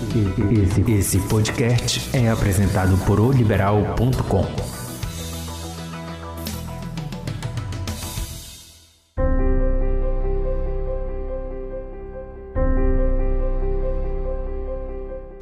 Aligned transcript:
Esse, 0.00 0.92
esse 0.92 1.28
podcast 1.28 2.16
é 2.16 2.30
apresentado 2.30 2.96
por 3.04 3.20
oliberal.com. 3.20 4.46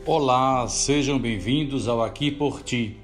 Olá, 0.04 0.66
sejam 0.66 1.20
bem-vindos 1.20 1.86
ao 1.86 2.02
Aqui 2.02 2.32
por 2.32 2.60
Ti, 2.64 2.96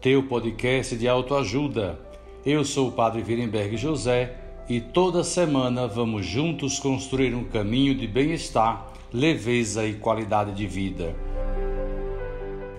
teu 0.00 0.22
podcast 0.22 0.96
de 0.96 1.06
autoajuda. 1.06 2.00
Eu 2.46 2.64
sou 2.64 2.88
o 2.88 2.92
Padre 2.92 3.20
Virenberg 3.20 3.76
José 3.76 4.38
e 4.70 4.80
toda 4.80 5.22
semana 5.22 5.86
vamos 5.86 6.24
juntos 6.24 6.78
construir 6.78 7.34
um 7.34 7.44
caminho 7.44 7.94
de 7.94 8.06
bem-estar 8.06 8.93
leveza 9.14 9.86
e 9.86 9.94
qualidade 9.94 10.50
de 10.50 10.66
vida. 10.66 11.14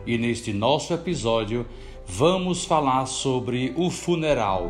E 0.05 0.17
neste 0.17 0.51
nosso 0.51 0.93
episódio, 0.93 1.65
vamos 2.05 2.65
falar 2.65 3.05
sobre 3.05 3.73
o 3.77 3.89
funeral. 3.89 4.69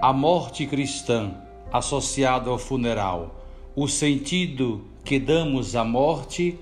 A 0.00 0.14
morte 0.14 0.66
cristã 0.66 1.34
associada 1.70 2.48
ao 2.48 2.56
funeral, 2.58 3.44
o 3.76 3.86
sentido 3.86 4.86
que 5.04 5.18
damos 5.20 5.76
à 5.76 5.84
morte 5.84 6.58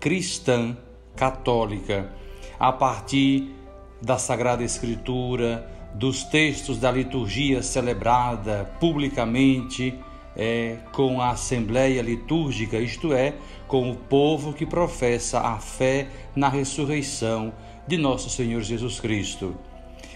cristã 0.00 0.74
católica 1.14 2.10
a 2.58 2.72
partir 2.72 3.54
da 4.00 4.16
Sagrada 4.16 4.64
Escritura, 4.64 5.70
dos 5.94 6.24
textos 6.24 6.78
da 6.78 6.90
liturgia 6.90 7.62
celebrada 7.62 8.64
publicamente 8.80 9.94
é, 10.38 10.76
com 10.92 11.20
a 11.20 11.30
assembleia 11.30 12.00
litúrgica, 12.00 12.78
isto 12.78 13.12
é, 13.12 13.34
com 13.66 13.90
o 13.90 13.96
povo 13.96 14.52
que 14.52 14.64
professa 14.64 15.40
a 15.40 15.58
fé 15.58 16.06
na 16.36 16.48
ressurreição 16.48 17.52
de 17.88 17.98
nosso 17.98 18.30
Senhor 18.30 18.62
Jesus 18.62 19.00
Cristo. 19.00 19.56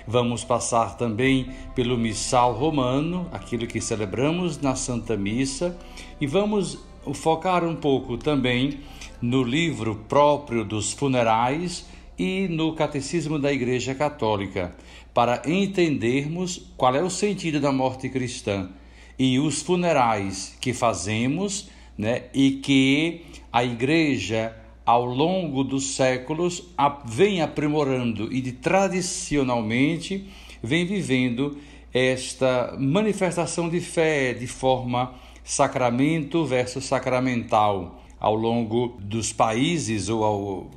Vamos 0.06 0.44
passar 0.44 0.96
também 0.96 1.50
pelo 1.74 1.98
missal 1.98 2.54
romano, 2.54 3.28
aquilo 3.32 3.66
que 3.66 3.80
celebramos 3.80 4.60
na 4.60 4.76
Santa 4.76 5.16
Missa, 5.16 5.76
e 6.20 6.26
vamos 6.26 6.78
focar 7.14 7.64
um 7.64 7.74
pouco 7.74 8.16
também 8.16 8.80
no 9.20 9.42
livro 9.42 10.04
próprio 10.08 10.64
dos 10.64 10.92
funerais 10.92 11.86
e 12.18 12.46
no 12.48 12.74
Catecismo 12.74 13.38
da 13.38 13.52
Igreja 13.52 13.94
Católica, 13.94 14.74
para 15.14 15.42
entendermos 15.46 16.72
qual 16.76 16.94
é 16.94 17.02
o 17.02 17.10
sentido 17.10 17.60
da 17.60 17.72
morte 17.72 18.08
cristã 18.08 18.70
e 19.18 19.38
os 19.38 19.62
funerais 19.62 20.56
que 20.60 20.72
fazemos, 20.72 21.68
né, 21.96 22.24
e 22.34 22.52
que 22.52 23.22
a 23.52 23.62
igreja 23.62 24.56
ao 24.84 25.04
longo 25.04 25.62
dos 25.62 25.94
séculos 25.94 26.64
vem 27.04 27.40
aprimorando 27.40 28.32
e 28.32 28.40
de 28.40 28.52
tradicionalmente 28.52 30.28
vem 30.62 30.84
vivendo 30.84 31.56
esta 31.92 32.74
manifestação 32.78 33.68
de 33.68 33.80
fé 33.80 34.32
de 34.32 34.46
forma 34.46 35.14
sacramento 35.44 36.44
versus 36.44 36.84
sacramental 36.84 38.02
ao 38.18 38.34
longo 38.34 38.96
dos 39.00 39.32
países 39.32 40.08
ou 40.08 40.24
ao, 40.24 40.70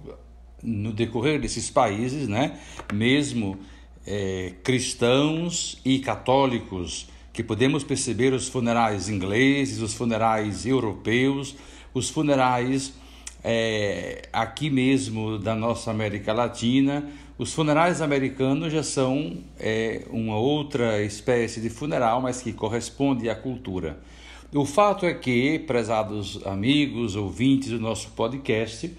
no 0.62 0.92
decorrer 0.92 1.40
desses 1.40 1.70
países, 1.70 2.28
né? 2.28 2.60
Mesmo 2.92 3.58
é, 4.06 4.54
cristãos 4.64 5.80
e 5.86 6.00
católicos 6.00 7.08
que 7.36 7.44
podemos 7.44 7.84
perceber 7.84 8.32
os 8.32 8.48
funerais 8.48 9.10
ingleses, 9.10 9.82
os 9.82 9.94
funerais 9.94 10.66
europeus, 10.66 11.54
os 11.94 12.10
funerais 12.10 12.94
é, 13.44 14.30
aqui 14.32 14.70
mesmo 14.70 15.38
da 15.38 15.54
nossa 15.54 15.92
América 15.92 16.32
Latina. 16.32 17.12
Os 17.38 17.54
funerais 17.54 18.02
americanos 18.02 18.72
já 18.72 18.82
são 18.82 19.36
é, 19.60 20.04
uma 20.10 20.38
outra 20.38 21.04
espécie 21.04 21.60
de 21.60 21.70
funeral, 21.70 22.22
mas 22.22 22.42
que 22.42 22.54
corresponde 22.54 23.30
à 23.30 23.36
cultura. 23.36 24.00
O 24.54 24.64
fato 24.66 25.06
é 25.06 25.14
que, 25.14 25.60
prezados 25.60 26.40
amigos, 26.48 27.18
ouvintes 27.18 27.70
do 27.70 27.80
nosso 27.82 28.12
podcast, 28.12 28.90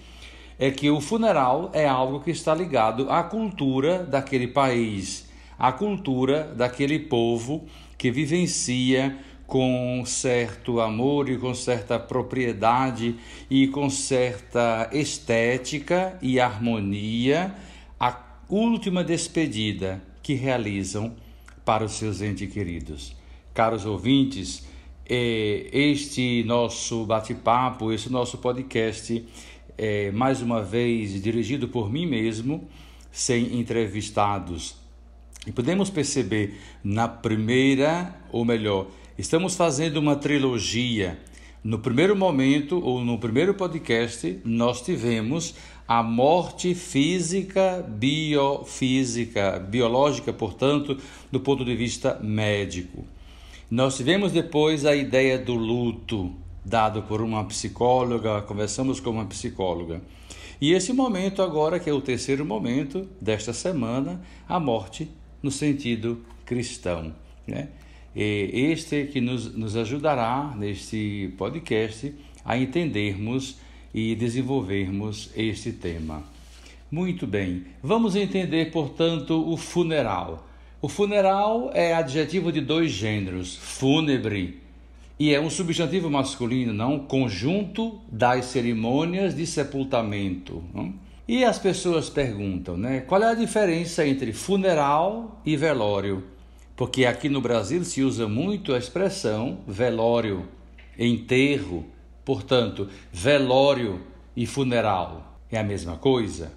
é 0.59 0.69
que 0.69 0.91
o 0.91 1.01
funeral 1.01 1.71
é 1.73 1.87
algo 1.87 2.19
que 2.19 2.29
está 2.29 2.53
ligado 2.53 3.09
à 3.09 3.23
cultura 3.23 4.03
daquele 4.03 4.47
país, 4.47 5.27
à 5.57 5.71
cultura 5.71 6.53
daquele 6.55 6.99
povo 6.99 7.67
que 7.97 8.11
vivencia 8.11 9.17
com 9.47 10.03
certo 10.05 10.81
amor 10.81 11.29
e 11.29 11.37
com 11.37 11.53
certa 11.55 11.97
propriedade 11.97 13.15
e 13.49 13.67
com 13.67 13.89
certa 13.89 14.89
estética 14.91 16.17
e 16.21 16.39
harmonia 16.39 17.55
a 17.97 18.21
última 18.49 19.03
despedida 19.03 20.03
que 20.21 20.33
realizam 20.33 21.15
para 21.63 21.85
os 21.85 21.93
seus 21.93 22.21
entes 22.21 22.51
queridos. 22.51 23.15
Caros 23.53 23.85
ouvintes, 23.85 24.67
é, 25.09 25.69
este 25.71 26.43
nosso 26.45 27.05
bate-papo, 27.05 27.93
esse 27.93 28.11
nosso 28.11 28.37
podcast, 28.37 29.25
é 29.77 30.11
mais 30.11 30.41
uma 30.41 30.61
vez 30.61 31.21
dirigido 31.21 31.69
por 31.69 31.89
mim 31.89 32.05
mesmo, 32.05 32.67
sem 33.11 33.57
entrevistados 33.57 34.75
e 35.47 35.51
podemos 35.53 35.89
perceber 35.89 36.59
na 36.83 37.07
primeira, 37.07 38.13
ou 38.33 38.43
melhor, 38.43 38.87
estamos 39.17 39.55
fazendo 39.55 39.95
uma 39.95 40.17
trilogia. 40.17 41.17
No 41.63 41.79
primeiro 41.79 42.17
momento, 42.17 42.83
ou 42.83 42.99
no 42.99 43.17
primeiro 43.17 43.53
podcast, 43.53 44.41
nós 44.43 44.81
tivemos 44.81 45.55
a 45.87 46.03
morte 46.03 46.75
física, 46.75 47.81
biofísica, 47.87 49.57
biológica, 49.57 50.33
portanto, 50.33 50.97
do 51.31 51.39
ponto 51.39 51.63
de 51.63 51.77
vista 51.77 52.19
médico. 52.21 53.05
Nós 53.71 53.95
tivemos 53.95 54.33
depois 54.33 54.85
a 54.85 54.93
ideia 54.93 55.39
do 55.39 55.55
luto, 55.55 56.33
dado 56.63 57.03
por 57.03 57.21
uma 57.21 57.45
psicóloga, 57.45 58.41
conversamos 58.41 58.99
com 58.99 59.11
uma 59.11 59.25
psicóloga. 59.25 60.01
E 60.59 60.73
esse 60.73 60.91
momento 60.91 61.41
agora, 61.41 61.79
que 61.79 61.89
é 61.89 61.93
o 61.93 62.01
terceiro 62.01 62.43
momento 62.43 63.07
desta 63.21 63.53
semana, 63.53 64.21
a 64.49 64.59
morte 64.59 65.09
no 65.41 65.51
sentido 65.51 66.23
cristão. 66.45 67.13
Né? 67.45 67.69
E 68.15 68.49
este 68.71 69.05
que 69.05 69.21
nos, 69.21 69.53
nos 69.55 69.75
ajudará 69.75 70.55
neste 70.57 71.33
podcast 71.37 72.13
a 72.43 72.57
entendermos 72.57 73.57
e 73.93 74.15
desenvolvermos 74.15 75.29
este 75.35 75.71
tema. 75.71 76.23
Muito 76.89 77.27
bem, 77.27 77.65
vamos 77.83 78.15
entender, 78.15 78.71
portanto, 78.71 79.47
o 79.51 79.57
funeral. 79.57 80.47
O 80.81 80.87
funeral 80.87 81.71
é 81.73 81.93
adjetivo 81.93 82.51
de 82.51 82.61
dois 82.61 82.91
gêneros, 82.91 83.55
fúnebre, 83.55 84.61
e 85.19 85.33
é 85.33 85.41
um 85.41 85.49
substantivo 85.49 86.09
masculino, 86.09 86.71
não? 86.71 86.99
Conjunto 86.99 87.99
das 88.11 88.45
cerimônias 88.45 89.35
de 89.35 89.47
sepultamento. 89.47 90.63
Não? 90.73 90.93
E 91.27 91.43
as 91.43 91.59
pessoas 91.59 92.09
perguntam, 92.09 92.77
né? 92.77 93.01
Qual 93.01 93.21
é 93.21 93.25
a 93.25 93.33
diferença 93.33 94.07
entre 94.07 94.31
funeral 94.31 95.41
e 95.45 95.57
velório? 95.57 96.23
Porque 96.73 97.05
aqui 97.05 97.27
no 97.27 97.41
Brasil 97.41 97.83
se 97.83 98.01
usa 98.01 98.29
muito 98.29 98.73
a 98.73 98.77
expressão 98.77 99.59
velório, 99.67 100.47
enterro. 100.97 101.85
Portanto, 102.23 102.87
velório 103.11 104.03
e 104.37 104.45
funeral 104.45 105.37
é 105.51 105.59
a 105.59 105.63
mesma 105.63 105.97
coisa? 105.97 106.53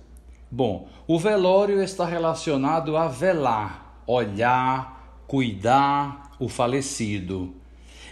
Bom, 0.49 0.89
o 1.05 1.19
velório 1.19 1.83
está 1.83 2.07
relacionado 2.07 2.97
a 2.97 3.09
velar, 3.09 4.05
olhar, 4.07 5.25
cuidar 5.27 6.31
o 6.39 6.49
falecido. 6.49 7.57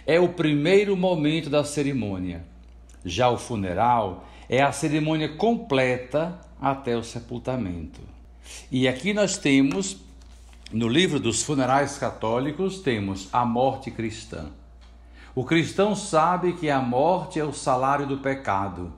É 0.05 0.19
o 0.19 0.27
primeiro 0.27 0.97
momento 0.97 1.49
da 1.49 1.63
cerimônia. 1.63 2.43
Já 3.05 3.29
o 3.29 3.37
funeral 3.37 4.27
é 4.49 4.61
a 4.61 4.73
cerimônia 4.73 5.29
completa 5.29 6.48
até 6.59 6.95
o 6.95 7.03
sepultamento. 7.03 8.01
E 8.71 8.87
aqui 8.87 9.13
nós 9.13 9.37
temos, 9.37 9.97
no 10.71 10.87
livro 10.87 11.19
dos 11.19 11.43
funerais 11.43 11.97
católicos, 11.97 12.79
temos 12.79 13.29
a 13.31 13.45
morte 13.45 13.91
cristã. 13.91 14.47
O 15.35 15.43
cristão 15.43 15.95
sabe 15.95 16.53
que 16.53 16.69
a 16.69 16.81
morte 16.81 17.39
é 17.39 17.43
o 17.43 17.53
salário 17.53 18.05
do 18.05 18.17
pecado. 18.17 18.91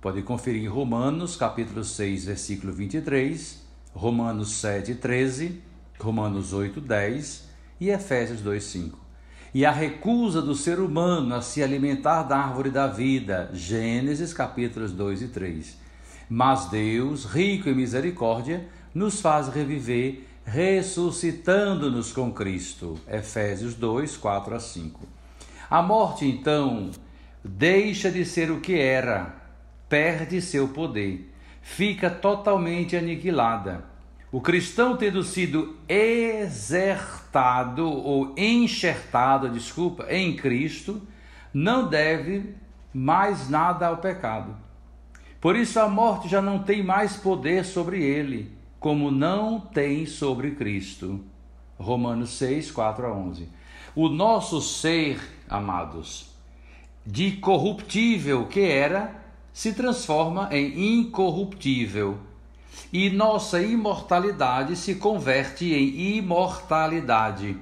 Pode 0.00 0.22
conferir 0.22 0.72
Romanos, 0.72 1.36
capítulo 1.36 1.84
6, 1.84 2.24
versículo 2.24 2.72
23, 2.72 3.62
Romanos 3.94 4.52
7, 4.52 4.94
13, 4.94 5.60
Romanos 6.00 6.52
8, 6.52 6.80
10 6.80 7.48
e 7.80 7.90
Efésios 7.90 8.40
2, 8.40 8.64
5 8.64 9.02
e 9.54 9.66
a 9.66 9.70
recusa 9.70 10.40
do 10.40 10.54
ser 10.54 10.80
humano 10.80 11.34
a 11.34 11.42
se 11.42 11.62
alimentar 11.62 12.22
da 12.22 12.38
árvore 12.38 12.70
da 12.70 12.86
vida. 12.86 13.50
Gênesis 13.52 14.32
capítulos 14.32 14.92
2 14.92 15.22
e 15.22 15.28
3. 15.28 15.81
Mas 16.28 16.66
Deus, 16.66 17.24
rico 17.24 17.68
em 17.68 17.74
misericórdia, 17.74 18.66
nos 18.94 19.20
faz 19.20 19.48
reviver, 19.48 20.26
ressuscitando-nos 20.44 22.12
com 22.12 22.32
Cristo. 22.32 22.98
Efésios 23.08 23.74
2, 23.74 24.16
4 24.16 24.54
a 24.54 24.60
5. 24.60 25.08
A 25.70 25.82
morte, 25.82 26.26
então, 26.26 26.90
deixa 27.44 28.10
de 28.10 28.24
ser 28.24 28.50
o 28.50 28.60
que 28.60 28.78
era 28.78 29.42
perde 29.92 30.40
seu 30.40 30.68
poder, 30.68 31.30
fica 31.60 32.08
totalmente 32.08 32.96
aniquilada. 32.96 33.84
O 34.32 34.40
cristão, 34.40 34.96
tendo 34.96 35.22
sido 35.22 35.76
exertado 35.86 37.86
ou 37.86 38.34
enxertado, 38.34 39.50
desculpa, 39.50 40.06
em 40.08 40.34
Cristo, 40.34 41.02
não 41.52 41.90
deve 41.90 42.54
mais 42.94 43.50
nada 43.50 43.88
ao 43.88 43.98
pecado. 43.98 44.56
Por 45.42 45.56
isso 45.56 45.80
a 45.80 45.88
morte 45.88 46.28
já 46.28 46.40
não 46.40 46.60
tem 46.60 46.84
mais 46.84 47.16
poder 47.16 47.64
sobre 47.64 48.00
ele, 48.00 48.52
como 48.78 49.10
não 49.10 49.58
tem 49.58 50.06
sobre 50.06 50.52
Cristo. 50.52 51.20
Romanos 51.76 52.30
6, 52.38 52.70
4 52.70 53.06
a 53.06 53.12
11. 53.12 53.48
O 53.92 54.08
nosso 54.08 54.60
ser, 54.60 55.20
amados, 55.48 56.30
de 57.04 57.32
corruptível 57.32 58.46
que 58.46 58.60
era, 58.60 59.20
se 59.52 59.72
transforma 59.72 60.48
em 60.52 61.00
incorruptível 61.00 62.18
e 62.92 63.10
nossa 63.10 63.60
imortalidade 63.60 64.76
se 64.76 64.94
converte 64.94 65.74
em 65.74 66.18
imortalidade. 66.18 67.56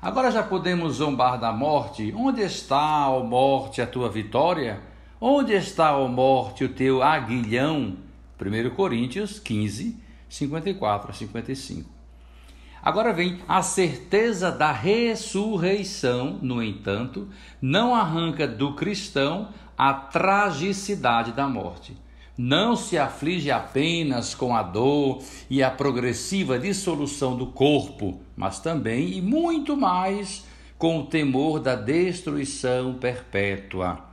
Agora 0.00 0.30
já 0.30 0.44
podemos 0.44 0.98
zombar 0.98 1.40
da 1.40 1.50
morte? 1.50 2.14
Onde 2.16 2.42
está, 2.42 3.10
ó 3.10 3.24
morte, 3.24 3.82
a 3.82 3.86
tua 3.86 4.08
vitória? 4.08 4.85
Onde 5.20 5.54
está, 5.54 5.96
ó 5.96 6.06
morte, 6.08 6.64
o 6.64 6.68
teu 6.68 7.02
aguilhão? 7.02 7.96
1 8.40 8.74
Coríntios 8.74 9.38
15, 9.38 9.96
54 10.28 11.10
a 11.10 11.14
55. 11.14 11.90
Agora 12.82 13.12
vem 13.12 13.40
a 13.48 13.62
certeza 13.62 14.52
da 14.52 14.70
ressurreição, 14.70 16.38
no 16.42 16.62
entanto, 16.62 17.28
não 17.60 17.94
arranca 17.94 18.46
do 18.46 18.74
cristão 18.74 19.48
a 19.76 19.92
tragicidade 19.92 21.32
da 21.32 21.48
morte 21.48 21.96
não 22.38 22.76
se 22.76 22.98
aflige 22.98 23.50
apenas 23.50 24.34
com 24.34 24.54
a 24.54 24.62
dor 24.62 25.22
e 25.48 25.62
a 25.62 25.70
progressiva 25.70 26.58
dissolução 26.58 27.36
do 27.36 27.46
corpo, 27.46 28.20
mas 28.36 28.60
também 28.60 29.16
e 29.16 29.22
muito 29.22 29.76
mais 29.76 30.44
com 30.76 30.98
o 30.98 31.06
temor 31.06 31.58
da 31.58 31.74
destruição 31.74 32.94
perpétua. 32.94 34.05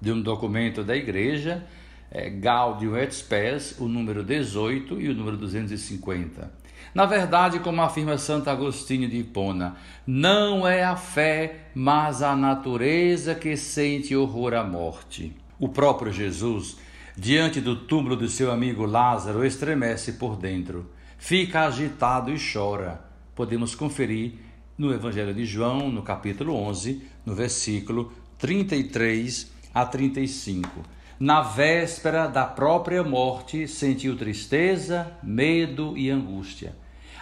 De 0.00 0.12
um 0.12 0.20
documento 0.20 0.84
da 0.84 0.96
Igreja, 0.96 1.66
é, 2.10 2.30
Gaudium 2.30 2.96
et 2.96 3.12
Spes, 3.12 3.76
o 3.78 3.88
número 3.88 4.22
18 4.22 5.00
e 5.00 5.08
o 5.08 5.14
número 5.14 5.36
250. 5.36 6.50
Na 6.94 7.06
verdade, 7.06 7.58
como 7.58 7.82
afirma 7.82 8.16
Santo 8.16 8.48
Agostinho 8.48 9.08
de 9.08 9.18
Hipona, 9.18 9.76
não 10.06 10.66
é 10.66 10.84
a 10.84 10.96
fé, 10.96 11.66
mas 11.74 12.22
a 12.22 12.34
natureza 12.34 13.34
que 13.34 13.56
sente 13.56 14.14
horror 14.14 14.54
à 14.54 14.64
morte. 14.64 15.36
O 15.58 15.68
próprio 15.68 16.12
Jesus 16.12 16.76
diante 17.16 17.62
do 17.62 17.74
túmulo 17.74 18.14
do 18.14 18.28
seu 18.28 18.52
amigo 18.52 18.84
Lázaro, 18.84 19.44
estremece 19.44 20.12
por 20.12 20.36
dentro, 20.36 20.90
fica 21.16 21.64
agitado 21.64 22.30
e 22.30 22.36
chora. 22.38 23.00
Podemos 23.34 23.74
conferir 23.74 24.34
no 24.76 24.92
Evangelho 24.92 25.32
de 25.32 25.46
João, 25.46 25.90
no 25.90 26.02
capítulo 26.02 26.54
11, 26.54 27.02
no 27.24 27.34
versículo 27.34 28.12
33 28.38 29.55
a 29.76 29.84
35. 29.84 30.82
Na 31.20 31.42
véspera 31.42 32.26
da 32.26 32.46
própria 32.46 33.04
morte, 33.04 33.68
sentiu 33.68 34.16
tristeza, 34.16 35.12
medo 35.22 35.92
e 35.98 36.10
angústia, 36.10 36.74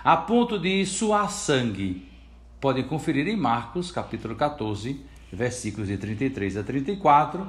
a 0.04 0.16
ponto 0.16 0.56
de 0.56 0.86
suar 0.86 1.32
sangue. 1.32 2.08
Podem 2.60 2.84
conferir 2.84 3.26
em 3.26 3.36
Marcos, 3.36 3.90
capítulo 3.90 4.36
14, 4.36 5.04
versículos 5.32 5.88
de 5.88 5.96
33 5.96 6.56
a 6.56 6.62
34, 6.62 7.44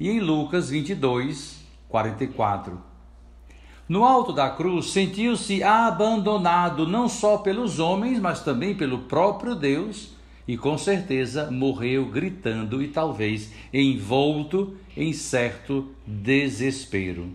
e 0.00 0.08
em 0.08 0.20
Lucas 0.20 0.70
22, 0.70 1.62
44. 1.86 2.80
No 3.86 4.04
alto 4.04 4.32
da 4.32 4.48
cruz, 4.48 4.86
sentiu-se 4.86 5.62
abandonado 5.62 6.88
não 6.88 7.10
só 7.10 7.36
pelos 7.36 7.78
homens, 7.78 8.18
mas 8.18 8.40
também 8.40 8.74
pelo 8.74 9.00
próprio 9.00 9.54
Deus, 9.54 10.15
e 10.46 10.56
com 10.56 10.78
certeza 10.78 11.50
morreu 11.50 12.06
gritando 12.06 12.82
e 12.82 12.88
talvez 12.88 13.52
envolto 13.72 14.76
em 14.96 15.12
certo 15.12 15.90
desespero. 16.06 17.30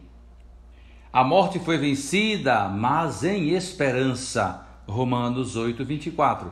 A 1.12 1.24
morte 1.24 1.60
foi 1.60 1.78
vencida, 1.78 2.70
mas 2.70 3.24
em 3.24 3.50
esperança. 3.50 4.66
Romanos 4.88 5.56
8, 5.56 5.84
24. 5.84 6.52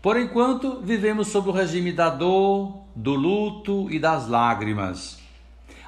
Por 0.00 0.16
enquanto, 0.16 0.80
vivemos 0.80 1.28
sob 1.28 1.48
o 1.48 1.52
regime 1.52 1.90
da 1.90 2.08
dor, 2.08 2.84
do 2.94 3.14
luto 3.14 3.88
e 3.90 3.98
das 3.98 4.28
lágrimas. 4.28 5.18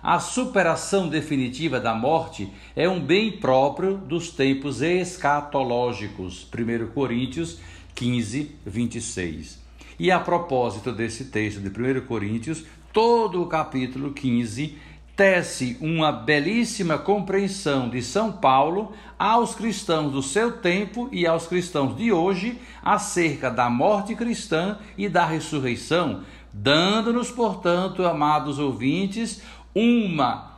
A 0.03 0.19
superação 0.19 1.09
definitiva 1.09 1.79
da 1.81 1.95
morte 1.95 2.53
é 2.75 2.89
um 2.89 3.01
bem 3.01 3.33
próprio 3.33 3.97
dos 3.97 4.31
tempos 4.31 4.83
escatológicos. 4.83 6.47
1 6.53 6.89
Coríntios 6.93 7.59
15, 7.95 8.57
26. 8.67 9.68
E 9.99 10.13
a 10.13 10.21
propósito 10.21 10.93
desse 10.93 11.25
texto 11.25 11.61
de 11.61 11.69
1 11.69 12.07
Coríntios, 12.07 12.65
todo 12.93 13.43
o 13.43 13.47
capítulo 13.47 14.13
15 14.13 14.79
tece 15.17 15.77
uma 15.81 16.13
belíssima 16.13 16.97
compreensão 16.97 17.89
de 17.89 18.01
São 18.01 18.31
Paulo 18.31 18.93
aos 19.19 19.57
cristãos 19.57 20.13
do 20.13 20.23
seu 20.23 20.59
tempo 20.59 21.09
e 21.11 21.27
aos 21.27 21.49
cristãos 21.49 21.97
de 21.97 22.13
hoje 22.13 22.61
acerca 22.81 23.51
da 23.51 23.69
morte 23.69 24.15
cristã 24.15 24.79
e 24.97 25.09
da 25.09 25.27
ressurreição, 25.27 26.23
dando-nos, 26.53 27.33
portanto, 27.33 28.07
amados 28.07 28.61
ouvintes, 28.61 29.43
uma 29.75 30.53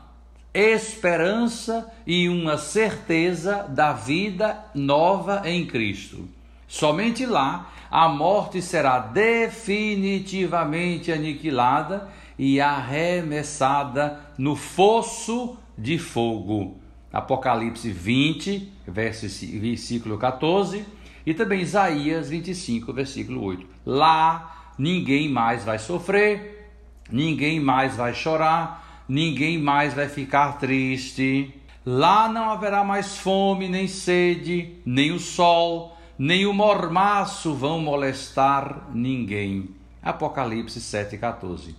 esperança 0.53 1.91
e 2.07 2.29
uma 2.29 2.59
certeza 2.59 3.63
da 3.67 3.95
vida 3.95 4.63
nova 4.75 5.41
em 5.47 5.65
Cristo. 5.65 6.29
Somente 6.71 7.27
lá 7.27 7.71
a 7.91 8.09
morte 8.09 8.63
será 8.63 9.01
definitivamente 9.01 11.11
aniquilada 11.11 12.09
e 12.39 12.61
arremessada 12.61 14.21
no 14.39 14.55
fosso 14.55 15.57
de 15.77 15.99
fogo. 15.99 16.79
Apocalipse 17.13 17.91
20, 17.91 18.73
versículo 18.87 20.17
14, 20.17 20.85
e 21.27 21.35
também 21.35 21.61
Isaías 21.61 22.31
25, 22.31 22.93
versículo 22.93 23.43
8. 23.43 23.67
Lá 23.85 24.73
ninguém 24.79 25.29
mais 25.29 25.65
vai 25.65 25.81
sofrer, 25.81 26.71
ninguém 27.11 27.59
mais 27.59 27.97
vai 27.97 28.15
chorar, 28.15 29.03
ninguém 29.09 29.59
mais 29.59 29.93
vai 29.93 30.09
ficar 30.09 30.59
triste. 30.59 31.53
Lá 31.85 32.29
não 32.29 32.49
haverá 32.49 32.85
mais 32.85 33.17
fome, 33.17 33.69
nem 33.69 33.89
sede, 33.89 34.77
nem 34.87 35.11
o 35.11 35.19
sol, 35.19 35.97
nem 36.21 36.45
o 36.45 36.53
mormaço 36.53 37.55
vão 37.55 37.81
molestar 37.81 38.91
ninguém. 38.93 39.71
Apocalipse 40.03 40.79
7,14. 40.79 41.75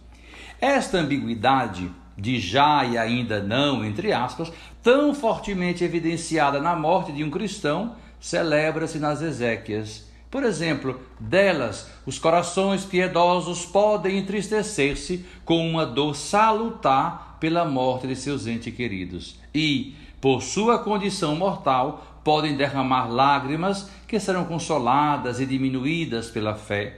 Esta 0.60 0.98
ambiguidade 0.98 1.92
de 2.18 2.40
já 2.40 2.84
e 2.84 2.98
ainda 2.98 3.40
não, 3.40 3.86
entre 3.86 4.12
aspas, 4.12 4.52
tão 4.82 5.14
fortemente 5.14 5.84
evidenciada 5.84 6.60
na 6.60 6.76
morte 6.76 7.12
de 7.12 7.24
um 7.24 7.30
cristão, 7.30 7.96
celebra-se 8.20 8.98
nas 8.98 9.22
Ezequias 9.22 10.10
por 10.32 10.44
exemplo, 10.46 11.02
delas, 11.20 11.92
os 12.06 12.18
corações 12.18 12.86
piedosos 12.86 13.66
podem 13.66 14.18
entristecer-se 14.18 15.26
com 15.44 15.70
uma 15.70 15.86
dor 15.86 16.16
salutar 16.16 17.36
pela 17.38 17.66
morte 17.66 18.08
de 18.08 18.16
seus 18.16 18.48
entes 18.48 18.74
queridos 18.74 19.36
e, 19.54 19.94
por 20.22 20.42
sua 20.42 20.80
condição 20.80 21.36
mortal, 21.36 22.11
podem 22.24 22.56
derramar 22.56 23.12
lágrimas 23.12 23.90
que 24.08 24.20
serão 24.20 24.46
consoladas 24.46 25.40
e 25.40 25.46
diminuídas 25.46 26.30
pela 26.30 26.56
fé, 26.56 26.98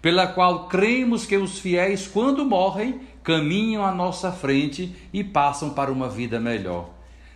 pela 0.00 0.26
qual 0.26 0.68
cremos 0.68 1.26
que 1.26 1.36
os 1.36 1.58
fiéis, 1.58 2.06
quando 2.06 2.44
morrem, 2.44 3.00
caminham 3.22 3.84
à 3.84 3.92
nossa 3.92 4.32
frente 4.32 4.94
e 5.12 5.22
passam 5.22 5.70
para 5.70 5.92
uma 5.92 6.08
vida 6.08 6.40
melhor. 6.40 6.90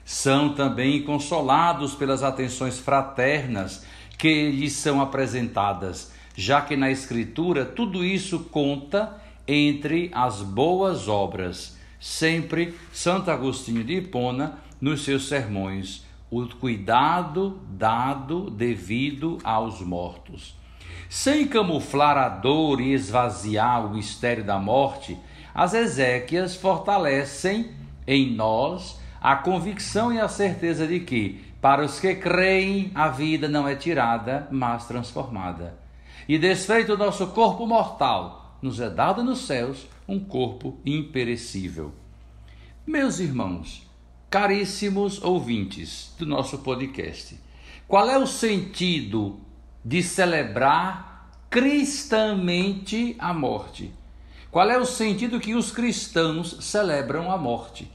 São 0.04 0.54
também 0.54 1.02
consolados 1.02 1.94
pelas 1.94 2.22
atenções 2.22 2.78
fraternas 2.78 3.84
que 4.18 4.50
lhes 4.50 4.74
são 4.74 5.00
apresentadas, 5.00 6.12
já 6.36 6.60
que 6.60 6.76
na 6.76 6.90
Escritura 6.90 7.64
tudo 7.64 8.04
isso 8.04 8.40
conta 8.50 9.20
entre 9.46 10.10
as 10.14 10.42
boas 10.42 11.08
obras. 11.08 11.76
Sempre 12.00 12.74
Santo 12.92 13.30
Agostinho 13.30 13.82
de 13.82 13.94
Hipona, 13.94 14.58
nos 14.80 15.04
seus 15.04 15.28
sermões, 15.28 16.03
o 16.42 16.48
cuidado 16.56 17.60
dado 17.68 18.50
devido 18.50 19.38
aos 19.44 19.80
mortos. 19.80 20.56
Sem 21.08 21.46
camuflar 21.46 22.16
a 22.16 22.28
dor 22.28 22.80
e 22.80 22.92
esvaziar 22.92 23.86
o 23.86 23.94
mistério 23.94 24.42
da 24.42 24.58
morte, 24.58 25.18
as 25.54 25.74
Ezequias 25.74 26.56
fortalecem 26.56 27.70
em 28.06 28.34
nós 28.34 29.00
a 29.20 29.36
convicção 29.36 30.12
e 30.12 30.20
a 30.20 30.28
certeza 30.28 30.86
de 30.86 31.00
que 31.00 31.54
para 31.64 31.82
os 31.82 31.98
que 31.98 32.14
creem, 32.16 32.90
a 32.94 33.08
vida 33.08 33.48
não 33.48 33.66
é 33.66 33.74
tirada, 33.74 34.46
mas 34.50 34.86
transformada. 34.86 35.74
E 36.28 36.36
desfeito 36.38 36.92
o 36.92 36.98
nosso 36.98 37.28
corpo 37.28 37.66
mortal, 37.66 38.58
nos 38.60 38.80
é 38.80 38.90
dado 38.90 39.24
nos 39.24 39.46
céus 39.46 39.86
um 40.06 40.20
corpo 40.20 40.78
imperecível. 40.84 41.94
Meus 42.86 43.18
irmãos, 43.18 43.83
Caríssimos 44.34 45.22
ouvintes 45.22 46.12
do 46.18 46.26
nosso 46.26 46.58
podcast, 46.58 47.38
qual 47.86 48.10
é 48.10 48.18
o 48.18 48.26
sentido 48.26 49.38
de 49.84 50.02
celebrar 50.02 51.30
cristamente 51.48 53.14
a 53.20 53.32
morte? 53.32 53.92
Qual 54.50 54.68
é 54.68 54.76
o 54.76 54.84
sentido 54.84 55.38
que 55.38 55.54
os 55.54 55.70
cristãos 55.70 56.56
celebram 56.62 57.30
a 57.30 57.38
morte? 57.38 57.88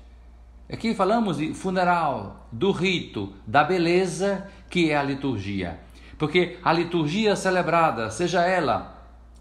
Aqui 0.72 0.96
falamos 0.96 1.40
de 1.40 1.54
funeral, 1.54 2.48
do 2.54 2.72
rito, 2.72 3.34
da 3.46 3.66
beleza 3.66 4.50
que 4.70 4.92
é 4.92 4.96
a 4.96 5.04
liturgia. 5.04 5.78
Porque 6.18 6.58
a 6.64 6.72
liturgia 6.72 7.36
celebrada, 7.36 8.10
seja 8.10 8.46
ela 8.46 8.99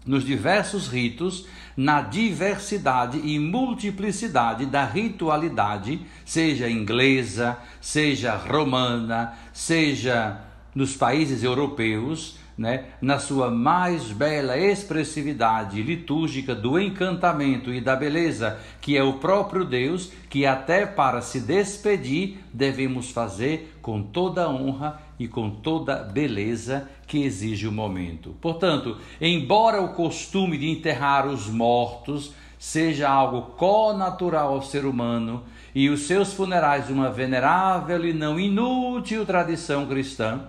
nos 0.09 0.25
diversos 0.25 0.87
ritos, 0.87 1.45
na 1.77 2.01
diversidade 2.01 3.19
e 3.23 3.37
multiplicidade 3.37 4.65
da 4.65 4.83
ritualidade, 4.83 6.01
seja 6.25 6.67
inglesa, 6.67 7.55
seja 7.79 8.35
romana, 8.35 9.33
seja 9.53 10.41
nos 10.73 10.95
países 10.95 11.43
europeus, 11.43 12.39
né, 12.59 12.87
na 13.01 13.19
sua 13.19 13.49
mais 13.49 14.11
bela 14.11 14.57
expressividade 14.57 15.81
litúrgica 15.81 16.53
do 16.53 16.77
encantamento 16.77 17.73
e 17.73 17.79
da 17.79 17.95
beleza, 17.95 18.59
que 18.81 18.97
é 18.97 19.01
o 19.01 19.13
próprio 19.13 19.63
Deus, 19.63 20.11
que 20.29 20.45
até 20.45 20.85
para 20.85 21.21
se 21.21 21.39
despedir 21.39 22.39
devemos 22.53 23.11
fazer 23.11 23.77
com 23.81 24.03
toda 24.03 24.49
honra 24.49 25.01
e 25.17 25.25
com 25.25 25.49
toda 25.49 26.03
beleza 26.03 26.89
que 27.07 27.23
exige 27.23 27.65
o 27.65 27.71
momento. 27.71 28.35
Portanto, 28.41 28.97
embora 29.21 29.81
o 29.81 29.93
costume 29.93 30.57
de 30.57 30.69
enterrar 30.69 31.27
os 31.27 31.47
mortos 31.47 32.33
seja 32.57 33.09
algo 33.09 33.53
co-natural 33.55 34.55
ao 34.55 34.61
ser 34.61 34.83
humano 34.83 35.43
e 35.73 35.87
os 35.87 36.01
seus 36.01 36.33
funerais 36.33 36.89
uma 36.89 37.09
venerável 37.09 38.05
e 38.05 38.11
não 38.11 38.37
inútil 38.37 39.25
tradição 39.25 39.85
cristã, 39.85 40.41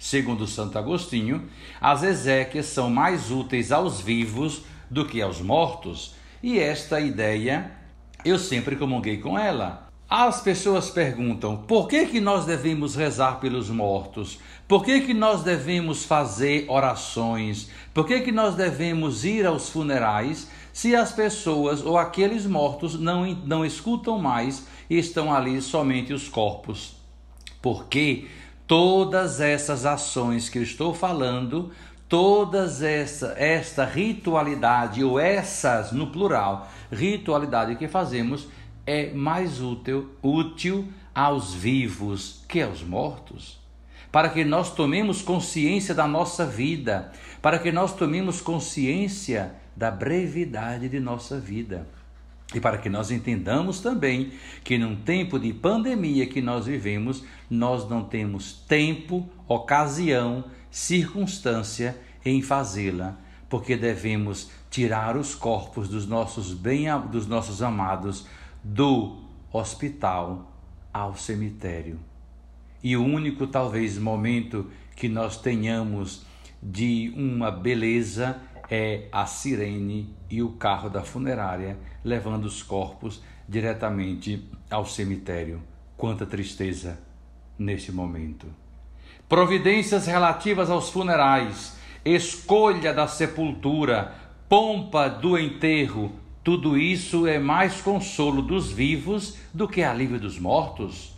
Segundo 0.00 0.46
Santo 0.46 0.78
Agostinho, 0.78 1.46
as 1.78 2.02
exéquias 2.02 2.64
são 2.64 2.88
mais 2.88 3.30
úteis 3.30 3.70
aos 3.70 4.00
vivos 4.00 4.62
do 4.88 5.04
que 5.04 5.20
aos 5.20 5.42
mortos, 5.42 6.14
e 6.42 6.58
esta 6.58 6.98
ideia 6.98 7.70
eu 8.24 8.38
sempre 8.38 8.76
comunguei 8.76 9.18
com 9.18 9.38
ela. 9.38 9.90
As 10.08 10.40
pessoas 10.40 10.88
perguntam: 10.88 11.58
por 11.58 11.86
que, 11.86 12.06
que 12.06 12.18
nós 12.18 12.46
devemos 12.46 12.96
rezar 12.96 13.40
pelos 13.40 13.68
mortos? 13.68 14.38
Por 14.66 14.82
que, 14.82 15.02
que 15.02 15.12
nós 15.12 15.42
devemos 15.42 16.02
fazer 16.02 16.64
orações? 16.70 17.68
Por 17.92 18.06
que, 18.06 18.20
que 18.20 18.32
nós 18.32 18.54
devemos 18.54 19.26
ir 19.26 19.44
aos 19.44 19.68
funerais 19.68 20.48
se 20.72 20.96
as 20.96 21.12
pessoas 21.12 21.84
ou 21.84 21.98
aqueles 21.98 22.46
mortos 22.46 22.98
não, 22.98 23.34
não 23.44 23.66
escutam 23.66 24.18
mais 24.18 24.66
e 24.88 24.98
estão 24.98 25.30
ali 25.30 25.60
somente 25.60 26.14
os 26.14 26.26
corpos? 26.26 26.96
Porque 27.60 28.26
todas 28.70 29.40
essas 29.40 29.84
ações 29.84 30.48
que 30.48 30.56
eu 30.56 30.62
estou 30.62 30.94
falando, 30.94 31.72
todas 32.08 32.82
essa 32.82 33.34
esta 33.36 33.84
ritualidade 33.84 35.02
ou 35.02 35.18
essas 35.18 35.90
no 35.90 36.06
plural, 36.06 36.70
ritualidade 36.88 37.74
que 37.74 37.88
fazemos 37.88 38.46
é 38.86 39.12
mais 39.12 39.60
útil, 39.60 40.10
útil 40.22 40.86
aos 41.12 41.52
vivos 41.52 42.44
que 42.46 42.62
aos 42.62 42.80
mortos. 42.80 43.58
Para 44.12 44.28
que 44.28 44.44
nós 44.44 44.72
tomemos 44.72 45.20
consciência 45.20 45.92
da 45.92 46.06
nossa 46.06 46.46
vida, 46.46 47.10
para 47.42 47.58
que 47.58 47.72
nós 47.72 47.92
tomemos 47.92 48.40
consciência 48.40 49.52
da 49.74 49.90
brevidade 49.90 50.88
de 50.88 51.00
nossa 51.00 51.40
vida. 51.40 51.88
E 52.54 52.60
para 52.60 52.78
que 52.78 52.88
nós 52.88 53.10
entendamos 53.10 53.80
também 53.80 54.32
que 54.64 54.76
num 54.76 54.96
tempo 54.96 55.38
de 55.38 55.52
pandemia 55.52 56.26
que 56.26 56.40
nós 56.40 56.66
vivemos, 56.66 57.22
nós 57.48 57.88
não 57.88 58.02
temos 58.02 58.52
tempo, 58.66 59.28
ocasião, 59.46 60.44
circunstância 60.70 61.96
em 62.24 62.42
fazê-la, 62.42 63.16
porque 63.48 63.76
devemos 63.76 64.50
tirar 64.70 65.16
os 65.16 65.34
corpos 65.34 65.88
dos 65.88 66.06
nossos 66.06 66.52
bem 66.52 66.86
dos 67.10 67.26
nossos 67.26 67.62
amados 67.62 68.26
do 68.62 69.18
hospital 69.52 70.52
ao 70.92 71.16
cemitério. 71.16 71.98
E 72.82 72.96
o 72.96 73.04
único 73.04 73.46
talvez 73.46 73.98
momento 73.98 74.70
que 74.96 75.08
nós 75.08 75.36
tenhamos 75.36 76.24
de 76.62 77.12
uma 77.16 77.50
beleza 77.50 78.40
é 78.70 79.08
a 79.10 79.26
sirene 79.26 80.14
e 80.30 80.42
o 80.42 80.50
carro 80.50 80.88
da 80.88 81.02
funerária 81.02 81.76
levando 82.04 82.44
os 82.44 82.62
corpos 82.62 83.20
diretamente 83.48 84.48
ao 84.70 84.86
cemitério. 84.86 85.60
Quanta 85.96 86.24
tristeza 86.24 86.98
neste 87.58 87.90
momento. 87.90 88.46
Providências 89.28 90.06
relativas 90.06 90.70
aos 90.70 90.88
funerais, 90.88 91.76
escolha 92.04 92.94
da 92.94 93.06
sepultura, 93.06 94.14
pompa 94.48 95.08
do 95.08 95.36
enterro, 95.36 96.12
tudo 96.42 96.78
isso 96.78 97.26
é 97.26 97.38
mais 97.38 97.80
consolo 97.82 98.40
dos 98.40 98.72
vivos 98.72 99.36
do 99.52 99.68
que 99.68 99.82
alívio 99.82 100.18
dos 100.18 100.38
mortos. 100.38 101.09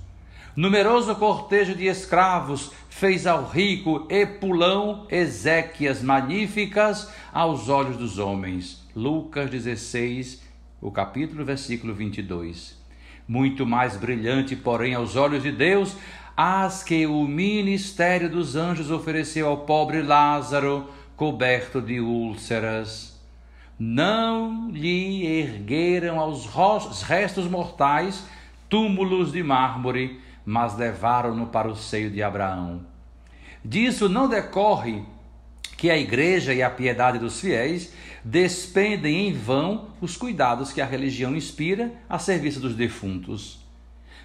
Numeroso 0.54 1.16
cortejo 1.16 1.74
de 1.74 1.86
escravos 1.86 2.72
fez 2.90 3.26
ao 3.26 3.48
rico 3.48 4.06
Epulão 4.10 5.06
exéquias 5.08 6.02
magníficas 6.02 7.10
aos 7.32 7.70
olhos 7.70 7.96
dos 7.96 8.18
homens. 8.18 8.86
Lucas 8.94 9.48
16, 9.48 10.42
o 10.78 10.90
capítulo, 10.90 11.42
versículo 11.42 11.94
22. 11.94 12.78
Muito 13.26 13.64
mais 13.64 13.96
brilhante, 13.96 14.54
porém, 14.54 14.92
aos 14.92 15.16
olhos 15.16 15.42
de 15.42 15.50
Deus, 15.50 15.96
as 16.36 16.82
que 16.82 17.06
o 17.06 17.24
ministério 17.24 18.28
dos 18.28 18.54
anjos 18.54 18.90
ofereceu 18.90 19.48
ao 19.48 19.58
pobre 19.58 20.02
Lázaro, 20.02 20.86
coberto 21.16 21.80
de 21.80 21.98
úlceras. 21.98 23.18
Não 23.78 24.70
lhe 24.70 25.24
ergueram 25.26 26.20
aos 26.20 26.44
restos 27.04 27.46
mortais 27.46 28.26
túmulos 28.68 29.32
de 29.32 29.42
mármore, 29.42 30.20
mas 30.44 30.76
levaram-no 30.76 31.46
para 31.46 31.68
o 31.68 31.76
seio 31.76 32.10
de 32.10 32.22
Abraão. 32.22 32.82
Disso 33.64 34.08
não 34.08 34.28
decorre 34.28 35.04
que 35.76 35.90
a 35.90 35.96
igreja 35.96 36.52
e 36.52 36.62
a 36.62 36.70
piedade 36.70 37.18
dos 37.18 37.40
fiéis 37.40 37.92
despendem 38.24 39.28
em 39.28 39.32
vão 39.32 39.88
os 40.00 40.16
cuidados 40.16 40.72
que 40.72 40.80
a 40.80 40.86
religião 40.86 41.34
inspira 41.34 41.92
a 42.08 42.18
serviço 42.18 42.60
dos 42.60 42.74
defuntos. 42.74 43.60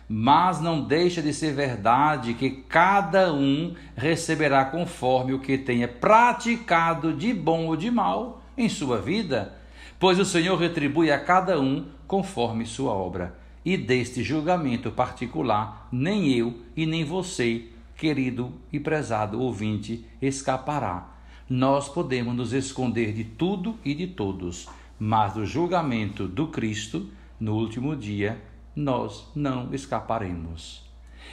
Mas 0.09 0.61
não 0.61 0.81
deixa 0.81 1.21
de 1.21 1.33
ser 1.33 1.53
verdade 1.53 2.33
que 2.33 2.49
cada 2.49 3.33
um 3.33 3.75
receberá 3.95 4.65
conforme 4.65 5.33
o 5.33 5.39
que 5.39 5.57
tenha 5.57 5.87
praticado 5.87 7.13
de 7.13 7.33
bom 7.33 7.65
ou 7.65 7.75
de 7.75 7.91
mal 7.91 8.41
em 8.57 8.69
sua 8.69 9.01
vida, 9.01 9.53
pois 9.99 10.17
o 10.17 10.25
Senhor 10.25 10.57
retribui 10.57 11.11
a 11.11 11.19
cada 11.19 11.59
um 11.59 11.87
conforme 12.07 12.65
sua 12.65 12.93
obra 12.93 13.46
e 13.67 13.75
deste 13.75 14.23
julgamento 14.23 14.89
particular, 14.89 15.89
nem 15.91 16.31
eu 16.31 16.55
e 16.73 16.85
nem 16.85 17.03
você, 17.03 17.65
querido 17.97 18.53
e 18.71 18.79
prezado 18.79 19.41
ouvinte, 19.41 20.05
escapará. 20.21 21.09
Nós 21.49 21.89
podemos 21.89 22.33
nos 22.33 22.53
esconder 22.53 23.11
de 23.11 23.25
tudo 23.25 23.77
e 23.83 23.93
de 23.93 24.07
todos, 24.07 24.69
mas 24.97 25.33
do 25.33 25.45
julgamento 25.45 26.29
do 26.29 26.47
Cristo, 26.47 27.09
no 27.37 27.55
último 27.55 27.93
dia, 27.93 28.41
nós 28.73 29.27
não 29.35 29.73
escaparemos. 29.73 30.87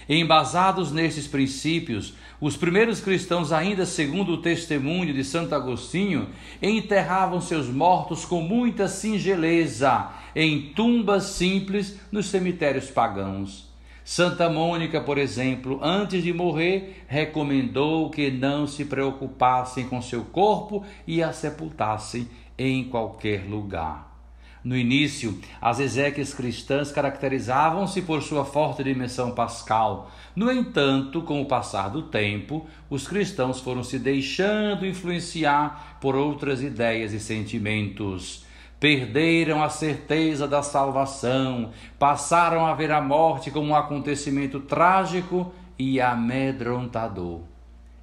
Embasados 0.08 0.90
nesses 0.90 1.28
princípios, 1.28 2.14
os 2.40 2.56
primeiros 2.56 3.00
cristãos, 3.00 3.52
ainda 3.52 3.86
segundo 3.86 4.32
o 4.32 4.42
testemunho 4.42 5.14
de 5.14 5.22
Santo 5.22 5.54
Agostinho, 5.54 6.30
enterravam 6.60 7.40
seus 7.40 7.68
mortos 7.68 8.24
com 8.24 8.40
muita 8.40 8.88
singeleza 8.88 10.10
em 10.34 10.72
tumbas 10.74 11.24
simples 11.24 11.98
nos 12.10 12.26
cemitérios 12.26 12.90
pagãos. 12.90 13.72
Santa 14.04 14.50
Mônica, 14.50 15.00
por 15.00 15.16
exemplo, 15.16 15.80
antes 15.82 16.22
de 16.22 16.32
morrer, 16.32 17.04
recomendou 17.08 18.10
que 18.10 18.30
não 18.30 18.66
se 18.66 18.84
preocupassem 18.84 19.88
com 19.88 20.02
seu 20.02 20.24
corpo 20.24 20.84
e 21.06 21.22
a 21.22 21.32
sepultassem 21.32 22.28
em 22.58 22.84
qualquer 22.84 23.48
lugar. 23.48 24.14
No 24.62 24.76
início, 24.76 25.38
as 25.60 25.78
exéquias 25.78 26.32
cristãs 26.32 26.90
caracterizavam-se 26.90 28.00
por 28.00 28.22
sua 28.22 28.46
forte 28.46 28.82
dimensão 28.82 29.32
pascal. 29.32 30.10
No 30.34 30.50
entanto, 30.50 31.20
com 31.20 31.42
o 31.42 31.46
passar 31.46 31.88
do 31.88 32.02
tempo, 32.02 32.66
os 32.88 33.06
cristãos 33.06 33.60
foram 33.60 33.82
se 33.82 33.98
deixando 33.98 34.86
influenciar 34.86 35.98
por 36.00 36.14
outras 36.14 36.62
ideias 36.62 37.12
e 37.12 37.20
sentimentos. 37.20 38.43
Perderam 38.84 39.62
a 39.62 39.70
certeza 39.70 40.46
da 40.46 40.62
salvação, 40.62 41.70
passaram 41.98 42.66
a 42.66 42.74
ver 42.74 42.90
a 42.90 43.00
morte 43.00 43.50
como 43.50 43.68
um 43.68 43.74
acontecimento 43.74 44.60
trágico 44.60 45.50
e 45.78 46.02
amedrontador. 46.02 47.40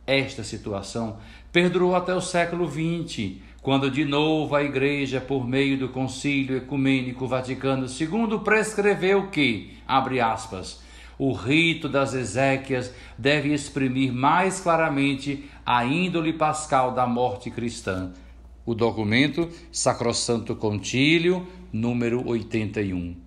Esta 0.07 0.43
situação 0.43 1.17
perdurou 1.51 1.95
até 1.95 2.15
o 2.15 2.19
século 2.19 2.67
XX, 2.67 3.33
quando 3.61 3.91
de 3.91 4.03
novo 4.03 4.55
a 4.55 4.63
Igreja, 4.63 5.21
por 5.21 5.47
meio 5.47 5.77
do 5.77 5.87
Concílio 5.87 6.57
Ecumênico 6.57 7.27
Vaticano 7.27 7.85
II, 7.85 8.39
prescreveu 8.39 9.27
que, 9.27 9.77
abre 9.87 10.19
aspas, 10.19 10.81
o 11.15 11.31
rito 11.31 11.87
das 11.87 12.15
Ezequias 12.15 12.91
deve 13.15 13.53
exprimir 13.53 14.11
mais 14.11 14.59
claramente 14.59 15.47
a 15.63 15.85
índole 15.85 16.33
pascal 16.33 16.91
da 16.91 17.05
morte 17.05 17.51
cristã. 17.51 18.11
O 18.71 18.73
documento 18.73 19.49
Sacrosanto 19.69 20.55
Contílio, 20.55 21.45
número 21.73 22.25
81. 22.25 23.17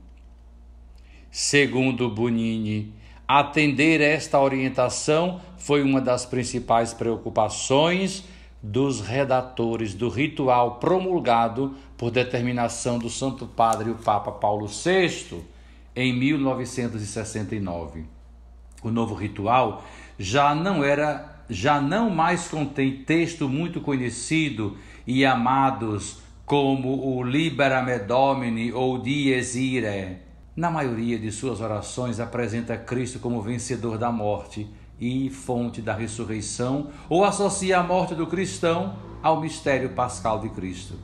Segundo 1.31 2.09
Bonini, 2.09 2.95
atender 3.29 4.01
esta 4.01 4.41
orientação 4.41 5.43
foi 5.59 5.83
uma 5.83 6.01
das 6.01 6.25
principais 6.25 6.95
preocupações 6.95 8.25
dos 8.63 9.03
redatores 9.03 9.93
do 9.93 10.09
ritual 10.09 10.77
promulgado 10.77 11.75
por 11.99 12.11
determinação 12.11 12.99
do 12.99 13.11
Santo 13.11 13.47
Padre 13.47 13.91
o 13.91 13.97
Papa 13.97 14.33
Paulo 14.33 14.67
VI 14.67 15.43
em 15.95 16.11
1969. 16.11 18.07
O 18.83 18.91
novo 18.91 19.15
ritual 19.15 19.85
já 20.19 20.55
não 20.55 20.83
era 20.83 21.35
já 21.51 21.79
não 21.79 22.09
mais 22.09 22.49
contém 22.49 23.05
texto 23.05 23.47
muito 23.47 23.79
conhecido 23.83 24.79
e 25.07 25.25
amados 25.25 26.19
como 26.47 27.17
o 27.17 27.23
Libera 27.23 27.83
Me 27.83 27.99
Domini 27.99 28.73
ou 28.73 28.99
Dies 28.99 29.55
Irae. 29.55 30.19
Na 30.57 30.71
maioria 30.71 31.19
de 31.19 31.33
suas 31.33 31.61
orações 31.61 32.21
apresenta 32.21 32.77
Cristo 32.77 33.19
como 33.19 33.43
vencedor 33.43 33.99
da 33.99 34.13
morte 34.13 34.69
e 35.01 35.29
fonte 35.31 35.83
da 35.83 35.95
ressurreição, 35.95 36.91
ou 37.09 37.25
associa 37.25 37.79
a 37.79 37.83
morte 37.83 38.15
do 38.15 38.27
cristão 38.27 38.97
ao 39.23 39.41
mistério 39.41 39.91
pascal 39.91 40.41
de 40.41 40.49
Cristo. 40.51 40.95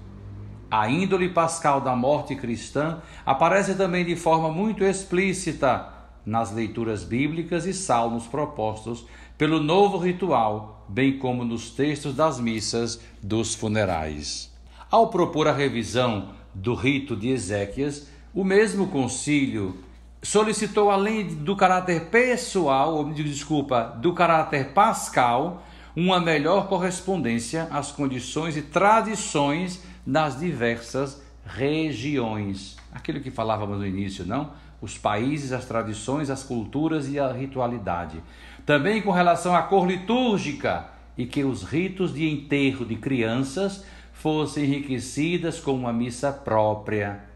A 0.70 0.88
índole 0.88 1.28
pascal 1.30 1.80
da 1.80 1.96
morte 1.96 2.36
cristã 2.36 3.00
aparece 3.26 3.74
também 3.74 4.04
de 4.04 4.14
forma 4.14 4.50
muito 4.50 4.84
explícita 4.84 5.92
nas 6.24 6.52
leituras 6.52 7.02
bíblicas 7.02 7.66
e 7.66 7.74
salmos 7.74 8.28
propostos 8.28 9.04
pelo 9.36 9.60
novo 9.60 9.98
ritual, 9.98 10.79
bem 10.90 11.18
como 11.18 11.44
nos 11.44 11.70
textos 11.70 12.14
das 12.14 12.40
missas 12.40 13.00
dos 13.22 13.54
funerais. 13.54 14.50
Ao 14.90 15.08
propor 15.08 15.46
a 15.46 15.52
revisão 15.52 16.30
do 16.52 16.74
rito 16.74 17.14
de 17.14 17.28
Ezequias, 17.28 18.08
o 18.34 18.42
mesmo 18.42 18.88
concílio 18.88 19.78
solicitou, 20.20 20.90
além 20.90 21.26
do 21.26 21.54
caráter 21.54 22.06
pessoal, 22.06 22.94
ou 22.94 23.12
desculpa, 23.12 23.96
do 24.00 24.12
caráter 24.12 24.72
pascal, 24.72 25.64
uma 25.94 26.20
melhor 26.20 26.68
correspondência 26.68 27.68
às 27.70 27.92
condições 27.92 28.56
e 28.56 28.62
tradições 28.62 29.80
das 30.04 30.38
diversas 30.40 31.22
regiões. 31.46 32.76
Aquilo 32.92 33.20
que 33.20 33.30
falávamos 33.30 33.78
no 33.78 33.86
início, 33.86 34.26
não? 34.26 34.52
Os 34.82 34.98
países, 34.98 35.52
as 35.52 35.66
tradições, 35.66 36.30
as 36.30 36.42
culturas 36.42 37.08
e 37.08 37.18
a 37.18 37.30
ritualidade. 37.32 38.20
Também 38.64 39.02
com 39.02 39.10
relação 39.10 39.54
à 39.54 39.62
cor 39.62 39.86
litúrgica 39.86 40.86
e 41.16 41.26
que 41.26 41.44
os 41.44 41.62
ritos 41.62 42.14
de 42.14 42.28
enterro 42.28 42.84
de 42.84 42.96
crianças 42.96 43.84
fossem 44.12 44.64
enriquecidas 44.64 45.60
com 45.60 45.72
uma 45.72 45.92
missa 45.92 46.32
própria 46.32 47.30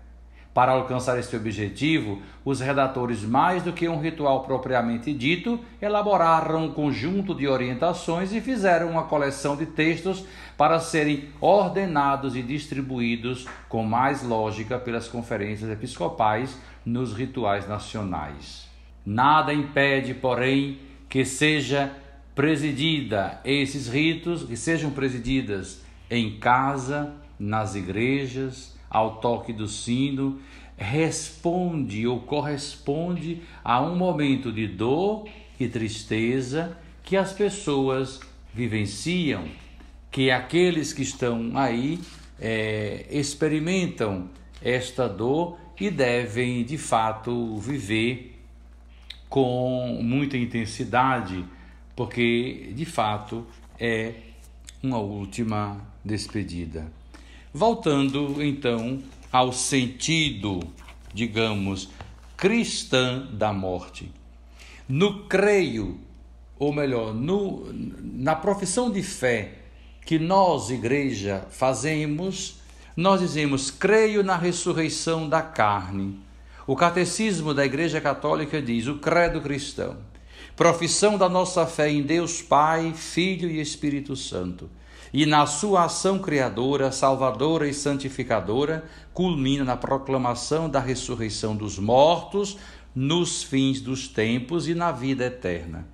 para 0.54 0.70
alcançar 0.70 1.18
este 1.18 1.34
objetivo, 1.34 2.22
os 2.44 2.60
redatores, 2.60 3.24
mais 3.24 3.64
do 3.64 3.72
que 3.72 3.88
um 3.88 4.00
ritual 4.00 4.44
propriamente 4.44 5.12
dito, 5.12 5.58
elaboraram 5.82 6.66
um 6.66 6.72
conjunto 6.72 7.34
de 7.34 7.48
orientações 7.48 8.32
e 8.32 8.40
fizeram 8.40 8.88
uma 8.88 9.02
coleção 9.02 9.56
de 9.56 9.66
textos 9.66 10.24
para 10.56 10.78
serem 10.78 11.28
ordenados 11.40 12.36
e 12.36 12.42
distribuídos 12.42 13.46
com 13.68 13.82
mais 13.82 14.22
lógica 14.22 14.78
pelas 14.78 15.08
conferências 15.08 15.68
episcopais 15.68 16.56
nos 16.86 17.12
rituais 17.12 17.68
nacionais. 17.68 18.68
Nada 19.04 19.52
impede, 19.52 20.14
porém, 20.14 20.78
que 21.14 21.24
seja 21.24 21.92
presidida 22.34 23.40
esses 23.44 23.86
ritos, 23.86 24.42
que 24.42 24.56
sejam 24.56 24.90
presididas 24.90 25.80
em 26.10 26.40
casa, 26.40 27.14
nas 27.38 27.76
igrejas, 27.76 28.74
ao 28.90 29.20
toque 29.20 29.52
do 29.52 29.68
sino, 29.68 30.40
responde 30.76 32.04
ou 32.04 32.18
corresponde 32.18 33.42
a 33.62 33.80
um 33.80 33.94
momento 33.94 34.50
de 34.50 34.66
dor 34.66 35.28
e 35.60 35.68
tristeza 35.68 36.76
que 37.04 37.16
as 37.16 37.32
pessoas 37.32 38.18
vivenciam, 38.52 39.44
que 40.10 40.32
aqueles 40.32 40.92
que 40.92 41.02
estão 41.02 41.56
aí 41.56 42.00
é, 42.40 43.06
experimentam 43.08 44.28
esta 44.60 45.08
dor 45.08 45.60
e 45.78 45.90
devem 45.90 46.64
de 46.64 46.76
fato 46.76 47.56
viver 47.58 48.33
com 49.34 49.98
muita 50.00 50.36
intensidade, 50.36 51.44
porque 51.96 52.72
de 52.72 52.84
fato 52.84 53.44
é 53.80 54.12
uma 54.80 54.98
última 54.98 55.76
despedida. 56.04 56.86
Voltando 57.52 58.40
então 58.40 59.02
ao 59.32 59.52
sentido, 59.52 60.60
digamos, 61.12 61.90
cristã 62.36 63.26
da 63.32 63.52
morte. 63.52 64.08
No 64.88 65.24
creio, 65.24 65.98
ou 66.56 66.72
melhor, 66.72 67.12
no, 67.12 67.72
na 67.72 68.36
profissão 68.36 68.88
de 68.88 69.02
fé 69.02 69.62
que 70.06 70.16
nós, 70.16 70.70
igreja, 70.70 71.44
fazemos, 71.50 72.60
nós 72.96 73.20
dizemos: 73.20 73.68
creio 73.68 74.22
na 74.22 74.36
ressurreição 74.36 75.28
da 75.28 75.42
carne. 75.42 76.22
O 76.66 76.74
catecismo 76.74 77.52
da 77.52 77.64
Igreja 77.64 78.00
Católica 78.00 78.60
diz: 78.60 78.86
o 78.86 78.96
credo 78.96 79.40
cristão, 79.40 79.98
profissão 80.56 81.18
da 81.18 81.28
nossa 81.28 81.66
fé 81.66 81.90
em 81.90 82.02
Deus 82.02 82.40
Pai, 82.40 82.92
Filho 82.94 83.50
e 83.50 83.60
Espírito 83.60 84.16
Santo 84.16 84.70
e 85.14 85.26
na 85.26 85.46
sua 85.46 85.84
ação 85.84 86.18
criadora, 86.18 86.90
salvadora 86.90 87.68
e 87.68 87.72
santificadora, 87.72 88.84
culmina 89.12 89.62
na 89.62 89.76
proclamação 89.76 90.68
da 90.68 90.80
ressurreição 90.80 91.54
dos 91.54 91.78
mortos 91.78 92.58
nos 92.92 93.40
fins 93.44 93.80
dos 93.80 94.08
tempos 94.08 94.66
e 94.66 94.74
na 94.74 94.90
vida 94.90 95.24
eterna. 95.24 95.86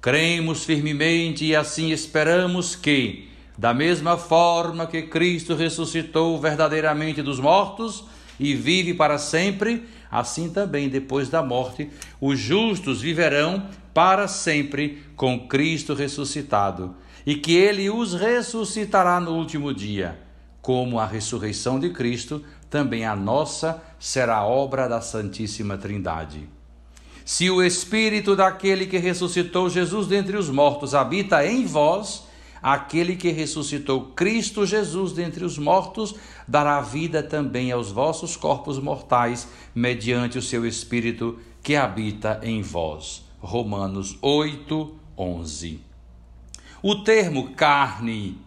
Cremos 0.00 0.64
firmemente 0.64 1.44
e 1.44 1.56
assim 1.56 1.90
esperamos 1.90 2.76
que, 2.76 3.28
da 3.58 3.74
mesma 3.74 4.16
forma 4.16 4.86
que 4.86 5.02
Cristo 5.02 5.56
ressuscitou 5.56 6.40
verdadeiramente 6.40 7.20
dos 7.20 7.40
mortos 7.40 8.04
e 8.38 8.54
vive 8.54 8.94
para 8.94 9.18
sempre, 9.18 9.82
assim 10.12 10.50
também 10.50 10.90
depois 10.90 11.30
da 11.30 11.42
morte, 11.42 11.90
os 12.20 12.38
justos 12.38 13.00
viverão 13.00 13.66
para 13.94 14.28
sempre 14.28 15.02
com 15.16 15.48
Cristo 15.48 15.94
ressuscitado 15.94 16.94
e 17.24 17.36
que 17.36 17.54
ele 17.54 17.88
os 17.88 18.12
ressuscitará 18.12 19.18
no 19.18 19.32
último 19.32 19.72
dia. 19.72 20.20
Como 20.60 21.00
a 21.00 21.06
ressurreição 21.06 21.80
de 21.80 21.90
Cristo, 21.90 22.44
também 22.68 23.06
a 23.06 23.16
nossa 23.16 23.82
será 23.98 24.44
obra 24.44 24.88
da 24.88 25.00
Santíssima 25.00 25.78
Trindade. 25.78 26.48
Se 27.24 27.50
o 27.50 27.62
Espírito 27.62 28.36
daquele 28.36 28.86
que 28.86 28.98
ressuscitou 28.98 29.70
Jesus 29.70 30.06
dentre 30.06 30.36
os 30.36 30.50
mortos 30.50 30.94
habita 30.94 31.46
em 31.46 31.64
vós, 31.64 32.24
aquele 32.62 33.16
que 33.16 33.30
ressuscitou 33.30 34.12
Cristo 34.14 34.64
Jesus 34.64 35.12
dentre 35.12 35.44
os 35.44 35.58
mortos 35.58 36.14
dará 36.46 36.80
vida 36.80 37.22
também 37.22 37.70
aos 37.72 37.90
vossos 37.90 38.36
corpos 38.36 38.78
mortais, 38.78 39.48
mediante 39.74 40.38
o 40.38 40.42
seu 40.42 40.66
Espírito 40.66 41.38
que 41.62 41.76
habita 41.76 42.40
em 42.42 42.62
vós. 42.62 43.24
Romanos 43.40 44.16
8, 44.20 44.94
11. 45.16 45.80
O 46.82 46.96
termo 46.96 47.52
carne 47.54 48.38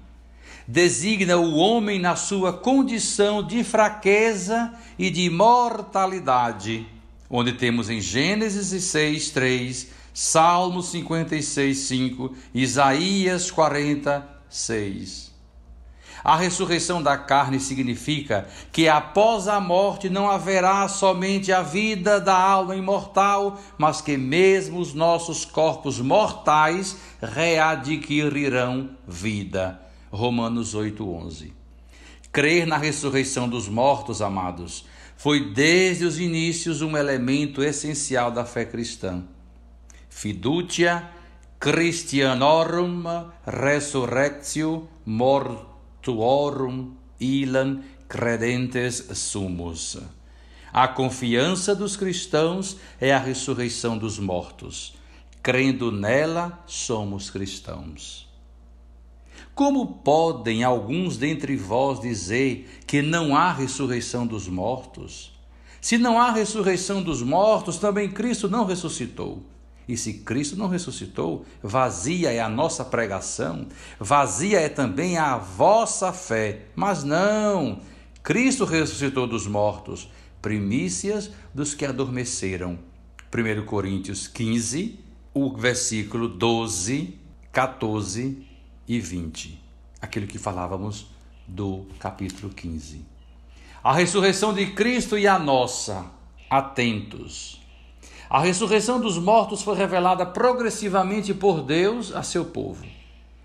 designa 0.68 1.38
o 1.38 1.56
homem 1.56 2.00
na 2.00 2.16
sua 2.16 2.52
condição 2.52 3.46
de 3.46 3.64
fraqueza 3.64 4.74
e 4.98 5.10
de 5.10 5.30
mortalidade, 5.30 6.88
onde 7.30 7.54
temos 7.54 7.90
em 7.90 8.02
Gênesis 8.02 8.84
6, 8.84 9.30
3, 9.30 9.88
Salmos 10.14 10.92
56, 10.92 11.78
5, 11.78 12.36
Isaías 12.54 13.52
46. 13.52 15.25
A 16.26 16.36
ressurreição 16.36 17.04
da 17.04 17.16
carne 17.20 17.60
significa 17.60 18.48
que 18.72 18.90
após 18.90 19.48
a 19.48 19.60
morte 19.60 20.10
não 20.10 20.28
haverá 20.28 20.88
somente 20.88 21.52
a 21.52 21.62
vida 21.62 22.20
da 22.20 22.36
alma 22.36 22.76
imortal, 22.76 23.62
mas 23.78 24.02
que 24.02 24.18
mesmo 24.18 24.80
os 24.80 24.96
nossos 24.96 25.46
corpos 25.46 26.00
mortais 26.00 26.98
readquirirão 27.22 28.90
vida. 29.08 29.80
Romanos 30.12 30.74
8:11. 30.74 31.54
Crer 32.32 32.66
na 32.66 32.78
ressurreição 32.78 33.48
dos 33.48 33.70
mortos, 33.70 34.20
amados, 34.20 34.84
foi 35.16 35.54
desde 35.54 36.06
os 36.06 36.20
inícios 36.20 36.82
um 36.82 36.98
elemento 36.98 37.62
essencial 37.62 38.32
da 38.32 38.44
fé 38.44 38.66
cristã. 38.66 39.24
Fiducia 40.10 41.08
Christianorum 41.60 43.04
resurrectio 43.46 44.90
mortuum 45.06 45.75
tuorum 46.06 46.92
ilan 47.20 47.82
credentes 48.08 49.08
sumus. 49.16 49.98
A 50.72 50.88
confiança 50.88 51.74
dos 51.74 51.98
cristãos 51.98 52.78
é 53.02 53.12
a 53.12 53.18
ressurreição 53.18 53.98
dos 53.98 54.20
mortos. 54.20 54.94
Crendo 55.42 55.92
nela, 55.92 56.64
somos 56.68 57.32
cristãos. 57.32 58.30
Como 59.56 59.88
podem 59.88 60.64
alguns 60.64 61.18
dentre 61.18 61.56
vós 61.56 62.00
dizer 62.00 62.70
que 62.86 63.02
não 63.02 63.36
há 63.36 63.52
ressurreição 63.52 64.28
dos 64.28 64.48
mortos? 64.48 65.32
Se 65.82 65.98
não 65.98 66.20
há 66.20 66.30
ressurreição 66.32 67.02
dos 67.02 67.24
mortos, 67.24 67.78
também 67.78 68.12
Cristo 68.12 68.48
não 68.48 68.66
ressuscitou. 68.66 69.44
E 69.88 69.96
se 69.96 70.14
Cristo 70.14 70.56
não 70.56 70.68
ressuscitou, 70.68 71.46
vazia 71.62 72.32
é 72.32 72.40
a 72.40 72.50
nossa 72.50 72.84
pregação, 72.84 73.68
vazia 74.00 74.60
é 74.60 74.70
também 74.70 75.18
a 75.18 75.38
vossa 75.38 76.12
fé. 76.12 76.66
Mas 76.76 77.04
não, 77.04 77.82
Cristo 78.24 78.66
ressuscitou 78.66 79.28
dos 79.28 79.46
mortos, 79.46 80.10
primícias 80.42 81.32
dos 81.54 81.76
que 81.76 81.86
adormeceram. 81.86 82.80
1 83.34 83.66
Coríntios 83.66 84.28
15, 84.28 85.00
o 85.34 85.56
versículo 85.56 86.28
12, 86.28 87.20
14 87.52 88.48
e 88.88 89.00
20. 89.00 89.62
Aquilo 90.02 90.26
que 90.26 90.40
falávamos 90.40 91.08
do 91.48 91.86
capítulo 92.00 92.54
15. 92.54 93.06
A 93.84 93.94
ressurreição 93.94 94.54
de 94.54 94.68
Cristo 94.72 95.18
e 95.18 95.28
a 95.28 95.38
nossa, 95.38 96.06
atentos. 96.50 97.62
A 98.30 98.40
ressurreição 98.40 99.00
dos 99.00 99.18
mortos 99.18 99.62
foi 99.62 99.76
revelada 99.76 100.26
progressivamente 100.26 101.34
por 101.34 101.62
Deus 101.62 102.14
a 102.16 102.24
seu 102.24 102.46
povo. 102.46 102.84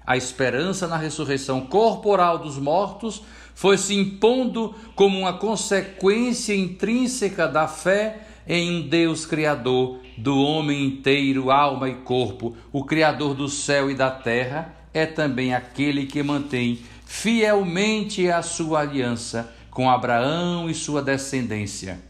A 0.06 0.16
esperança 0.16 0.88
na 0.88 0.96
ressurreição 0.96 1.60
corporal 1.60 2.38
dos 2.38 2.58
mortos 2.58 3.22
foi 3.54 3.76
se 3.76 3.94
impondo 3.94 4.74
como 4.94 5.18
uma 5.18 5.34
consequência 5.34 6.54
intrínseca 6.54 7.46
da 7.46 7.68
fé 7.68 8.22
em 8.48 8.78
um 8.78 8.88
Deus 8.88 9.26
Criador 9.26 10.00
do 10.16 10.38
homem 10.38 10.86
inteiro, 10.86 11.50
alma 11.50 11.88
e 11.88 11.94
corpo, 11.96 12.56
o 12.72 12.82
Criador 12.84 13.34
do 13.34 13.48
céu 13.48 13.90
e 13.90 13.94
da 13.94 14.10
terra, 14.10 14.74
é 14.92 15.06
também 15.06 15.54
aquele 15.54 16.06
que 16.06 16.22
mantém 16.22 16.80
fielmente 17.04 18.28
a 18.28 18.42
sua 18.42 18.80
aliança 18.80 19.52
com 19.70 19.90
Abraão 19.90 20.68
e 20.68 20.74
sua 20.74 21.02
descendência. 21.02 22.09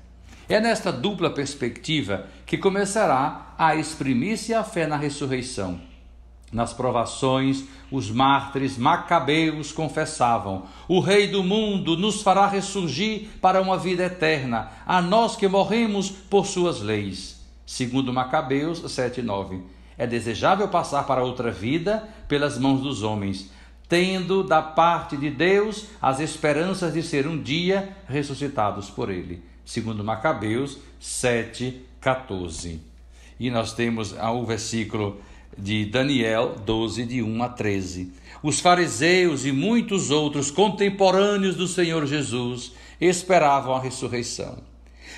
É 0.51 0.61
nesta 0.61 0.91
dupla 0.91 1.31
perspectiva 1.31 2.27
que 2.45 2.59
começará 2.59 3.55
a 3.57 3.77
exprimir-se 3.77 4.53
a 4.53 4.65
fé 4.65 4.85
na 4.85 4.97
ressurreição. 4.97 5.81
Nas 6.53 6.73
provações, 6.73 7.67
os 7.89 8.11
mártires 8.11 8.77
macabeus 8.77 9.71
confessavam: 9.71 10.65
O 10.89 10.99
Rei 10.99 11.29
do 11.29 11.45
mundo 11.45 11.97
nos 11.97 12.21
fará 12.21 12.49
ressurgir 12.49 13.29
para 13.41 13.63
uma 13.63 13.79
vida 13.79 14.03
eterna, 14.03 14.73
a 14.85 15.01
nós 15.01 15.37
que 15.37 15.47
morremos 15.47 16.11
por 16.11 16.45
suas 16.45 16.81
leis. 16.81 17.41
Segundo 17.65 18.13
Macabeus 18.13 18.81
7:9. 18.81 19.63
É 19.97 20.05
desejável 20.05 20.67
passar 20.67 21.05
para 21.05 21.23
outra 21.23 21.53
vida 21.53 22.09
pelas 22.27 22.59
mãos 22.59 22.81
dos 22.81 23.05
homens, 23.05 23.53
tendo 23.89 24.43
da 24.43 24.61
parte 24.61 25.17
de 25.17 25.31
Deus 25.31 25.87
as 26.03 26.19
esperanças 26.19 26.93
de 26.93 27.05
ser 27.05 27.29
um 27.29 27.41
dia 27.41 27.97
ressuscitados 28.09 28.91
por 28.91 29.11
ele. 29.11 29.49
Segundo 29.65 30.05
Macabeus 30.05 30.79
7:14. 31.01 32.81
E 33.39 33.51
nós 33.51 33.73
temos 33.73 34.13
o 34.13 34.45
versículo 34.45 35.21
de 35.57 35.85
Daniel 35.87 36.57
12 36.65 37.05
de 37.05 37.23
1 37.23 37.43
a 37.43 37.49
13. 37.49 38.13
Os 38.43 38.61
fariseus 38.61 39.45
e 39.45 39.53
muitos 39.53 40.11
outros 40.11 40.51
contemporâneos 40.51 41.57
do 41.57 41.67
Senhor 41.67 42.07
Jesus 42.07 42.73
esperavam 43.01 43.75
a 43.75 43.81
ressurreição. 43.81 44.59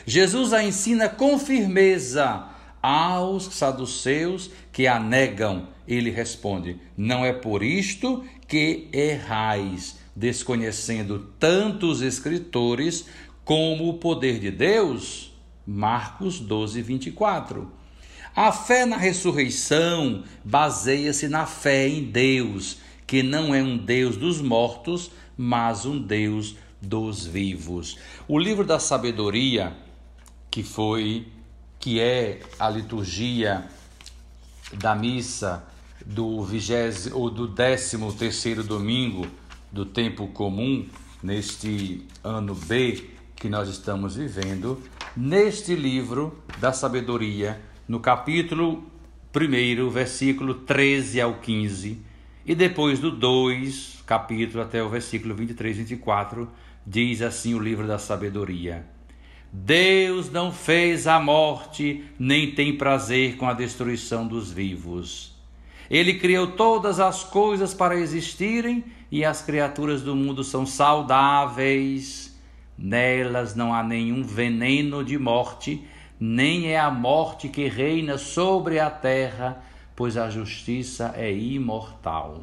Jesus 0.06 0.52
a 0.52 0.62
ensina 0.62 1.08
com 1.08 1.38
firmeza 1.38 2.46
aos 2.82 3.44
saduceus 3.44 4.50
que 4.72 4.86
a 4.86 4.98
negam. 4.98 5.68
Ele 5.86 6.10
responde: 6.10 6.78
Não 6.96 7.24
é 7.24 7.32
por 7.32 7.62
isto 7.62 8.24
que 8.48 8.88
errais, 8.92 9.96
desconhecendo 10.14 11.32
tanto 11.38 11.86
os 11.86 12.02
escritores 12.02 13.06
como 13.44 13.88
o 13.88 13.94
poder 13.94 14.38
de 14.38 14.50
Deus? 14.50 15.32
Marcos 15.66 16.38
12, 16.38 16.82
24. 16.82 17.70
A 18.34 18.50
fé 18.50 18.86
na 18.86 18.96
ressurreição 18.96 20.24
baseia-se 20.44 21.28
na 21.28 21.46
fé 21.46 21.86
em 21.86 22.04
Deus, 22.04 22.78
que 23.06 23.22
não 23.22 23.54
é 23.54 23.62
um 23.62 23.76
Deus 23.76 24.16
dos 24.16 24.40
mortos, 24.40 25.10
mas 25.36 25.84
um 25.84 26.00
Deus 26.00 26.56
dos 26.80 27.26
vivos. 27.26 27.98
O 28.26 28.38
livro 28.38 28.64
da 28.64 28.78
sabedoria, 28.78 29.76
que 30.50 30.62
foi 30.62 31.26
que 31.78 32.00
é 32.00 32.40
a 32.58 32.70
liturgia 32.70 33.68
da 34.72 34.94
missa 34.94 35.64
do 36.06 36.42
vigésimo 36.42 37.18
ou 37.18 37.28
do 37.28 37.46
décimo 37.46 38.12
terceiro 38.12 38.62
domingo 38.62 39.26
do 39.70 39.84
tempo 39.84 40.28
comum 40.28 40.86
neste 41.22 42.06
ano 42.22 42.54
B 42.54 43.10
que 43.42 43.48
nós 43.48 43.68
estamos 43.68 44.14
vivendo, 44.14 44.80
neste 45.16 45.74
livro 45.74 46.38
da 46.60 46.72
sabedoria, 46.72 47.60
no 47.88 47.98
capítulo 47.98 48.84
1, 49.34 49.90
versículo 49.90 50.54
13 50.54 51.20
ao 51.20 51.34
15, 51.40 52.00
e 52.46 52.54
depois 52.54 53.00
do 53.00 53.10
2, 53.10 54.04
capítulo 54.06 54.62
até 54.62 54.80
o 54.80 54.88
versículo 54.88 55.34
23 55.34 55.76
e 55.76 55.80
24, 55.80 56.48
diz 56.86 57.20
assim 57.20 57.52
o 57.54 57.58
livro 57.58 57.84
da 57.84 57.98
sabedoria: 57.98 58.86
Deus 59.52 60.30
não 60.30 60.52
fez 60.52 61.08
a 61.08 61.18
morte, 61.18 62.04
nem 62.16 62.52
tem 62.52 62.76
prazer 62.76 63.36
com 63.38 63.48
a 63.48 63.54
destruição 63.54 64.24
dos 64.24 64.52
vivos. 64.52 65.36
Ele 65.90 66.14
criou 66.14 66.52
todas 66.52 67.00
as 67.00 67.24
coisas 67.24 67.74
para 67.74 67.96
existirem 67.96 68.84
e 69.10 69.24
as 69.24 69.42
criaturas 69.42 70.00
do 70.00 70.14
mundo 70.14 70.44
são 70.44 70.64
saudáveis. 70.64 72.31
Nelas 72.82 73.54
não 73.54 73.72
há 73.72 73.80
nenhum 73.80 74.24
veneno 74.24 75.04
de 75.04 75.16
morte, 75.16 75.86
nem 76.18 76.66
é 76.66 76.80
a 76.80 76.90
morte 76.90 77.48
que 77.48 77.68
reina 77.68 78.18
sobre 78.18 78.80
a 78.80 78.90
terra, 78.90 79.62
pois 79.94 80.16
a 80.16 80.28
justiça 80.28 81.14
é 81.16 81.32
imortal. 81.32 82.40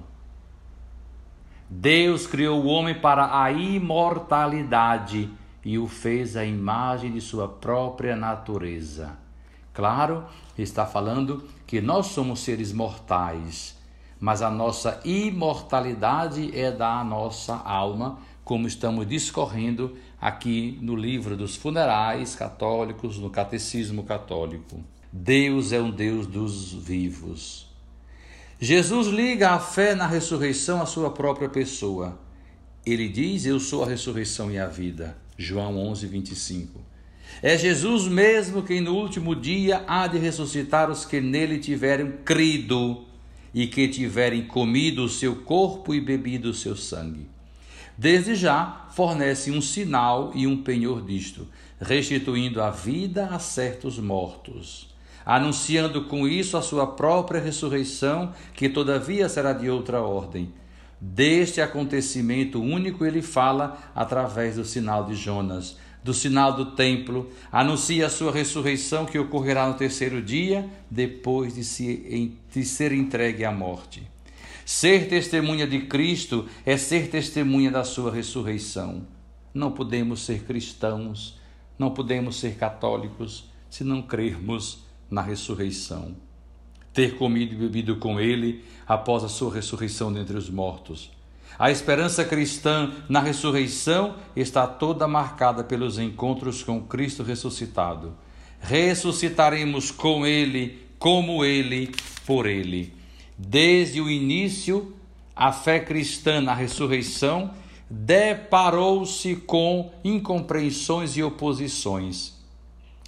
Deus 1.70 2.26
criou 2.26 2.64
o 2.64 2.68
homem 2.68 2.96
para 2.96 3.44
a 3.44 3.52
imortalidade 3.52 5.30
e 5.66 5.78
o 5.78 5.90
fez 5.90 6.38
à 6.38 6.46
imagem 6.46 7.12
de 7.12 7.20
sua 7.20 7.50
própria 7.50 8.16
natureza. 8.16 9.18
Claro, 9.74 10.24
está 10.58 10.86
falando 10.86 11.44
que 11.68 11.82
nós 11.82 12.08
somos 12.08 12.40
seres 12.40 12.72
mortais, 12.72 13.78
mas 14.18 14.42
a 14.42 14.50
nossa 14.50 15.02
imortalidade 15.04 16.58
é 16.58 16.72
da 16.72 17.04
nossa 17.04 17.58
alma, 17.58 18.20
como 18.46 18.68
estamos 18.68 19.06
discorrendo 19.06 19.96
aqui 20.20 20.78
no 20.82 20.96
livro 20.96 21.38
dos 21.38 21.56
funerais 21.56 22.36
católicos, 22.36 23.18
no 23.18 23.30
catecismo 23.30 24.04
católico. 24.04 24.84
Deus 25.12 25.72
é 25.72 25.82
um 25.82 25.90
Deus 25.90 26.28
dos 26.28 26.74
vivos. 26.74 27.68
Jesus 28.60 29.08
liga 29.08 29.52
a 29.52 29.60
fé 29.60 29.96
na 29.96 30.06
ressurreição 30.06 30.82
à 30.82 30.86
sua 30.86 31.10
própria 31.10 31.48
pessoa. 31.48 32.20
Ele 32.86 33.08
diz: 33.08 33.46
Eu 33.46 33.60
sou 33.60 33.84
a 33.84 33.88
ressurreição 33.88 34.52
e 34.52 34.60
a 34.60 34.68
vida. 34.68 35.18
João 35.38 35.78
11, 35.78 36.06
25. 36.08 36.82
É 37.42 37.58
Jesus 37.58 38.08
mesmo 38.08 38.64
quem 38.64 38.82
no 38.82 38.96
último 38.96 39.34
dia 39.34 39.84
há 39.88 40.08
de 40.08 40.18
ressuscitar 40.18 40.92
os 40.92 41.06
que 41.06 41.22
nele 41.22 41.58
tiverem 41.60 42.12
crido 42.26 43.06
e 43.54 43.66
que 43.68 43.88
tiverem 43.88 44.46
comido 44.46 45.06
o 45.06 45.10
seu 45.10 45.38
corpo 45.38 45.94
e 45.94 46.02
bebido 46.02 46.50
o 46.50 46.54
seu 46.54 46.76
sangue. 46.76 47.28
Desde 48.02 48.34
já 48.34 48.86
fornece 48.92 49.52
um 49.52 49.60
sinal 49.60 50.32
e 50.34 50.48
um 50.48 50.64
penhor 50.64 51.02
disto, 51.02 51.46
restituindo 51.82 52.62
a 52.62 52.72
vida 52.72 53.26
a 53.26 53.40
certos 53.40 54.00
mortos, 54.00 54.88
anunciando 55.26 56.06
com 56.06 56.26
isso 56.26 56.56
a 56.56 56.62
sua 56.62 56.88
própria 56.88 57.42
ressurreição, 57.42 58.34
que 58.54 58.70
todavia 58.70 59.28
será 59.28 59.52
de 59.52 59.70
outra 59.70 60.02
ordem. 60.02 60.54
Deste 60.98 61.60
acontecimento 61.60 62.62
único 62.62 63.04
ele 63.04 63.22
fala 63.22 63.78
através 63.94 64.56
do 64.56 64.64
sinal 64.64 65.04
de 65.04 65.16
Jonas 65.16 65.76
do 66.02 66.14
sinal 66.14 66.54
do 66.54 66.68
templo, 66.78 67.30
anuncia 67.52 68.06
a 68.06 68.10
sua 68.10 68.32
ressurreição 68.32 69.06
que 69.06 69.20
ocorrerá 69.20 69.68
no 69.68 69.74
terceiro 69.74 70.22
dia, 70.22 70.66
depois 70.90 71.56
de, 71.56 71.66
se, 71.66 72.34
de 72.50 72.64
ser 72.64 72.94
entregue 72.94 73.44
à 73.44 73.52
morte. 73.52 74.10
Ser 74.72 75.08
testemunha 75.10 75.66
de 75.66 75.80
Cristo 75.88 76.46
é 76.64 76.78
ser 76.78 77.10
testemunha 77.10 77.72
da 77.72 77.84
sua 77.84 78.12
ressurreição. 78.12 79.02
Não 79.52 79.72
podemos 79.72 80.22
ser 80.22 80.44
cristãos, 80.44 81.40
não 81.76 81.90
podemos 81.90 82.40
ser 82.40 82.54
católicos 82.54 83.50
se 83.68 83.84
não 83.84 84.00
crermos 84.00 84.84
na 85.10 85.24
ressurreição. 85.24 86.16
Ter 86.94 87.18
comido 87.18 87.56
e 87.56 87.58
bebido 87.58 87.96
com 87.96 88.20
ele 88.20 88.64
após 88.88 89.24
a 89.24 89.28
sua 89.28 89.52
ressurreição 89.52 90.14
dentre 90.14 90.38
os 90.38 90.52
mortos 90.52 91.10
A 91.58 91.72
esperança 91.72 92.24
cristã 92.24 92.92
na 93.10 93.22
ressurreição 93.22 94.18
está 94.36 94.68
toda 94.68 95.08
marcada 95.08 95.64
pelos 95.64 95.98
encontros 95.98 96.62
com 96.62 96.80
Cristo 96.84 97.24
ressuscitado. 97.24 98.16
Ressuscitaremos 98.60 99.90
com 99.90 100.28
Ele, 100.28 100.80
como 101.00 101.44
Ele, 101.44 101.92
por 102.24 102.46
Ele. 102.46 102.99
Desde 103.42 104.02
o 104.02 104.10
início, 104.10 104.94
a 105.34 105.54
fé 105.54 105.80
cristã 105.80 106.42
na 106.42 106.54
ressurreição 106.54 107.52
deparou-se 107.90 109.34
com 109.38 109.90
incompreensões 110.04 111.16
e 111.16 111.24
oposições. 111.24 112.38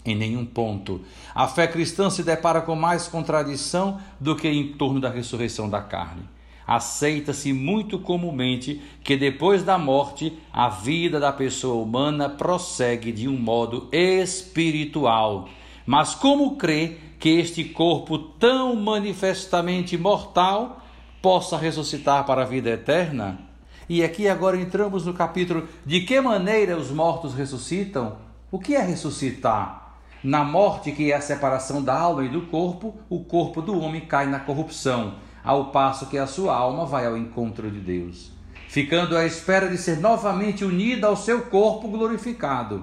Em 0.06 0.15
nenhum 0.15 0.46
ponto. 0.46 1.02
A 1.36 1.50
fé 1.50 1.67
cristã 1.67 2.10
se 2.10 2.24
depara 2.24 2.62
com 2.62 2.78
mais 2.78 3.10
contradição 3.10 4.00
do 4.22 4.34
que 4.34 4.48
em 4.48 4.70
torno 4.70 5.02
da 5.02 5.10
ressurreição 5.10 5.70
da 5.70 5.82
carne. 5.82 6.24
Aceita-se 6.65 7.52
muito 7.52 8.00
comumente 8.00 8.82
que 9.04 9.17
depois 9.17 9.63
da 9.63 9.78
morte 9.78 10.32
a 10.54 10.70
vida 10.70 11.20
da 11.20 11.34
pessoa 11.34 11.84
humana 11.84 12.30
prossegue 12.30 13.12
de 13.12 13.28
um 13.28 13.38
modo 13.38 13.89
espiritual. 13.91 15.50
Mas 15.86 16.15
como 16.15 16.56
crê 16.56 16.98
que 17.22 17.30
este 17.40 17.64
corpo 17.64 18.18
tão 18.18 18.76
manifestamente 18.76 19.96
mortal 19.96 20.82
possa 21.22 21.56
ressuscitar 21.56 22.26
para 22.26 22.42
a 22.42 22.46
vida 22.46 22.72
eterna? 22.72 23.40
E 23.88 24.04
aqui 24.04 24.28
agora 24.28 24.60
entramos 24.60 25.06
no 25.06 25.14
capítulo 25.14 25.68
de 25.86 26.02
que 26.02 26.20
maneira 26.20 26.76
os 26.76 26.90
mortos 26.90 27.36
ressuscitam? 27.36 28.18
O 28.52 28.58
que 28.58 28.76
é 28.76 28.82
ressuscitar? 28.82 30.00
Na 30.24 30.44
morte, 30.44 30.92
que 30.92 31.12
é 31.12 31.16
a 31.16 31.22
separação 31.22 31.84
da 31.84 31.94
alma 31.94 32.26
e 32.26 32.30
do 32.30 32.42
corpo, 32.48 32.96
o 33.08 33.24
corpo 33.24 33.62
do 33.62 33.80
homem 33.80 34.02
cai 34.02 34.26
na 34.26 34.40
corrupção, 34.40 35.14
ao 35.44 35.66
passo 35.66 36.08
que 36.08 36.18
a 36.18 36.26
sua 36.26 36.56
alma 36.56 36.88
vai 36.88 37.06
ao 37.06 37.16
encontro 37.16 37.70
de 37.70 37.80
Deus, 37.80 38.32
ficando 38.68 39.16
à 39.16 39.28
espera 39.28 39.70
de 39.70 39.78
ser 39.78 40.00
novamente 40.00 40.66
unida 40.66 41.06
ao 41.06 41.16
seu 41.16 41.44
corpo 41.44 41.88
glorificado. 41.88 42.82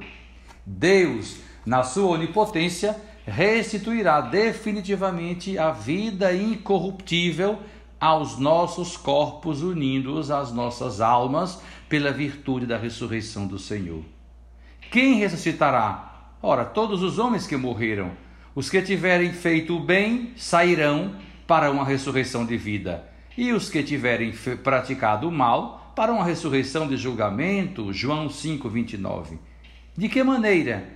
Deus, 0.64 1.38
na 1.66 1.82
sua 1.82 2.12
onipotência, 2.12 2.96
restituirá 3.28 4.20
definitivamente 4.20 5.58
a 5.58 5.70
vida 5.70 6.34
incorruptível 6.34 7.58
aos 8.00 8.38
nossos 8.38 8.96
corpos, 8.96 9.62
unindo-os 9.62 10.30
às 10.30 10.52
nossas 10.52 11.00
almas 11.00 11.60
pela 11.88 12.12
virtude 12.12 12.64
da 12.64 12.78
ressurreição 12.78 13.46
do 13.46 13.58
Senhor. 13.58 14.02
Quem 14.90 15.14
ressuscitará? 15.14 16.32
Ora, 16.40 16.64
todos 16.64 17.02
os 17.02 17.18
homens 17.18 17.46
que 17.46 17.56
morreram, 17.56 18.12
os 18.54 18.70
que 18.70 18.80
tiverem 18.80 19.32
feito 19.32 19.76
o 19.76 19.80
bem 19.80 20.32
sairão 20.36 21.16
para 21.46 21.70
uma 21.70 21.84
ressurreição 21.84 22.46
de 22.46 22.56
vida, 22.56 23.04
e 23.36 23.52
os 23.52 23.68
que 23.68 23.82
tiverem 23.82 24.32
praticado 24.62 25.28
o 25.28 25.32
mal 25.32 25.92
para 25.94 26.12
uma 26.12 26.24
ressurreição 26.24 26.86
de 26.86 26.96
julgamento. 26.96 27.92
João 27.92 28.28
5:29. 28.28 29.38
De 29.96 30.08
que 30.08 30.22
maneira? 30.22 30.88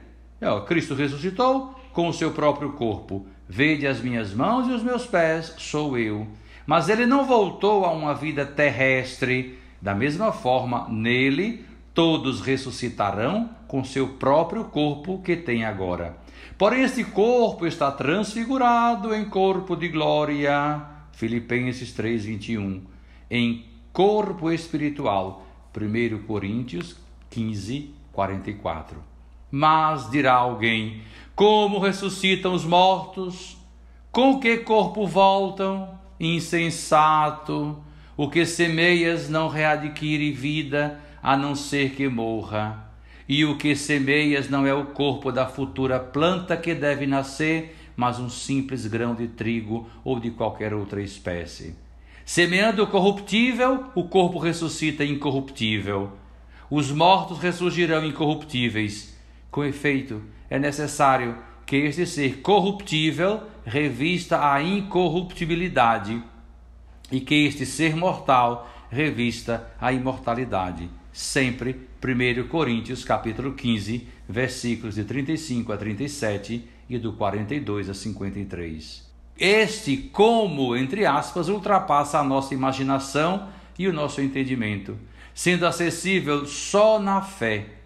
Cristo 0.67 0.95
ressuscitou 0.95 1.75
com 1.93 2.09
o 2.09 2.13
seu 2.13 2.33
próprio 2.33 2.73
corpo. 2.73 3.27
Vede 3.49 3.87
as 3.87 4.01
minhas 4.01 4.33
mãos 4.33 4.69
e 4.69 4.73
os 4.73 4.83
meus 4.83 5.07
pés, 5.07 5.55
sou 5.59 5.99
eu. 5.99 6.27
Mas 6.67 6.89
ele 6.89 7.07
não 7.07 7.25
voltou 7.25 7.85
a 7.85 7.91
uma 7.91 8.15
vida 8.15 8.47
terrestre. 8.47 9.59
Da 9.81 9.95
mesma 9.95 10.33
forma, 10.33 10.89
nele 10.89 11.65
todos 11.93 12.41
ressuscitarão 12.41 13.51
com 13.67 13.85
seu 13.85 14.09
próprio 14.09 14.65
corpo 14.65 15.21
que 15.23 15.37
tem 15.37 15.65
agora. 15.65 16.17
Porém, 16.57 16.83
este 16.83 17.05
corpo 17.05 17.67
está 17.67 17.91
transfigurado 17.91 19.15
em 19.15 19.25
corpo 19.25 19.75
de 19.75 19.89
glória. 19.89 20.83
Filipenses 21.13 21.93
3:21. 21.93 22.83
Em 23.31 23.67
corpo 23.93 24.51
espiritual. 24.51 25.47
1 25.75 26.27
Coríntios 26.27 26.97
15, 27.31 27.95
44. 28.13 29.03
Mas 29.51 30.11
dirá 30.11 30.35
alguém: 30.35 31.03
Como 31.35 31.79
ressuscitam 31.79 32.53
os 32.53 32.63
mortos? 32.63 33.57
Com 34.11 34.39
que 34.39 34.59
corpo 34.59 35.07
voltam? 35.07 35.99
Insensato! 36.21 37.83
O 38.15 38.29
que 38.29 38.45
semeias 38.45 39.31
não 39.31 39.49
readquire 39.49 40.31
vida, 40.31 41.01
a 41.23 41.35
não 41.35 41.55
ser 41.55 41.93
que 41.93 42.07
morra. 42.07 42.93
E 43.27 43.47
o 43.47 43.57
que 43.57 43.75
semeias 43.75 44.51
não 44.51 44.67
é 44.67 44.75
o 44.75 44.89
corpo 44.89 45.33
da 45.33 45.47
futura 45.47 45.99
planta 45.99 46.55
que 46.55 46.75
deve 46.75 47.07
nascer, 47.07 47.79
mas 47.97 48.19
um 48.19 48.29
simples 48.29 48.87
grão 48.87 49.15
de 49.15 49.27
trigo 49.27 49.89
ou 50.05 50.21
de 50.21 50.31
qualquer 50.31 50.75
outra 50.75 51.01
espécie. 51.01 51.75
Semeando 52.27 52.83
o 52.83 52.87
corruptível, 52.87 53.87
o 53.95 54.05
corpo 54.05 54.39
ressuscita 54.39 55.03
incorruptível. 55.03 56.13
Os 56.71 56.91
mortos 56.91 57.39
ressurgirão 57.39 58.05
incorruptíveis 58.05 59.12
com 59.53 59.63
efeito, 59.63 60.23
é 60.49 60.59
necessário 60.59 61.37
que 61.67 61.77
este 61.77 62.07
ser 62.07 62.41
corruptível 62.41 63.43
revista 63.65 64.51
a 64.51 64.63
incorruptibilidade 64.63 66.23
e 67.11 67.21
que 67.21 67.47
este 67.47 67.67
ser 67.67 67.95
mortal 67.95 68.69
revista 68.91 69.71
a 69.79 69.93
imortalidade. 69.93 70.89
Sempre 71.13 71.87
1 72.03 72.49
Coríntios 72.49 73.05
capítulo 73.05 73.53
15, 73.53 74.09
versículos 74.27 74.95
de 74.95 75.05
35 75.05 75.71
a 75.71 75.77
37 75.77 76.67
e 76.89 76.99
do 76.99 77.13
42 77.13 77.91
a 77.91 77.95
53. 77.95 79.13
Este 79.39 79.99
como, 79.99 80.75
entre 80.75 81.05
aspas, 81.05 81.51
ultrapassa 81.51 82.19
a 82.19 82.25
nossa 82.25 82.55
imaginação 82.55 83.49
e 83.79 83.87
o 83.87 83.93
nosso 83.93 84.23
entendimento, 84.23 84.97
sendo 85.35 85.67
acessível 85.67 86.47
só 86.47 86.99
na 86.99 87.21
fé 87.21 87.82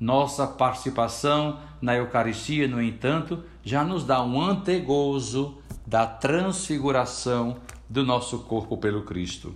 nossa 0.00 0.46
participação 0.46 1.60
na 1.80 1.94
Eucaristia, 1.94 2.66
no 2.66 2.82
entanto, 2.82 3.44
já 3.62 3.84
nos 3.84 4.02
dá 4.02 4.22
um 4.24 4.40
antegozo 4.40 5.58
da 5.86 6.06
transfiguração 6.06 7.58
do 7.88 8.02
nosso 8.02 8.38
corpo 8.40 8.78
pelo 8.78 9.02
Cristo. 9.02 9.54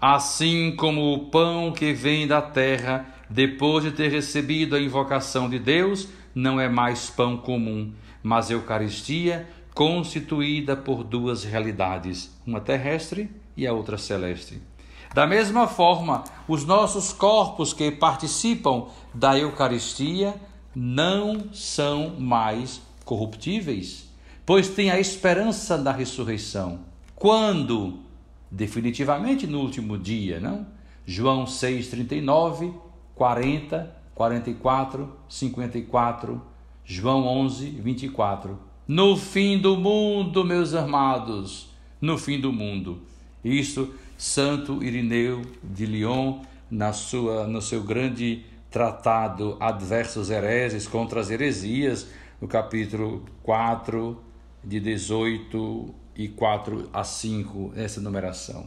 Assim 0.00 0.74
como 0.76 1.12
o 1.12 1.26
pão 1.30 1.72
que 1.72 1.92
vem 1.92 2.26
da 2.26 2.40
terra, 2.40 3.06
depois 3.28 3.84
de 3.84 3.90
ter 3.90 4.10
recebido 4.10 4.74
a 4.74 4.80
invocação 4.80 5.50
de 5.50 5.58
Deus, 5.58 6.08
não 6.34 6.60
é 6.60 6.68
mais 6.68 7.10
pão 7.10 7.36
comum, 7.36 7.92
mas 8.22 8.50
Eucaristia 8.50 9.48
constituída 9.74 10.76
por 10.76 11.04
duas 11.04 11.44
realidades, 11.44 12.36
uma 12.46 12.60
terrestre 12.60 13.30
e 13.56 13.66
a 13.66 13.72
outra 13.72 13.98
celeste. 13.98 14.60
Da 15.14 15.26
mesma 15.26 15.66
forma, 15.66 16.24
os 16.46 16.64
nossos 16.64 17.12
corpos 17.12 17.72
que 17.72 17.90
participam 17.90 18.86
da 19.14 19.38
Eucaristia 19.38 20.34
não 20.74 21.52
são 21.52 22.20
mais 22.20 22.80
corruptíveis, 23.04 24.08
pois 24.44 24.68
têm 24.68 24.90
a 24.90 25.00
esperança 25.00 25.78
da 25.78 25.92
ressurreição. 25.92 26.80
Quando? 27.14 28.00
Definitivamente 28.50 29.46
no 29.46 29.60
último 29.60 29.98
dia, 29.98 30.38
não? 30.40 30.66
João 31.04 31.46
6, 31.46 31.88
39, 31.88 32.72
40, 33.14 33.94
44, 34.14 35.16
54, 35.28 36.42
João 36.84 37.26
11, 37.26 37.70
24. 37.70 38.58
No 38.86 39.16
fim 39.16 39.58
do 39.58 39.76
mundo, 39.76 40.44
meus 40.44 40.74
amados, 40.74 41.70
no 42.00 42.16
fim 42.16 42.40
do 42.40 42.52
mundo. 42.52 43.02
Isso 43.44 43.92
Santo 44.18 44.82
Irineu 44.82 45.42
de 45.62 45.86
Lyon, 45.86 46.40
na 46.68 46.92
sua, 46.92 47.46
no 47.46 47.62
seu 47.62 47.84
grande 47.84 48.44
tratado 48.68 49.56
Adversos 49.60 50.28
Hereses 50.28 50.88
contra 50.88 51.20
as 51.20 51.30
Heresias, 51.30 52.08
no 52.40 52.48
capítulo 52.48 53.24
4, 53.44 54.20
de 54.64 54.80
18 54.80 55.94
e 56.16 56.26
4 56.26 56.90
a 56.92 57.04
5, 57.04 57.74
essa 57.76 58.00
numeração. 58.00 58.66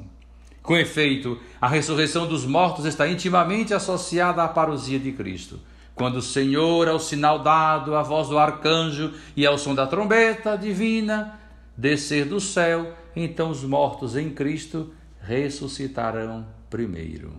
Com 0.64 0.78
efeito, 0.78 1.38
a 1.60 1.68
ressurreição 1.68 2.26
dos 2.26 2.46
mortos 2.46 2.86
está 2.86 3.06
intimamente 3.10 3.74
associada 3.74 4.42
à 4.44 4.48
parousia 4.48 5.00
de 5.00 5.12
Cristo. 5.12 5.60
Quando 5.94 6.16
o 6.16 6.22
Senhor, 6.22 6.88
ao 6.88 6.98
sinal 6.98 7.40
dado, 7.40 7.94
a 7.98 8.02
voz 8.02 8.30
do 8.30 8.40
arcanjo 8.40 9.14
e 9.36 9.46
ao 9.46 9.58
som 9.58 9.76
da 9.76 9.86
trombeta 9.86 10.58
divina, 10.58 11.38
descer 11.76 12.24
do 12.24 12.40
céu, 12.40 12.94
então 13.14 13.50
os 13.50 13.66
mortos 13.66 14.16
em 14.16 14.30
Cristo 14.30 14.94
ressuscitarão 15.22 16.46
primeiro. 16.70 17.34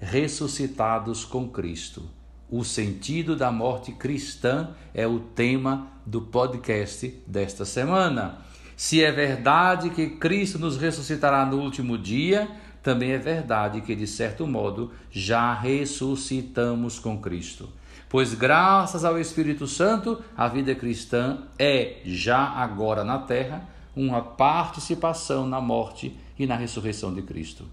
Ressuscitados 0.00 1.24
com 1.24 1.48
Cristo. 1.48 2.02
O 2.50 2.62
sentido 2.64 3.34
da 3.34 3.50
morte 3.50 3.92
cristã 3.92 4.70
é 4.92 5.06
o 5.06 5.18
tema 5.18 5.88
do 6.06 6.22
podcast 6.22 7.08
desta 7.26 7.64
semana. 7.64 8.38
Se 8.76 9.02
é 9.02 9.10
verdade 9.10 9.90
que 9.90 10.10
Cristo 10.10 10.58
nos 10.58 10.76
ressuscitará 10.76 11.44
no 11.46 11.58
último 11.58 11.96
dia, 11.96 12.48
também 12.82 13.12
é 13.12 13.18
verdade 13.18 13.80
que, 13.80 13.94
de 13.94 14.06
certo 14.06 14.46
modo, 14.46 14.92
já 15.10 15.54
ressuscitamos 15.54 16.98
com 16.98 17.18
Cristo. 17.18 17.70
Pois, 18.08 18.34
graças 18.34 19.04
ao 19.04 19.18
Espírito 19.18 19.66
Santo, 19.66 20.22
a 20.36 20.46
vida 20.46 20.74
cristã 20.74 21.38
é, 21.58 22.00
já 22.04 22.38
agora 22.38 23.02
na 23.02 23.18
terra, 23.18 23.66
uma 23.96 24.20
participação 24.20 25.46
na 25.46 25.60
morte 25.60 26.16
e 26.38 26.46
na 26.46 26.56
ressurreição 26.56 27.12
de 27.14 27.22
Cristo. 27.22 27.64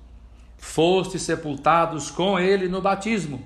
fostes 0.57 1.23
sepultados 1.23 2.11
com 2.11 2.37
ele 2.37 2.67
no 2.67 2.81
batismo. 2.81 3.43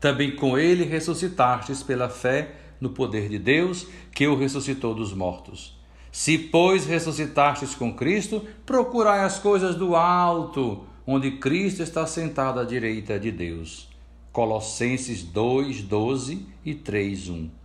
Também 0.00 0.34
com 0.34 0.56
ele 0.56 0.84
ressuscitastes 0.84 1.82
pela 1.82 2.08
fé 2.08 2.54
no 2.80 2.88
poder 2.88 3.28
de 3.28 3.38
Deus, 3.38 3.86
que 4.14 4.26
o 4.26 4.34
ressuscitou 4.34 4.94
dos 4.94 5.12
mortos. 5.12 5.78
Se, 6.10 6.38
pois, 6.38 6.86
ressuscitastes 6.86 7.74
com 7.74 7.94
Cristo, 7.94 8.44
procurai 8.64 9.20
as 9.20 9.38
coisas 9.38 9.76
do 9.76 9.94
alto, 9.94 10.84
onde 11.06 11.32
Cristo 11.32 11.82
está 11.82 12.06
sentado 12.06 12.58
à 12.58 12.64
direita 12.64 13.20
de 13.20 13.30
Deus. 13.30 13.88
Colossenses 14.32 15.22
2, 15.22 15.82
12 15.82 16.46
e 16.64 16.74
3, 16.74 17.28
1. 17.28 17.59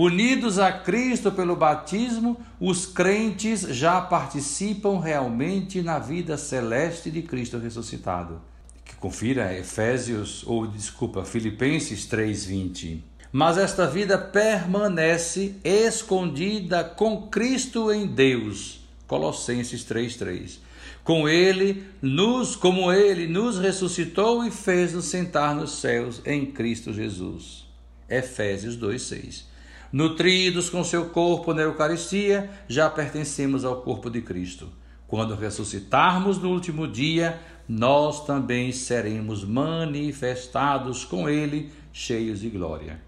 Unidos 0.00 0.60
a 0.60 0.70
Cristo 0.70 1.32
pelo 1.32 1.56
batismo, 1.56 2.40
os 2.60 2.86
crentes 2.86 3.62
já 3.62 4.00
participam 4.00 5.00
realmente 5.00 5.82
na 5.82 5.98
vida 5.98 6.38
celeste 6.38 7.10
de 7.10 7.20
Cristo 7.20 7.58
ressuscitado. 7.58 8.40
Que 8.84 8.94
confira 8.94 9.58
Efésios, 9.58 10.44
ou 10.46 10.68
desculpa, 10.68 11.24
Filipenses 11.24 12.06
3:20. 12.06 13.02
Mas 13.32 13.58
esta 13.58 13.88
vida 13.88 14.16
permanece 14.16 15.56
escondida 15.64 16.84
com 16.84 17.22
Cristo 17.22 17.90
em 17.90 18.06
Deus. 18.06 18.78
Colossenses 19.04 19.82
3:3. 19.82 20.60
Com 21.02 21.28
ele 21.28 21.82
nos, 22.00 22.54
como 22.54 22.92
ele 22.92 23.26
nos 23.26 23.58
ressuscitou 23.58 24.44
e 24.46 24.52
fez-nos 24.52 25.06
sentar 25.06 25.56
nos 25.56 25.72
céus 25.72 26.22
em 26.24 26.46
Cristo 26.46 26.92
Jesus. 26.92 27.66
Efésios 28.08 28.76
2:6. 28.76 29.47
Nutridos 29.92 30.68
com 30.68 30.84
seu 30.84 31.06
corpo 31.06 31.54
na 31.54 31.62
Eucaristia, 31.62 32.50
já 32.68 32.90
pertencemos 32.90 33.64
ao 33.64 33.80
corpo 33.80 34.10
de 34.10 34.20
Cristo. 34.20 34.68
Quando 35.06 35.34
ressuscitarmos 35.34 36.36
no 36.36 36.50
último 36.50 36.86
dia, 36.86 37.40
nós 37.66 38.26
também 38.26 38.70
seremos 38.70 39.44
manifestados 39.44 41.06
com 41.06 41.28
Ele, 41.28 41.70
cheios 41.90 42.40
de 42.40 42.50
glória. 42.50 43.00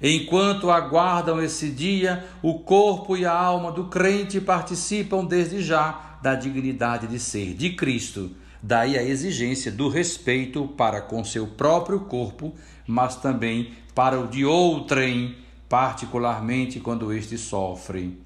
Enquanto 0.00 0.70
aguardam 0.70 1.42
esse 1.42 1.70
dia, 1.70 2.24
o 2.40 2.60
corpo 2.60 3.16
e 3.16 3.24
a 3.24 3.32
alma 3.32 3.72
do 3.72 3.84
crente 3.84 4.40
participam 4.40 5.24
desde 5.24 5.60
já 5.60 6.18
da 6.22 6.36
dignidade 6.36 7.08
de 7.08 7.18
ser 7.18 7.54
de 7.54 7.70
Cristo. 7.70 8.30
Daí 8.62 8.96
a 8.96 9.02
exigência 9.02 9.72
do 9.72 9.88
respeito 9.88 10.66
para 10.68 11.00
com 11.00 11.24
seu 11.24 11.46
próprio 11.48 12.00
corpo, 12.00 12.54
mas 12.86 13.16
também 13.16 13.72
para 13.94 14.20
o 14.20 14.28
de 14.28 14.44
outrem 14.44 15.43
particularmente 15.74 16.78
quando 16.78 17.12
este 17.12 17.36
sofre. 17.36 18.22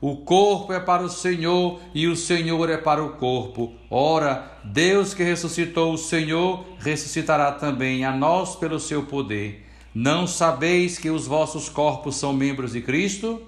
O 0.00 0.18
corpo 0.18 0.72
é 0.72 0.78
para 0.78 1.02
o 1.02 1.08
Senhor 1.08 1.80
e 1.92 2.06
o 2.06 2.14
Senhor 2.14 2.70
é 2.70 2.76
para 2.76 3.02
o 3.02 3.14
corpo. 3.14 3.72
Ora, 3.90 4.60
Deus 4.62 5.12
que 5.12 5.24
ressuscitou 5.24 5.92
o 5.92 5.98
Senhor, 5.98 6.64
ressuscitará 6.78 7.50
também 7.50 8.04
a 8.04 8.16
nós 8.16 8.54
pelo 8.54 8.78
seu 8.78 9.02
poder. 9.06 9.66
Não 9.92 10.24
sabeis 10.24 10.96
que 10.96 11.10
os 11.10 11.26
vossos 11.26 11.68
corpos 11.68 12.14
são 12.14 12.32
membros 12.32 12.74
de 12.74 12.80
Cristo? 12.80 13.42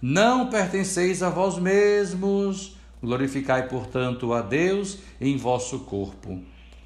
Não 0.00 0.46
pertenceis 0.46 1.22
a 1.22 1.28
vós 1.28 1.58
mesmos. 1.58 2.78
Glorificai, 3.02 3.68
portanto, 3.68 4.32
a 4.32 4.40
Deus 4.40 5.00
em 5.20 5.36
vosso 5.36 5.80
corpo. 5.80 6.40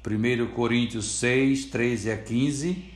1 0.05 0.47
Coríntios 0.47 1.05
6, 1.19 1.67
13 1.67 2.11
a 2.11 2.17
15 2.17 2.90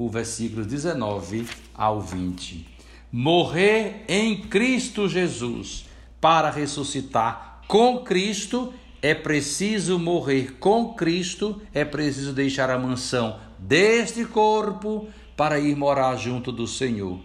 o 0.00 0.08
versículo 0.08 0.64
19 0.64 1.46
ao 1.74 2.00
20. 2.00 2.66
Morrer 3.12 4.02
em 4.08 4.40
Cristo 4.40 5.06
Jesus 5.06 5.84
para 6.18 6.50
ressuscitar 6.50 7.60
com 7.68 7.98
Cristo 7.98 8.72
é 9.02 9.14
preciso 9.14 9.98
morrer 9.98 10.56
com 10.58 10.94
Cristo, 10.94 11.60
é 11.74 11.84
preciso 11.84 12.32
deixar 12.32 12.70
a 12.70 12.78
mansão 12.78 13.38
deste 13.58 14.24
corpo 14.24 15.06
para 15.36 15.58
ir 15.58 15.76
morar 15.76 16.16
junto 16.16 16.50
do 16.50 16.66
Senhor. 16.66 17.20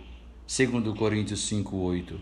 Segundo 0.46 0.94
Coríntios 0.94 1.48
5:8. 1.50 2.20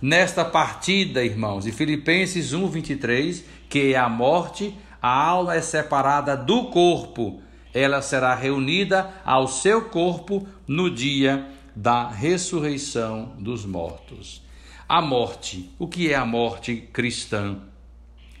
Nesta 0.00 0.46
partida, 0.46 1.22
irmãos, 1.22 1.64
de 1.64 1.72
Filipenses 1.72 2.54
1:23, 2.54 3.44
que 3.68 3.92
é 3.92 3.98
a 3.98 4.08
morte, 4.08 4.74
a 5.02 5.10
alma 5.10 5.56
é 5.56 5.60
separada 5.60 6.38
do 6.38 6.70
corpo 6.70 7.42
ela 7.72 8.02
será 8.02 8.34
reunida 8.34 9.12
ao 9.24 9.46
seu 9.46 9.82
corpo 9.82 10.46
no 10.66 10.90
dia 10.90 11.46
da 11.74 12.08
ressurreição 12.08 13.32
dos 13.38 13.64
mortos. 13.64 14.42
A 14.88 15.00
morte, 15.00 15.70
o 15.78 15.86
que 15.86 16.12
é 16.12 16.16
a 16.16 16.26
morte 16.26 16.88
cristã? 16.92 17.58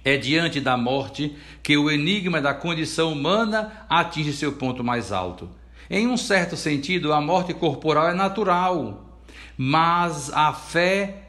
É 0.04 0.16
diante 0.16 0.60
da 0.60 0.76
morte 0.76 1.36
que 1.62 1.76
o 1.76 1.90
enigma 1.90 2.40
da 2.40 2.54
condição 2.54 3.12
humana 3.12 3.84
atinge 3.88 4.32
seu 4.32 4.52
ponto 4.52 4.82
mais 4.82 5.12
alto. 5.12 5.48
Em 5.88 6.06
um 6.06 6.16
certo 6.16 6.56
sentido, 6.56 7.12
a 7.12 7.20
morte 7.20 7.52
corporal 7.52 8.08
é 8.08 8.14
natural, 8.14 9.20
mas 9.56 10.32
a 10.32 10.52
fé, 10.52 11.28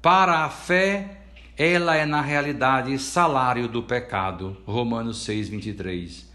para 0.00 0.44
a 0.44 0.48
fé, 0.48 1.18
ela 1.56 1.96
é 1.96 2.06
na 2.06 2.20
realidade 2.20 2.98
salário 2.98 3.68
do 3.68 3.82
pecado. 3.82 4.56
Romanos 4.66 5.24
6, 5.24 5.48
23. 5.48 6.25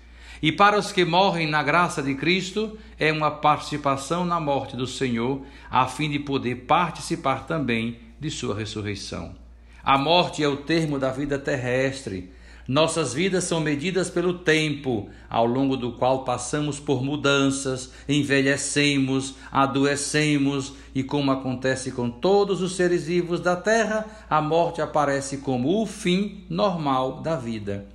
E 0.42 0.52
para 0.52 0.80
os 0.80 0.92
que 0.92 1.06
morrem 1.06 1.48
na 1.48 1.62
graça 1.62 2.02
de 2.02 2.16
Cristo, 2.16 2.76
é 3.00 3.12
uma 3.12 3.30
participação 3.30 4.26
na 4.26 4.40
morte 4.40 4.76
do 4.76 4.88
Senhor, 4.88 5.42
a 5.70 5.86
fim 5.86 6.10
de 6.10 6.18
poder 6.18 6.66
participar 6.66 7.46
também 7.46 8.00
de 8.20 8.32
sua 8.32 8.56
ressurreição. 8.56 9.36
A 9.84 10.00
morte 10.00 10.44
é 10.44 10.48
o 10.48 10.58
termo 10.58 10.98
da 10.98 11.12
vida 11.12 11.38
terrestre. 11.38 12.32
Nossas 12.68 13.14
vidas 13.14 13.44
são 13.44 13.60
medidas 13.60 14.10
pelo 14.10 14.34
tempo, 14.34 15.10
ao 15.30 15.46
longo 15.46 15.78
do 15.78 15.92
qual 15.92 16.24
passamos 16.24 16.80
por 16.80 17.04
mudanças, 17.04 17.92
envelhecemos, 18.08 19.36
adoecemos, 19.52 20.74
e 20.94 21.04
como 21.04 21.32
acontece 21.32 21.92
com 21.92 22.10
todos 22.10 22.62
os 22.62 22.76
seres 22.76 23.06
vivos 23.06 23.40
da 23.40 23.56
terra, 23.56 24.06
a 24.30 24.42
morte 24.42 24.82
aparece 24.82 25.38
como 25.38 25.82
o 25.82 25.86
fim 25.86 26.46
normal 26.50 27.22
da 27.22 27.36
vida. 27.36 27.86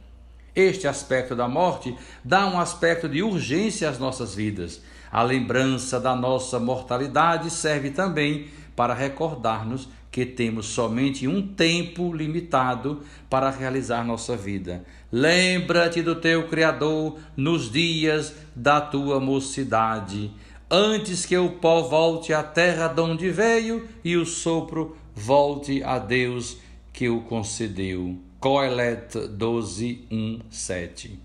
Este 0.57 0.89
aspecto 0.89 1.37
da 1.37 1.47
morte 1.47 1.95
dá 2.25 2.47
um 2.47 2.59
aspecto 2.59 3.07
de 3.07 3.23
urgência 3.23 3.91
às 3.91 3.99
nossas 3.99 4.35
vidas. 4.35 4.81
A 5.13 5.23
lembrança 5.23 6.01
da 6.01 6.17
nossa 6.17 6.59
mortalidade 6.59 7.51
serve 7.51 7.91
também 7.91 8.49
para 8.75 8.95
recordar-nos 8.95 9.87
que 10.11 10.25
temos 10.25 10.65
somente 10.65 11.29
um 11.29 11.47
tempo 11.47 12.11
limitado 12.11 13.03
para 13.29 13.51
realizar 13.51 14.03
nossa 14.03 14.35
vida. 14.35 14.83
Lembra-te 15.13 16.01
do 16.01 16.15
teu 16.15 16.49
Criador 16.49 17.19
nos 17.37 17.71
dias 17.71 18.35
da 18.55 18.81
tua 18.81 19.21
mocidade, 19.21 20.33
antes 20.71 21.27
que 21.27 21.37
o 21.37 21.51
pó 21.51 21.83
volte 21.83 22.33
à 22.33 22.43
terra 22.43 22.89
de 22.89 23.03
onde 23.03 23.29
veio 23.29 23.87
e 24.03 24.17
o 24.17 24.25
sopro 24.25 24.97
volte 25.15 25.83
a 25.85 25.99
Deus 25.99 26.57
que 26.95 27.11
o 27.11 27.21
concedeu. 27.21 28.26
Coelet 28.47 29.27
12, 29.31 30.07
1, 30.09 30.41
7. 30.49 31.19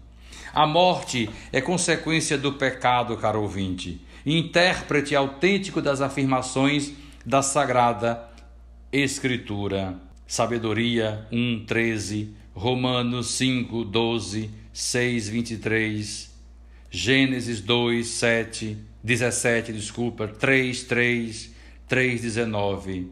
A 0.51 0.65
morte 0.65 1.29
é 1.53 1.61
consequência 1.61 2.35
do 2.35 2.53
pecado, 2.53 3.15
caro 3.15 3.43
ouvinte, 3.43 4.01
intérprete 4.25 5.15
autêntico 5.15 5.83
das 5.83 6.01
afirmações 6.01 6.93
da 7.23 7.43
Sagrada 7.43 8.27
Escritura. 8.91 9.99
Sabedoria 10.25 11.27
1, 11.31 11.63
13, 11.67 12.33
Romanos 12.55 13.29
5, 13.35 13.83
12, 13.83 14.49
6, 14.73 15.29
23, 15.29 16.35
Gênesis 16.89 17.61
2, 17.61 18.07
7, 18.07 18.77
17, 19.03 19.73
desculpa, 19.73 20.27
3, 20.27 20.83
3, 20.85 21.51
3, 21.87 22.19
19. 22.19 23.11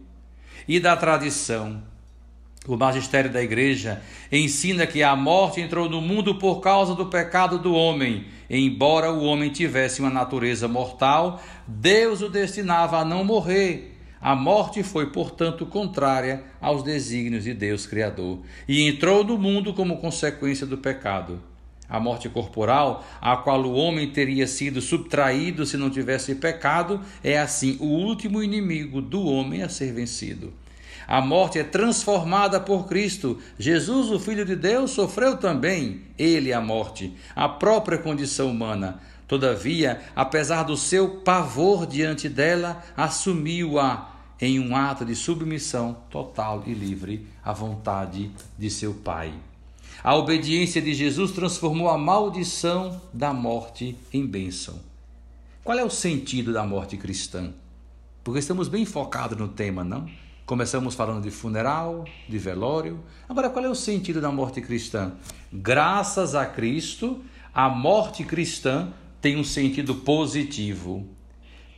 E 0.68 0.80
da 0.80 0.98
tradição, 0.98 1.84
o 2.68 2.76
magistério 2.76 3.32
da 3.32 3.42
igreja 3.42 4.02
ensina 4.32 4.86
que 4.86 5.02
a 5.02 5.16
morte 5.16 5.62
entrou 5.62 5.90
no 5.90 6.02
mundo 6.02 6.36
por 6.36 6.60
causa 6.60 6.94
do 6.94 7.06
pecado 7.06 7.58
do 7.58 7.74
homem. 7.74 8.26
Embora 8.50 9.12
o 9.12 9.24
homem 9.24 9.50
tivesse 9.50 10.02
uma 10.02 10.10
natureza 10.10 10.68
mortal, 10.68 11.42
Deus 11.68 12.22
o 12.22 12.30
destinava 12.30 12.98
a 13.00 13.06
não 13.06 13.24
morrer. 13.24 13.96
A 14.22 14.36
morte 14.36 14.84
foi, 14.84 15.08
portanto, 15.12 15.66
contrária 15.66 16.44
aos 16.60 16.84
desígnios 16.84 17.46
de 17.46 17.54
Deus 17.54 17.88
Criador 17.88 18.40
e 18.68 18.88
entrou 18.88 19.24
no 19.24 19.38
mundo 19.38 19.74
como 19.74 19.98
consequência 19.98 20.68
do 20.68 20.78
pecado. 20.78 21.42
A 21.88 22.00
morte 22.00 22.28
corporal, 22.30 23.04
a 23.20 23.38
qual 23.38 23.64
o 23.64 23.74
homem 23.74 24.12
teria 24.12 24.46
sido 24.46 24.82
subtraído 24.82 25.66
se 25.66 25.78
não 25.78 25.90
tivesse 25.90 26.36
pecado, 26.36 27.02
é 27.24 27.40
assim 27.40 27.78
o 27.80 27.86
último 27.86 28.44
inimigo 28.44 29.02
do 29.02 29.26
homem 29.26 29.64
a 29.64 29.70
ser 29.70 29.94
vencido. 29.94 30.54
A 31.10 31.22
morte 31.22 31.58
é 31.58 31.64
transformada 31.64 32.60
por 32.60 32.88
Cristo. 32.88 33.40
Jesus, 33.58 34.12
o 34.12 34.20
Filho 34.20 34.46
de 34.46 34.56
Deus, 34.56 34.92
sofreu 34.92 35.38
também, 35.38 36.04
ele, 36.20 36.54
a 36.54 36.62
morte, 36.62 37.12
a 37.36 37.50
própria 37.50 37.98
condição 37.98 38.52
humana. 38.52 39.00
Todavia, 39.28 40.04
apesar 40.16 40.62
do 40.62 40.78
seu 40.78 41.22
pavor 41.22 41.88
diante 41.88 42.30
dela, 42.30 42.84
assumiu-a 42.96 44.08
em 44.40 44.60
um 44.60 44.76
ato 44.76 45.04
de 45.04 45.16
submissão 45.16 45.98
total 46.12 46.62
e 46.68 46.76
livre 46.76 47.26
à 47.44 47.54
vontade 47.54 48.30
de 48.56 48.70
seu 48.70 48.94
Pai. 48.94 49.34
A 50.04 50.16
obediência 50.16 50.80
de 50.80 50.94
Jesus 50.94 51.32
transformou 51.32 51.90
a 51.90 51.98
maldição 51.98 53.02
da 53.12 53.34
morte 53.34 53.98
em 54.14 54.28
bênção. 54.28 54.80
Qual 55.64 55.76
é 55.76 55.84
o 55.84 55.90
sentido 55.90 56.54
da 56.54 56.64
morte 56.64 56.98
cristã? 56.98 57.52
Porque 58.24 58.40
estamos 58.42 58.68
bem 58.68 58.86
focados 58.86 59.36
no 59.36 59.48
tema, 59.48 59.84
não? 59.84 60.08
Começamos 60.50 60.96
falando 60.96 61.22
de 61.22 61.30
funeral, 61.30 62.06
de 62.28 62.40
velório. 62.40 63.04
Agora, 63.30 63.52
qual 63.52 63.64
é 63.64 63.70
o 63.70 63.76
sentido 63.76 64.20
da 64.20 64.32
morte 64.32 64.60
cristã? 64.60 65.12
Graças 65.54 66.34
a 66.34 66.44
Cristo, 66.44 67.24
a 67.54 67.70
morte 67.70 68.24
cristã 68.24 68.92
tem 69.22 69.38
um 69.38 69.44
sentido 69.44 69.94
positivo. 69.94 71.08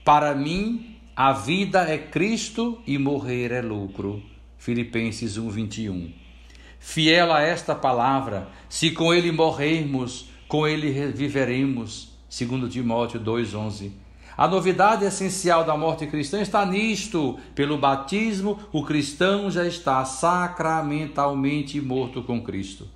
Para 0.06 0.34
mim, 0.34 0.96
a 1.14 1.34
vida 1.34 1.82
é 1.82 1.98
Cristo 1.98 2.82
e 2.88 2.98
morrer 2.98 3.52
é 3.52 3.62
lucro. 3.62 4.24
Filipenses 4.58 5.38
1:21. 5.38 6.14
Fiel 6.80 7.34
a 7.34 7.42
esta 7.42 7.76
palavra, 7.76 8.48
se 8.70 8.92
com 8.92 9.14
ele 9.14 9.34
morrermos, 9.34 10.30
com 10.48 10.66
ele 10.66 11.12
viveremos. 11.12 12.18
Segundo 12.30 12.70
Timóteo 12.70 13.20
2:11. 13.20 13.92
A 14.42 14.48
novidade 14.48 15.06
essencial 15.06 15.64
da 15.64 15.78
morte 15.78 16.08
cristã 16.08 16.42
está 16.42 16.66
nisto. 16.66 17.38
Pelo 17.54 17.78
batismo, 17.78 18.58
o 18.72 18.84
cristão 18.84 19.52
já 19.52 19.68
está 19.68 20.04
sacramentalmente 20.04 21.80
morto 21.80 22.24
com 22.24 22.42
Cristo. 22.42 22.88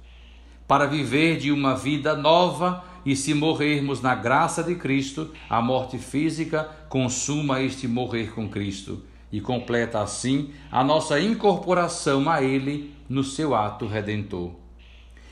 Para 0.68 0.88
viver 0.88 1.38
de 1.38 1.52
uma 1.52 1.76
vida 1.76 2.16
nova 2.16 2.84
e 3.06 3.16
se 3.16 3.36
morrermos 3.36 4.02
na 4.02 4.16
graça 4.16 4.64
de 4.64 4.74
Cristo, 4.74 5.30
a 5.48 5.62
morte 5.62 6.00
física 6.00 6.68
consuma 6.90 7.62
este 7.62 7.88
morrer 7.88 8.34
com 8.34 8.50
Cristo 8.50 9.04
e 9.32 9.40
completa 9.40 10.02
assim 10.02 10.50
a 10.72 10.84
nossa 10.84 11.20
incorporação 11.20 12.28
a 12.28 12.42
Ele 12.42 12.92
no 13.08 13.24
seu 13.24 13.54
ato 13.54 13.86
redentor. 13.86 14.50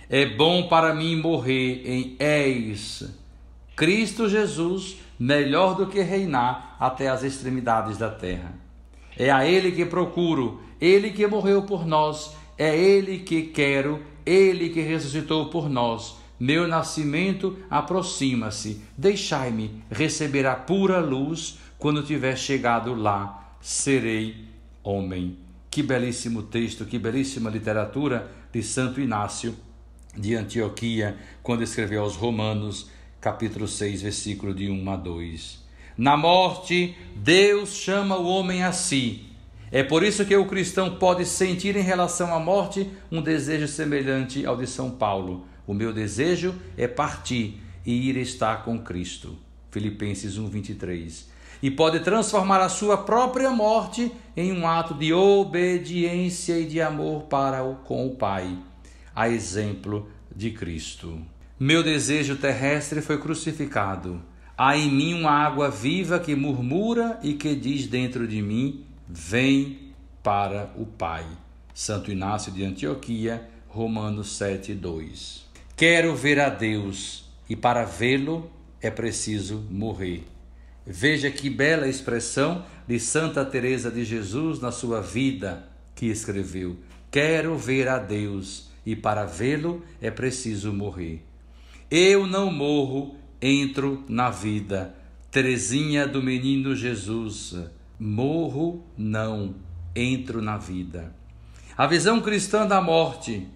É 0.08 0.28
bom 0.28 0.68
para 0.68 0.94
mim 0.94 1.16
morrer 1.16 1.82
em 1.88 2.16
eis 2.20 3.04
Cristo 3.76 4.30
Jesus 4.30 4.98
melhor 5.20 5.76
do 5.76 5.88
que 5.88 6.02
reinar 6.02 6.76
até 6.80 7.08
as 7.08 7.24
extremidades 7.24 7.98
da 7.98 8.10
terra. 8.10 8.54
É 9.18 9.30
a 9.30 9.48
Ele 9.48 9.72
que 9.72 9.86
procuro, 9.86 10.62
Ele 10.82 11.12
que 11.12 11.26
morreu 11.28 11.64
por 11.64 11.86
nós, 11.86 12.36
é 12.58 12.76
Ele 12.76 13.20
que 13.20 13.44
quero, 13.44 14.02
Ele 14.26 14.70
que 14.70 14.82
ressuscitou 14.82 15.50
por 15.50 15.70
nós. 15.70 16.18
Meu 16.40 16.68
nascimento 16.68 17.58
aproxima-se. 17.70 18.82
Deixai-me 18.98 19.82
receber 19.90 20.46
a 20.46 20.56
pura 20.56 21.00
luz 21.00 21.60
quando 21.78 22.04
tiver 22.04 22.36
chegado 22.36 22.94
lá. 22.94 23.56
Serei 23.62 24.46
homem. 24.84 25.38
Que 25.70 25.82
belíssimo 25.82 26.44
texto, 26.44 26.86
que 26.86 27.00
belíssima 27.00 27.50
literatura 27.50 28.30
de 28.52 28.62
Santo 28.62 29.00
Inácio 29.00 29.56
de 30.16 30.36
Antioquia, 30.36 31.18
quando 31.42 31.64
escreveu 31.64 32.02
aos 32.04 32.16
Romanos 32.16 32.92
capítulo 33.24 33.70
6, 33.70 34.02
versículo 34.02 34.54
de 34.54 34.70
1 34.70 34.92
a 34.92 34.98
2. 34.98 35.64
Na 35.98 36.18
morte, 36.18 36.94
Deus 37.16 37.74
chama 37.74 38.18
o 38.18 38.28
homem 38.28 38.66
a 38.66 38.74
si. 38.74 39.24
É 39.72 39.82
por 39.82 40.04
isso 40.04 40.26
que 40.26 40.36
o 40.36 40.46
cristão 40.46 40.98
pode 40.98 41.26
sentir 41.26 41.78
em 41.78 41.82
relação 41.82 42.36
à 42.36 42.40
morte 42.40 42.92
um 43.10 43.22
desejo 43.22 43.66
semelhante 43.66 44.46
ao 44.46 44.58
de 44.58 44.68
São 44.68 44.92
Paulo. 44.92 45.46
O 45.66 45.74
meu 45.74 45.94
desejo 45.94 46.54
é 46.76 46.86
partir 46.86 47.62
e 47.86 48.10
ir 48.10 48.18
estar 48.18 48.66
com 48.66 48.78
Cristo. 48.78 49.38
Filipenses 49.72 50.38
1:23. 50.38 51.30
E 51.62 51.72
pode 51.72 52.02
transformar 52.02 52.60
a 52.60 52.68
sua 52.68 52.98
própria 52.98 53.52
morte 53.52 54.12
em 54.36 54.52
um 54.52 54.68
ato 54.68 54.94
de 54.94 55.14
obediência 55.14 56.60
e 56.60 56.66
de 56.66 56.82
amor 56.82 57.24
para 57.24 57.64
o 57.64 57.76
com 57.76 58.06
o 58.06 58.16
Pai, 58.16 58.58
a 59.16 59.30
exemplo 59.30 60.10
de 60.36 60.52
Cristo. 60.52 61.33
Meu 61.66 61.82
desejo 61.82 62.36
terrestre 62.36 63.00
foi 63.00 63.18
crucificado. 63.18 64.22
Há 64.58 64.76
em 64.76 64.92
mim 64.92 65.14
uma 65.14 65.32
água 65.32 65.72
viva 65.72 66.20
que 66.20 66.36
murmura 66.36 67.18
e 67.24 67.36
que 67.36 67.56
diz 67.56 67.88
dentro 67.88 68.28
de 68.28 68.42
mim: 68.42 68.84
Vem 69.08 69.94
para 70.22 70.74
o 70.76 70.86
Pai. 70.86 71.26
Santo 71.74 72.12
Inácio 72.12 72.52
de 72.52 72.66
Antioquia, 72.66 73.50
Romanos 73.70 74.36
7, 74.36 74.74
2. 74.74 75.46
Quero 75.78 76.14
ver 76.18 76.42
a 76.42 76.50
Deus 76.50 77.32
e 77.50 77.56
para 77.56 77.86
vê-lo 77.86 78.52
é 78.82 78.92
preciso 78.92 79.66
morrer. 79.72 80.26
Veja 80.86 81.32
que 81.32 81.50
bela 81.50 81.88
expressão 81.88 82.66
de 82.86 83.00
Santa 83.00 83.46
Teresa 83.46 83.90
de 83.90 84.04
Jesus 84.04 84.60
na 84.60 84.70
sua 84.70 85.00
vida 85.00 85.66
que 85.96 86.08
escreveu: 86.08 86.76
Quero 87.10 87.58
ver 87.58 87.88
a 87.88 88.00
Deus 88.00 88.70
e 88.86 88.98
para 88.98 89.24
vê-lo 89.24 89.82
é 90.02 90.12
preciso 90.12 90.74
morrer. 90.74 91.24
Eu 91.96 92.26
não 92.26 92.52
morro, 92.52 93.16
entro 93.40 94.04
na 94.10 94.32
vida. 94.32 94.96
Terezinha 95.30 96.08
do 96.08 96.24
Menino 96.24 96.76
Jesus. 96.76 97.56
Morro, 98.00 98.84
não, 98.98 99.54
entro 99.96 100.42
na 100.42 100.58
vida. 100.58 101.16
A 101.78 101.86
visão 101.86 102.20
cristã 102.20 102.66
da 102.66 102.82
morte 102.82 103.48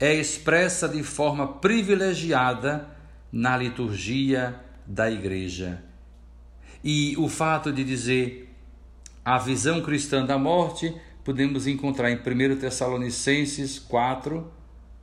é 0.00 0.12
expressa 0.12 0.88
de 0.88 1.04
forma 1.04 1.46
privilegiada 1.46 2.88
na 3.30 3.56
liturgia 3.56 4.60
da 4.84 5.08
igreja. 5.08 5.80
E 6.82 7.14
o 7.18 7.28
fato 7.28 7.72
de 7.72 7.84
dizer 7.84 8.52
a 9.24 9.38
visão 9.38 9.80
cristã 9.80 10.26
da 10.26 10.36
morte 10.36 10.92
podemos 11.22 11.68
encontrar 11.68 12.10
em 12.10 12.16
1 12.16 12.58
Tessalonicenses 12.58 13.78
4, 13.78 14.52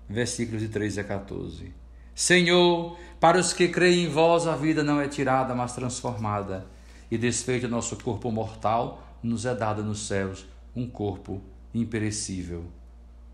versículos 0.09 0.61
de 0.61 0.67
13 0.67 0.99
a 0.99 1.03
14. 1.05 1.86
Senhor, 2.17 2.97
para 3.19 3.37
os 3.37 3.53
que 3.53 3.67
creem 3.67 4.05
em 4.05 4.09
vós, 4.09 4.47
a 4.47 4.55
vida 4.55 4.83
não 4.83 4.99
é 4.99 5.07
tirada, 5.07 5.53
mas 5.53 5.75
transformada, 5.75 6.65
e 7.11 7.17
desfeito 7.17 7.67
nosso 7.67 7.95
corpo 7.97 8.31
mortal, 8.31 9.07
nos 9.21 9.45
é 9.45 9.53
dado 9.53 9.83
nos 9.83 10.07
céus 10.07 10.43
um 10.75 10.87
corpo 10.87 11.39
imperecível. 11.75 12.65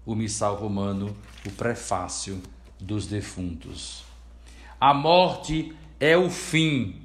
O 0.05 0.13
missal 0.13 0.57
romano, 0.57 1.15
o 1.45 1.51
prefácio 1.51 2.41
dos 2.77 3.07
defuntos. 3.07 4.03
A 4.77 4.93
morte 4.93 5.73
é 5.97 6.17
o 6.17 6.29
fim 6.29 7.03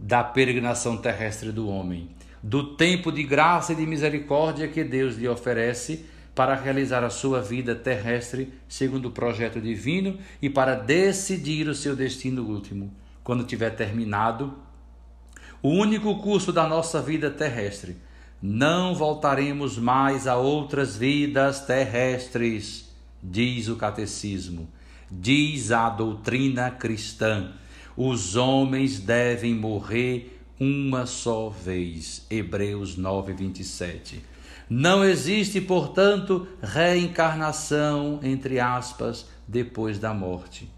da 0.00 0.24
peregrinação 0.24 0.96
terrestre 0.96 1.52
do 1.52 1.68
homem, 1.68 2.10
do 2.42 2.74
tempo 2.74 3.12
de 3.12 3.22
graça 3.22 3.72
e 3.72 3.76
de 3.76 3.86
misericórdia 3.86 4.66
que 4.66 4.82
Deus 4.82 5.14
lhe 5.14 5.28
oferece 5.28 6.06
para 6.38 6.54
realizar 6.54 7.02
a 7.02 7.10
sua 7.10 7.42
vida 7.42 7.74
terrestre 7.74 8.52
segundo 8.68 9.06
o 9.06 9.10
projeto 9.10 9.60
divino 9.60 10.16
e 10.40 10.48
para 10.48 10.76
decidir 10.76 11.66
o 11.66 11.74
seu 11.74 11.96
destino 11.96 12.44
último, 12.44 12.94
quando 13.24 13.42
tiver 13.42 13.70
terminado 13.70 14.56
o 15.60 15.70
único 15.70 16.16
curso 16.20 16.52
da 16.52 16.68
nossa 16.68 17.02
vida 17.02 17.28
terrestre. 17.28 17.96
Não 18.40 18.94
voltaremos 18.94 19.78
mais 19.78 20.28
a 20.28 20.36
outras 20.36 20.96
vidas 20.96 21.62
terrestres, 21.62 22.88
diz 23.20 23.66
o 23.66 23.74
catecismo, 23.74 24.68
diz 25.10 25.72
a 25.72 25.90
doutrina 25.90 26.70
cristã. 26.70 27.50
Os 27.96 28.36
homens 28.36 29.00
devem 29.00 29.56
morrer 29.56 30.40
uma 30.60 31.04
só 31.04 31.48
vez. 31.48 32.24
Hebreus 32.30 32.96
9, 32.96 33.32
27. 33.32 34.22
Não 34.70 35.02
existe, 35.02 35.60
portanto, 35.60 36.46
reencarnação, 36.62 38.20
entre 38.22 38.60
aspas, 38.60 39.26
depois 39.46 39.98
da 39.98 40.12
morte. 40.12 40.70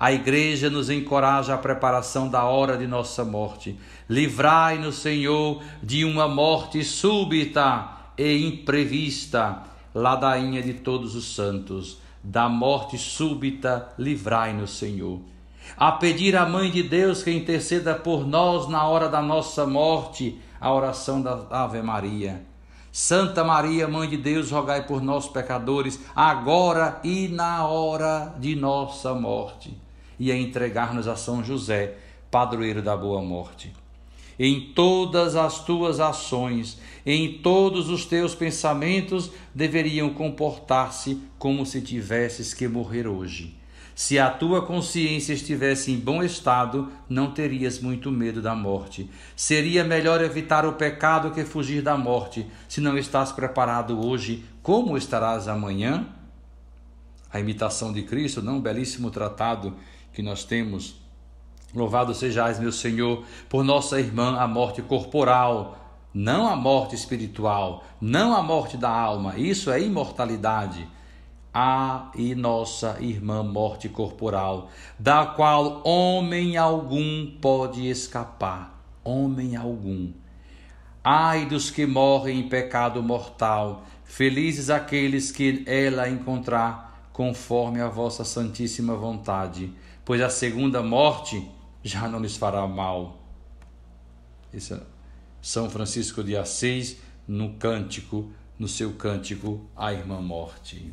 A 0.00 0.12
Igreja 0.12 0.70
nos 0.70 0.90
encoraja 0.90 1.54
à 1.54 1.58
preparação 1.58 2.28
da 2.28 2.42
hora 2.44 2.76
de 2.76 2.86
nossa 2.86 3.24
morte. 3.24 3.78
Livrai-nos, 4.08 4.96
Senhor, 4.96 5.62
de 5.82 6.04
uma 6.04 6.26
morte 6.26 6.82
súbita 6.82 7.86
e 8.16 8.46
imprevista, 8.46 9.62
ladainha 9.94 10.62
de 10.62 10.72
todos 10.72 11.14
os 11.14 11.34
santos. 11.34 11.98
Da 12.24 12.48
morte 12.48 12.98
súbita, 12.98 13.92
livrai-nos, 13.98 14.70
Senhor. 14.70 15.20
A 15.76 15.92
pedir 15.92 16.34
à 16.34 16.46
Mãe 16.46 16.70
de 16.70 16.82
Deus 16.82 17.22
que 17.22 17.30
interceda 17.30 17.94
por 17.94 18.26
nós 18.26 18.68
na 18.68 18.86
hora 18.86 19.08
da 19.08 19.22
nossa 19.22 19.66
morte, 19.66 20.40
a 20.58 20.72
oração 20.72 21.20
da 21.22 21.46
Ave 21.50 21.80
Maria. 21.82 22.49
Santa 22.92 23.44
Maria, 23.44 23.86
Mãe 23.86 24.08
de 24.08 24.16
Deus, 24.16 24.50
rogai 24.50 24.86
por 24.86 25.00
nós, 25.00 25.28
pecadores, 25.28 26.00
agora 26.14 27.00
e 27.04 27.28
na 27.28 27.66
hora 27.66 28.34
de 28.38 28.56
nossa 28.56 29.14
morte. 29.14 29.76
E 30.18 30.32
a 30.32 30.36
entregar-nos 30.36 31.06
a 31.06 31.14
São 31.14 31.42
José, 31.44 31.94
padroeiro 32.30 32.82
da 32.82 32.96
boa 32.96 33.22
morte. 33.22 33.72
Em 34.38 34.72
todas 34.74 35.36
as 35.36 35.64
tuas 35.64 36.00
ações, 36.00 36.78
em 37.06 37.38
todos 37.38 37.88
os 37.88 38.06
teus 38.06 38.34
pensamentos, 38.34 39.30
deveriam 39.54 40.10
comportar-se 40.10 41.22
como 41.38 41.64
se 41.64 41.80
tivesses 41.80 42.52
que 42.52 42.66
morrer 42.66 43.06
hoje 43.06 43.59
se 44.00 44.18
a 44.18 44.30
tua 44.30 44.64
consciência 44.64 45.34
estivesse 45.34 45.92
em 45.92 45.98
bom 45.98 46.22
estado, 46.22 46.90
não 47.06 47.32
terias 47.32 47.80
muito 47.80 48.10
medo 48.10 48.40
da 48.40 48.54
morte. 48.54 49.10
Seria 49.36 49.84
melhor 49.84 50.24
evitar 50.24 50.64
o 50.64 50.72
pecado 50.72 51.32
que 51.32 51.44
fugir 51.44 51.82
da 51.82 51.98
morte. 51.98 52.46
Se 52.66 52.80
não 52.80 52.96
estás 52.96 53.30
preparado 53.30 54.02
hoje, 54.02 54.42
como 54.62 54.96
estarás 54.96 55.48
amanhã? 55.48 56.06
a 57.30 57.38
imitação 57.38 57.92
de 57.92 58.02
Cristo, 58.02 58.40
não 58.40 58.56
um 58.56 58.60
belíssimo 58.60 59.10
tratado 59.10 59.76
que 60.14 60.22
nós 60.22 60.44
temos. 60.44 60.96
Louvado 61.74 62.14
sejais, 62.14 62.58
meu 62.58 62.72
Senhor, 62.72 63.22
por 63.50 63.62
nossa 63.62 64.00
irmã 64.00 64.38
a 64.38 64.48
morte 64.48 64.80
corporal, 64.80 65.78
não 66.14 66.48
a 66.48 66.56
morte 66.56 66.94
espiritual, 66.94 67.84
não 68.00 68.34
a 68.34 68.42
morte 68.42 68.78
da 68.78 68.88
alma. 68.88 69.34
Isso 69.36 69.70
é 69.70 69.78
imortalidade. 69.78 70.88
A 71.52 72.12
e 72.14 72.34
nossa 72.34 72.98
irmã 73.00 73.42
morte 73.42 73.88
corporal, 73.88 74.70
da 74.98 75.26
qual 75.26 75.82
homem 75.84 76.56
algum 76.56 77.26
pode 77.40 77.88
escapar, 77.88 78.80
homem 79.02 79.56
algum. 79.56 80.12
Ai 81.02 81.46
dos 81.46 81.70
que 81.70 81.86
morrem 81.86 82.38
em 82.38 82.48
pecado 82.48 83.02
mortal, 83.02 83.84
felizes 84.04 84.70
aqueles 84.70 85.32
que 85.32 85.64
ela 85.66 86.08
encontrar 86.08 87.10
conforme 87.12 87.80
a 87.80 87.88
vossa 87.88 88.24
santíssima 88.24 88.94
vontade, 88.94 89.72
pois 90.04 90.20
a 90.20 90.30
segunda 90.30 90.82
morte 90.82 91.50
já 91.82 92.08
não 92.08 92.20
lhes 92.20 92.36
fará 92.36 92.66
mal. 92.66 93.18
Isso 94.52 94.74
é 94.74 94.80
São 95.42 95.68
Francisco 95.68 96.22
de 96.22 96.36
Assis, 96.36 96.98
no 97.26 97.54
cântico, 97.54 98.30
no 98.58 98.68
seu 98.68 98.92
cântico, 98.92 99.68
a 99.76 99.92
irmã 99.92 100.20
morte. 100.20 100.92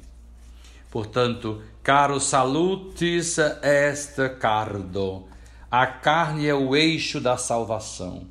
Portanto, 0.91 1.61
caro 1.83 2.19
salutis 2.19 3.37
est 3.61 4.17
cardo, 4.39 5.25
a 5.69 5.85
carne 5.85 6.47
é 6.47 6.53
o 6.53 6.75
eixo 6.75 7.19
da 7.19 7.37
salvação. 7.37 8.27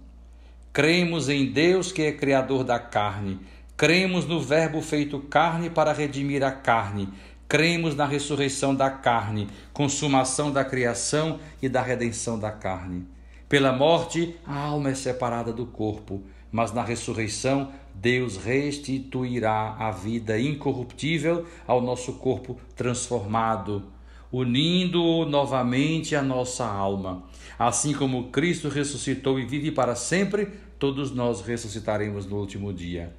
Cremos 0.73 1.29
em 1.29 1.53
Deus 1.53 1.93
que 1.93 2.03
é 2.03 2.13
Criador 2.13 2.65
da 2.65 2.79
carne, 2.79 3.41
cremos 3.77 4.27
no 4.27 4.41
Verbo 4.41 4.81
feito 4.81 5.21
carne 5.21 5.71
para 5.71 5.93
redimir 5.93 6.43
a 6.43 6.51
carne, 6.51 7.13
Cremos 7.49 7.95
na 7.95 8.05
ressurreição 8.05 8.75
da 8.75 8.91
carne, 8.91 9.49
consumação 9.73 10.51
da 10.51 10.65
criação 10.65 11.39
e 11.63 11.69
da 11.69 11.81
redenção 11.81 12.37
da 12.37 12.51
carne. 12.51 13.07
Pela 13.49 13.73
morte, 13.73 14.37
a 14.45 14.59
alma 14.59 14.91
é 14.91 14.95
separada 14.97 15.53
do 15.53 15.65
corpo, 15.65 16.25
mas 16.51 16.73
na 16.73 16.83
ressurreição, 16.83 17.71
Deus 17.99 18.37
restituirá 18.37 19.75
a 19.79 19.91
vida 19.91 20.39
incorruptível 20.39 21.47
ao 21.67 21.81
nosso 21.81 22.13
corpo 22.15 22.61
transformado, 22.77 23.85
unindo-o 24.31 25.25
novamente 25.25 26.15
à 26.15 26.23
nossa 26.23 26.67
alma. 26.67 27.25
Assim 27.59 27.95
como 27.95 28.29
Cristo 28.29 28.69
ressuscitou 28.69 29.41
e 29.41 29.47
vive 29.47 29.73
para 29.73 29.95
sempre, 29.95 30.47
todos 30.79 31.11
nós 31.11 31.41
ressuscitaremos 31.41 32.27
no 32.27 32.37
último 32.37 32.71
dia. 32.71 33.15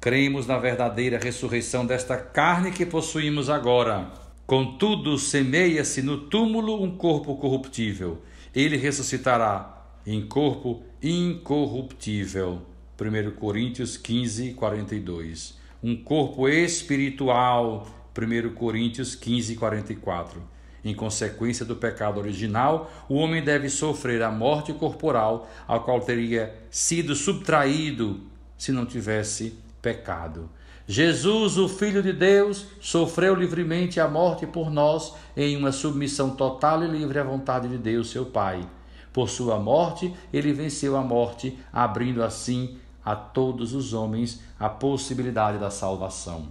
Cremos 0.00 0.46
na 0.46 0.58
verdadeira 0.58 1.18
ressurreição 1.18 1.84
desta 1.84 2.16
carne 2.16 2.70
que 2.70 2.86
possuímos 2.86 3.50
agora. 3.50 4.12
Contudo, 4.46 5.18
semeia-se 5.18 6.02
no 6.02 6.16
túmulo 6.16 6.80
um 6.80 6.96
corpo 6.96 7.34
corruptível. 7.36 8.22
Ele 8.54 8.76
ressuscitará 8.76 9.86
em 10.06 10.24
corpo 10.24 10.82
incorruptível. 11.02 12.69
1 13.00 13.30
Coríntios 13.30 13.96
15, 13.96 14.52
42. 14.52 15.58
Um 15.82 15.96
corpo 15.96 16.46
espiritual. 16.46 17.86
1 18.14 18.54
Coríntios 18.54 19.14
15, 19.14 19.54
44. 19.56 20.42
Em 20.84 20.94
consequência 20.94 21.64
do 21.64 21.76
pecado 21.76 22.20
original, 22.20 22.90
o 23.08 23.14
homem 23.14 23.42
deve 23.42 23.70
sofrer 23.70 24.22
a 24.22 24.30
morte 24.30 24.74
corporal, 24.74 25.50
a 25.66 25.78
qual 25.78 26.00
teria 26.00 26.54
sido 26.70 27.14
subtraído 27.14 28.20
se 28.58 28.70
não 28.70 28.84
tivesse 28.84 29.54
pecado. 29.80 30.50
Jesus, 30.86 31.56
o 31.56 31.68
Filho 31.68 32.02
de 32.02 32.12
Deus, 32.12 32.66
sofreu 32.80 33.34
livremente 33.34 33.98
a 33.98 34.08
morte 34.08 34.46
por 34.46 34.70
nós 34.70 35.14
em 35.34 35.56
uma 35.56 35.72
submissão 35.72 36.30
total 36.30 36.84
e 36.84 36.88
livre 36.88 37.18
à 37.18 37.22
vontade 37.22 37.66
de 37.68 37.78
Deus, 37.78 38.10
seu 38.10 38.26
Pai. 38.26 38.68
Por 39.12 39.28
sua 39.28 39.58
morte, 39.58 40.12
ele 40.32 40.52
venceu 40.52 40.96
a 40.96 41.02
morte, 41.02 41.58
abrindo 41.72 42.22
assim 42.22 42.78
a 43.04 43.14
todos 43.14 43.74
os 43.74 43.92
homens 43.92 44.40
a 44.58 44.68
possibilidade 44.68 45.58
da 45.58 45.70
salvação. 45.70 46.48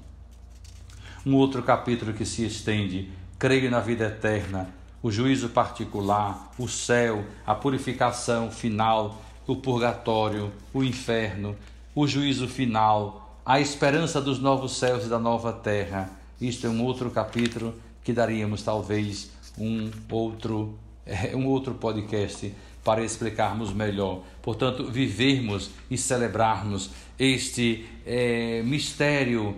Um 1.25 1.35
outro 1.35 1.61
capítulo 1.61 2.13
que 2.13 2.25
se 2.25 2.45
estende: 2.45 3.11
creio 3.37 3.69
na 3.69 3.79
vida 3.79 4.05
eterna, 4.05 4.69
o 5.01 5.11
juízo 5.11 5.49
particular, 5.49 6.51
o 6.57 6.67
céu, 6.67 7.25
a 7.45 7.53
purificação 7.53 8.51
final, 8.51 9.21
o 9.45 9.55
purgatório, 9.55 10.51
o 10.73 10.83
inferno, 10.83 11.55
o 11.95 12.07
juízo 12.07 12.47
final, 12.47 13.39
a 13.45 13.59
esperança 13.59 14.21
dos 14.21 14.39
novos 14.39 14.77
céus 14.77 15.05
e 15.05 15.09
da 15.09 15.19
nova 15.19 15.51
terra. 15.51 16.09
Isto 16.39 16.67
é 16.67 16.69
um 16.69 16.83
outro 16.83 17.09
capítulo 17.11 17.73
que 18.03 18.13
daríamos 18.13 18.63
talvez 18.63 19.31
um 19.57 19.91
outro 20.09 20.77
um 21.35 21.47
outro 21.47 21.73
podcast 21.73 22.53
para 22.83 23.03
explicarmos 23.03 23.73
melhor. 23.73 24.21
Portanto, 24.41 24.85
vivermos 24.85 25.71
e 25.89 25.97
celebrarmos 25.97 26.91
este 27.17 27.85
é, 28.05 28.61
mistério 28.63 29.57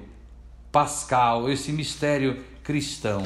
pascal, 0.72 1.50
esse 1.50 1.72
mistério 1.72 2.44
cristão. 2.64 3.24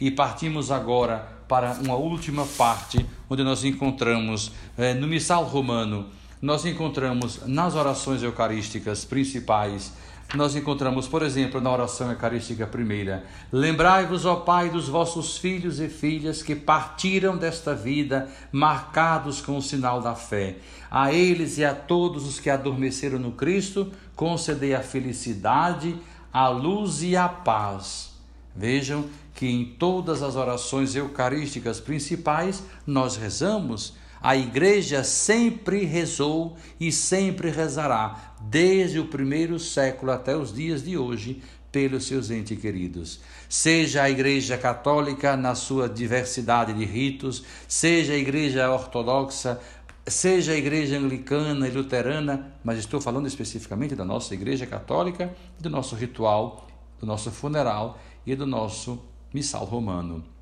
E 0.00 0.10
partimos 0.10 0.70
agora 0.70 1.28
para 1.48 1.74
uma 1.74 1.94
última 1.94 2.46
parte, 2.46 3.04
onde 3.28 3.44
nós 3.44 3.64
encontramos 3.64 4.52
é, 4.76 4.94
no 4.94 5.06
Missal 5.06 5.44
Romano 5.44 6.08
nós 6.44 6.66
encontramos 6.66 7.40
nas 7.46 7.74
orações 7.74 8.22
eucarísticas 8.22 9.02
principais, 9.02 9.94
nós 10.34 10.54
encontramos, 10.54 11.08
por 11.08 11.22
exemplo, 11.22 11.58
na 11.58 11.72
oração 11.72 12.10
eucarística 12.10 12.66
primeira: 12.66 13.24
Lembrai-vos, 13.50 14.26
ó 14.26 14.36
Pai, 14.36 14.68
dos 14.68 14.86
vossos 14.86 15.38
filhos 15.38 15.80
e 15.80 15.88
filhas 15.88 16.42
que 16.42 16.54
partiram 16.54 17.34
desta 17.34 17.74
vida 17.74 18.28
marcados 18.52 19.40
com 19.40 19.56
o 19.56 19.62
sinal 19.62 20.02
da 20.02 20.14
fé. 20.14 20.56
A 20.90 21.14
eles 21.14 21.56
e 21.56 21.64
a 21.64 21.74
todos 21.74 22.26
os 22.26 22.38
que 22.38 22.50
adormeceram 22.50 23.18
no 23.18 23.32
Cristo, 23.32 23.90
concedei 24.14 24.74
a 24.74 24.82
felicidade, 24.82 25.96
a 26.30 26.48
luz 26.48 27.02
e 27.02 27.16
a 27.16 27.26
paz. 27.26 28.10
Vejam 28.54 29.06
que 29.34 29.46
em 29.46 29.64
todas 29.64 30.22
as 30.22 30.36
orações 30.36 30.94
eucarísticas 30.94 31.80
principais 31.80 32.62
nós 32.86 33.16
rezamos 33.16 33.94
a 34.24 34.34
igreja 34.34 35.04
sempre 35.04 35.84
rezou 35.84 36.56
e 36.80 36.90
sempre 36.90 37.50
rezará, 37.50 38.34
desde 38.40 38.98
o 38.98 39.04
primeiro 39.04 39.58
século 39.58 40.12
até 40.12 40.34
os 40.34 40.50
dias 40.50 40.82
de 40.82 40.96
hoje, 40.96 41.42
pelos 41.70 42.06
seus 42.06 42.30
entes 42.30 42.58
queridos. 42.58 43.20
Seja 43.50 44.02
a 44.02 44.08
Igreja 44.08 44.56
Católica 44.56 45.36
na 45.36 45.54
sua 45.54 45.90
diversidade 45.90 46.72
de 46.72 46.86
ritos, 46.86 47.44
seja 47.68 48.14
a 48.14 48.16
Igreja 48.16 48.70
Ortodoxa, 48.70 49.60
seja 50.06 50.52
a 50.52 50.56
Igreja 50.56 50.96
Anglicana 50.96 51.68
e 51.68 51.70
Luterana, 51.70 52.54
mas 52.64 52.78
estou 52.78 53.02
falando 53.02 53.26
especificamente 53.26 53.94
da 53.94 54.06
nossa 54.06 54.32
Igreja 54.32 54.64
Católica, 54.64 55.36
do 55.60 55.68
nosso 55.68 55.94
ritual, 55.94 56.66
do 56.98 57.04
nosso 57.04 57.30
funeral 57.30 58.00
e 58.24 58.34
do 58.34 58.46
nosso 58.46 59.04
missal 59.34 59.66
romano. 59.66 60.33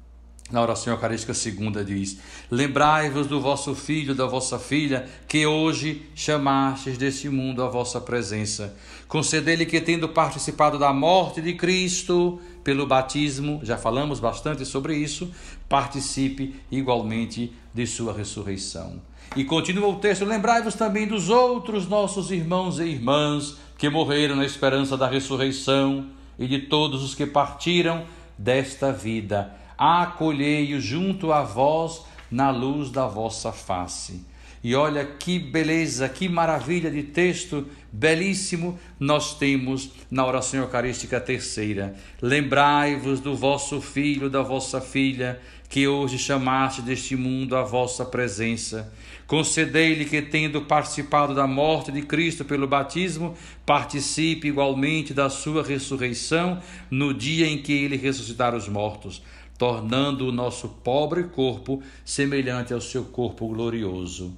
Na 0.53 0.61
oração 0.61 0.93
eucarística 0.93 1.33
segunda 1.33 1.83
diz: 1.83 2.19
Lembrai-vos 2.51 3.27
do 3.27 3.41
vosso 3.41 3.75
filho, 3.75 4.15
da 4.15 4.27
vossa 4.27 4.59
filha, 4.59 5.09
que 5.27 5.47
hoje 5.47 6.03
chamastes 6.15 6.99
desse 6.99 7.31
mundo 7.31 7.63
à 7.63 7.69
vossa 7.71 7.99
presença. 7.99 8.77
Concedei-lhe 9.09 9.65
que, 9.65 9.81
tendo 9.81 10.11
participado 10.11 10.79
da 10.79 10.93
morte 10.93 11.41
de 11.41 11.55
Cristo 11.55 12.39
pelo 12.63 12.87
batismo, 12.87 13.61
já 13.63 13.79
falamos 13.79 14.21
bastante 14.21 14.67
sobre 14.67 14.95
isso, 14.95 15.33
participe 15.71 16.55
igualmente 16.71 17.51
de 17.73 17.87
sua 17.87 18.13
ressurreição. 18.13 19.01
E 19.35 19.45
continua 19.45 19.89
o 19.89 19.97
texto: 19.97 20.27
Lembrai-vos 20.27 20.75
também 20.75 21.07
dos 21.07 21.31
outros 21.31 21.89
nossos 21.89 22.31
irmãos 22.31 22.79
e 22.79 22.85
irmãs 22.85 23.57
que 23.79 23.89
morreram 23.89 24.37
na 24.37 24.45
esperança 24.45 24.99
da 24.99 25.09
ressurreição 25.09 26.09
e 26.39 26.47
de 26.47 26.59
todos 26.59 27.03
os 27.03 27.15
que 27.15 27.25
partiram 27.25 28.05
desta 28.37 28.93
vida 28.93 29.62
acolhei-o 29.83 30.81
junto 30.81 31.33
a 31.33 31.43
vós 31.43 32.03
na 32.31 32.51
luz 32.51 32.89
da 32.91 33.07
vossa 33.07 33.51
face. 33.51 34.25
E 34.63 34.77
olha 34.77 35.05
que 35.05 35.41
beleza, 35.41 36.09
que 36.09 36.29
maravilha 36.29 36.89
de 36.89 37.03
texto 37.03 37.67
belíssimo 37.91 38.79
nós 39.01 39.37
temos 39.37 39.91
na 40.09 40.25
oração 40.25 40.61
eucarística 40.61 41.21
terceira. 41.21 41.97
Lembrai-vos 42.21 43.19
do 43.19 43.35
vosso 43.35 43.81
filho, 43.81 44.31
da 44.31 44.41
vossa 44.41 44.81
filha, 44.81 45.41
que 45.69 45.89
hoje 45.89 46.17
chamaste 46.17 46.81
deste 46.81 47.17
mundo 47.17 47.57
à 47.57 47.65
vossa 47.65 48.05
presença. 48.05 48.93
Concedei-lhe 49.27 50.05
que, 50.05 50.23
tendo 50.23 50.63
participado 50.63 51.35
da 51.35 51.47
morte 51.47 51.91
de 51.91 52.03
Cristo 52.03 52.45
pelo 52.45 52.69
batismo, 52.69 53.35
participe 53.67 54.47
igualmente 54.47 55.13
da 55.13 55.29
sua 55.29 55.65
ressurreição 55.65 56.61
no 56.89 57.13
dia 57.13 57.49
em 57.49 57.59
que 57.59 57.73
ele 57.73 57.97
ressuscitar 57.97 58.55
os 58.55 58.69
mortos 58.69 59.23
tornando 59.63 60.27
o 60.27 60.33
nosso 60.33 60.69
pobre 60.69 61.23
corpo 61.23 61.81
semelhante 62.05 62.75
ao 62.75 62.81
seu 62.81 63.05
corpo 63.05 63.47
glorioso. 63.47 64.33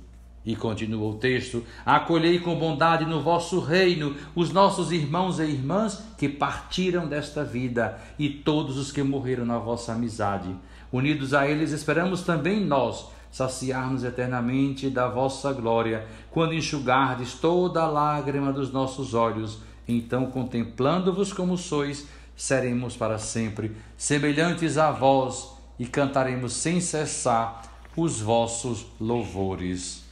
E 0.44 0.54
continua 0.54 1.08
o 1.08 1.14
texto: 1.14 1.64
Acolhei 1.82 2.38
com 2.40 2.54
bondade 2.58 3.06
no 3.06 3.22
vosso 3.22 3.58
reino 3.58 4.14
os 4.34 4.52
nossos 4.52 4.92
irmãos 4.92 5.38
e 5.38 5.44
irmãs 5.44 6.04
que 6.18 6.28
partiram 6.28 7.08
desta 7.08 7.42
vida 7.42 7.98
e 8.18 8.28
todos 8.28 8.76
os 8.76 8.92
que 8.92 9.02
morreram 9.02 9.46
na 9.46 9.56
vossa 9.56 9.94
amizade. 9.94 10.54
Unidos 10.92 11.32
a 11.32 11.48
eles, 11.48 11.72
esperamos 11.72 12.20
também 12.20 12.60
nós 12.60 13.06
saciar-nos 13.30 14.04
eternamente 14.04 14.90
da 14.90 15.08
vossa 15.08 15.54
glória, 15.54 16.06
quando 16.30 16.52
enxugardes 16.52 17.32
toda 17.32 17.82
a 17.82 17.88
lágrima 17.88 18.52
dos 18.52 18.70
nossos 18.70 19.14
olhos. 19.14 19.58
Então, 19.88 20.26
contemplando-vos 20.26 21.32
como 21.32 21.56
sois, 21.56 22.06
seremos 22.36 22.96
para 22.96 23.18
sempre 23.18 23.76
semelhantes 23.96 24.78
a 24.78 24.90
vós 24.90 25.48
e 25.78 25.86
cantaremos 25.86 26.52
sem 26.52 26.80
cessar 26.80 27.62
os 27.96 28.20
vossos 28.20 28.86
louvores. 29.00 30.04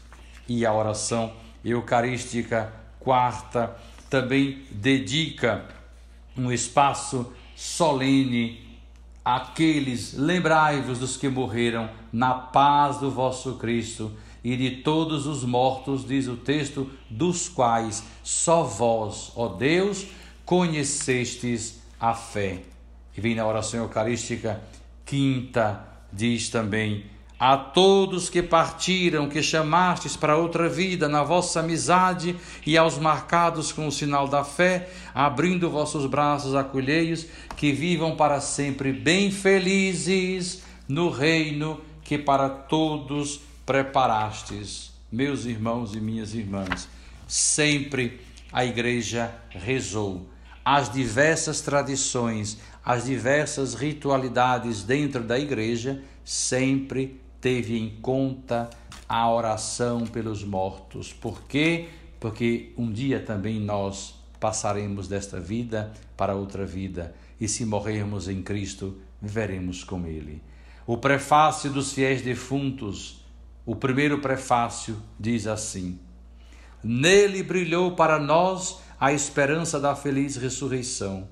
E 0.49 0.65
a 0.67 0.73
oração 0.73 1.33
eucarística 1.65 2.73
quarta 2.99 3.77
também 4.09 4.63
dedica 4.71 5.65
um 6.37 6.53
espaço 6.53 7.33
solene 7.55 8.73
àqueles, 9.25 10.15
lembrai-vos 10.15 10.99
dos 10.99 11.17
que 11.17 11.29
morreram 11.29 11.89
na 12.13 12.35
paz 12.35 12.99
do 12.99 13.11
vosso 13.11 13.55
Cristo 13.55 14.13
e 14.43 14.57
de 14.57 14.83
todos 14.83 15.27
os 15.27 15.45
mortos, 15.45 16.07
diz 16.07 16.27
o 16.27 16.37
texto, 16.37 16.91
dos 17.09 17.49
quais 17.49 18.03
só 18.25 18.65
vós, 18.65 19.33
ó 19.37 19.49
Deus, 19.49 20.07
conhecestes 20.45 21.82
a 22.03 22.15
fé. 22.15 22.63
E 23.17 23.21
vem 23.21 23.37
na 23.37 23.47
oração 23.47 23.79
eucarística 23.81 24.61
quinta, 25.07 25.87
diz 26.13 26.49
também: 26.49 27.07
a 27.39 27.57
todos 27.57 28.29
que 28.29 28.43
partiram, 28.43 29.29
que 29.29 29.41
chamastes 29.41 30.17
para 30.17 30.37
outra 30.37 30.69
vida 30.69 31.09
na 31.09 31.23
vossa 31.23 31.61
amizade, 31.61 32.35
e 32.67 32.77
aos 32.77 32.99
marcados 32.99 33.71
com 33.71 33.87
o 33.87 33.93
sinal 33.93 34.27
da 34.27 34.43
fé, 34.43 34.91
abrindo 35.15 35.71
vossos 35.71 36.07
braços, 36.07 36.57
acolheios, 36.57 37.27
que 37.57 37.71
vivam 37.73 38.17
para 38.17 38.41
sempre 38.41 38.93
bem 38.93 39.31
felizes 39.31 40.65
no 40.89 41.09
reino 41.09 41.81
que 42.03 42.19
para 42.19 42.49
todos 42.49 43.41
preparastes. 43.65 44.91
Meus 45.11 45.45
irmãos 45.45 45.95
e 45.95 46.01
minhas 46.01 46.35
irmãs, 46.35 46.89
sempre 47.29 48.21
a 48.53 48.65
igreja 48.65 49.33
rezou. 49.51 50.32
As 50.65 50.91
diversas 50.91 51.61
tradições, 51.61 52.59
as 52.85 53.05
diversas 53.05 53.75
ritualidades 53.75 54.85
dentro 54.85 55.23
da 55.23 55.39
igreja 55.39 56.03
sempre 56.25 57.21
teve 57.41 57.77
em 57.77 57.91
conta 58.01 58.71
a 59.09 59.29
oração 59.31 60.07
pelos 60.07 60.45
mortos. 60.45 61.13
Por 61.13 61.43
quê? 61.43 61.89
Porque 62.21 62.73
um 62.79 62.93
dia 62.93 63.19
também 63.19 63.61
nós 63.61 64.15
passaremos 64.39 65.09
desta 65.09 65.41
vida 65.41 65.93
para 66.17 66.35
outra 66.35 66.65
vida, 66.65 67.15
e 67.41 67.49
se 67.49 67.65
morrermos 67.65 68.29
em 68.29 68.43
Cristo, 68.43 68.97
viveremos 69.21 69.85
com 69.85 70.07
Ele. 70.07 70.43
O 70.87 70.97
prefácio 70.97 71.71
dos 71.71 71.93
fiéis 71.93 72.23
defuntos, 72.23 73.25
o 73.65 73.77
primeiro 73.77 74.21
prefácio, 74.21 74.97
diz 75.19 75.47
assim: 75.47 75.99
Nele 76.83 77.43
brilhou 77.43 77.95
para 77.95 78.19
nós 78.19 78.82
a 79.03 79.13
esperança 79.13 79.81
da 79.81 79.97
feliz 79.97 80.37
ressurreição, 80.37 81.27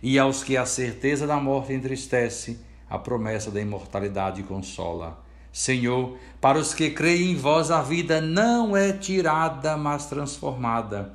e 0.00 0.20
aos 0.20 0.44
que 0.44 0.56
a 0.56 0.64
certeza 0.64 1.26
da 1.26 1.40
morte 1.40 1.72
entristece, 1.72 2.60
a 2.88 2.96
promessa 2.96 3.50
da 3.50 3.60
imortalidade 3.60 4.40
consola. 4.44 5.20
Senhor, 5.52 6.16
para 6.40 6.60
os 6.60 6.72
que 6.72 6.90
creem 6.90 7.32
em 7.32 7.34
vós, 7.34 7.72
a 7.72 7.82
vida 7.82 8.20
não 8.20 8.76
é 8.76 8.92
tirada, 8.92 9.76
mas 9.76 10.06
transformada. 10.06 11.12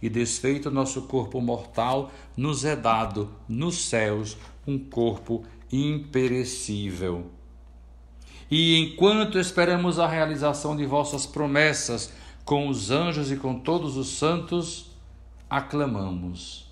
E 0.00 0.08
desfeito 0.08 0.70
nosso 0.70 1.02
corpo 1.02 1.40
mortal, 1.40 2.12
nos 2.36 2.64
é 2.64 2.76
dado 2.76 3.28
nos 3.48 3.88
céus 3.88 4.38
um 4.64 4.78
corpo 4.78 5.42
imperecível. 5.72 7.26
E 8.48 8.78
enquanto 8.78 9.36
esperamos 9.36 9.98
a 9.98 10.06
realização 10.06 10.76
de 10.76 10.86
vossas 10.86 11.26
promessas 11.26 12.12
com 12.44 12.68
os 12.68 12.92
anjos 12.92 13.32
e 13.32 13.36
com 13.36 13.58
todos 13.58 13.96
os 13.96 14.16
santos, 14.16 14.89
aclamamos. 15.50 16.70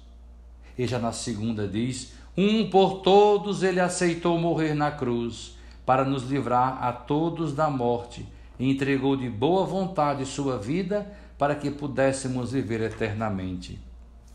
E 0.78 0.86
já 0.86 1.00
na 1.00 1.10
segunda 1.10 1.66
diz: 1.66 2.12
Um 2.36 2.70
por 2.70 3.00
todos 3.00 3.64
ele 3.64 3.80
aceitou 3.80 4.38
morrer 4.38 4.72
na 4.74 4.92
cruz 4.92 5.58
para 5.84 6.04
nos 6.04 6.22
livrar 6.22 6.84
a 6.84 6.92
todos 6.92 7.52
da 7.52 7.68
morte, 7.68 8.24
e 8.58 8.70
entregou 8.70 9.16
de 9.16 9.28
boa 9.28 9.64
vontade 9.64 10.24
sua 10.24 10.56
vida 10.56 11.10
para 11.36 11.54
que 11.54 11.70
pudéssemos 11.70 12.52
viver 12.52 12.82
eternamente. 12.82 13.78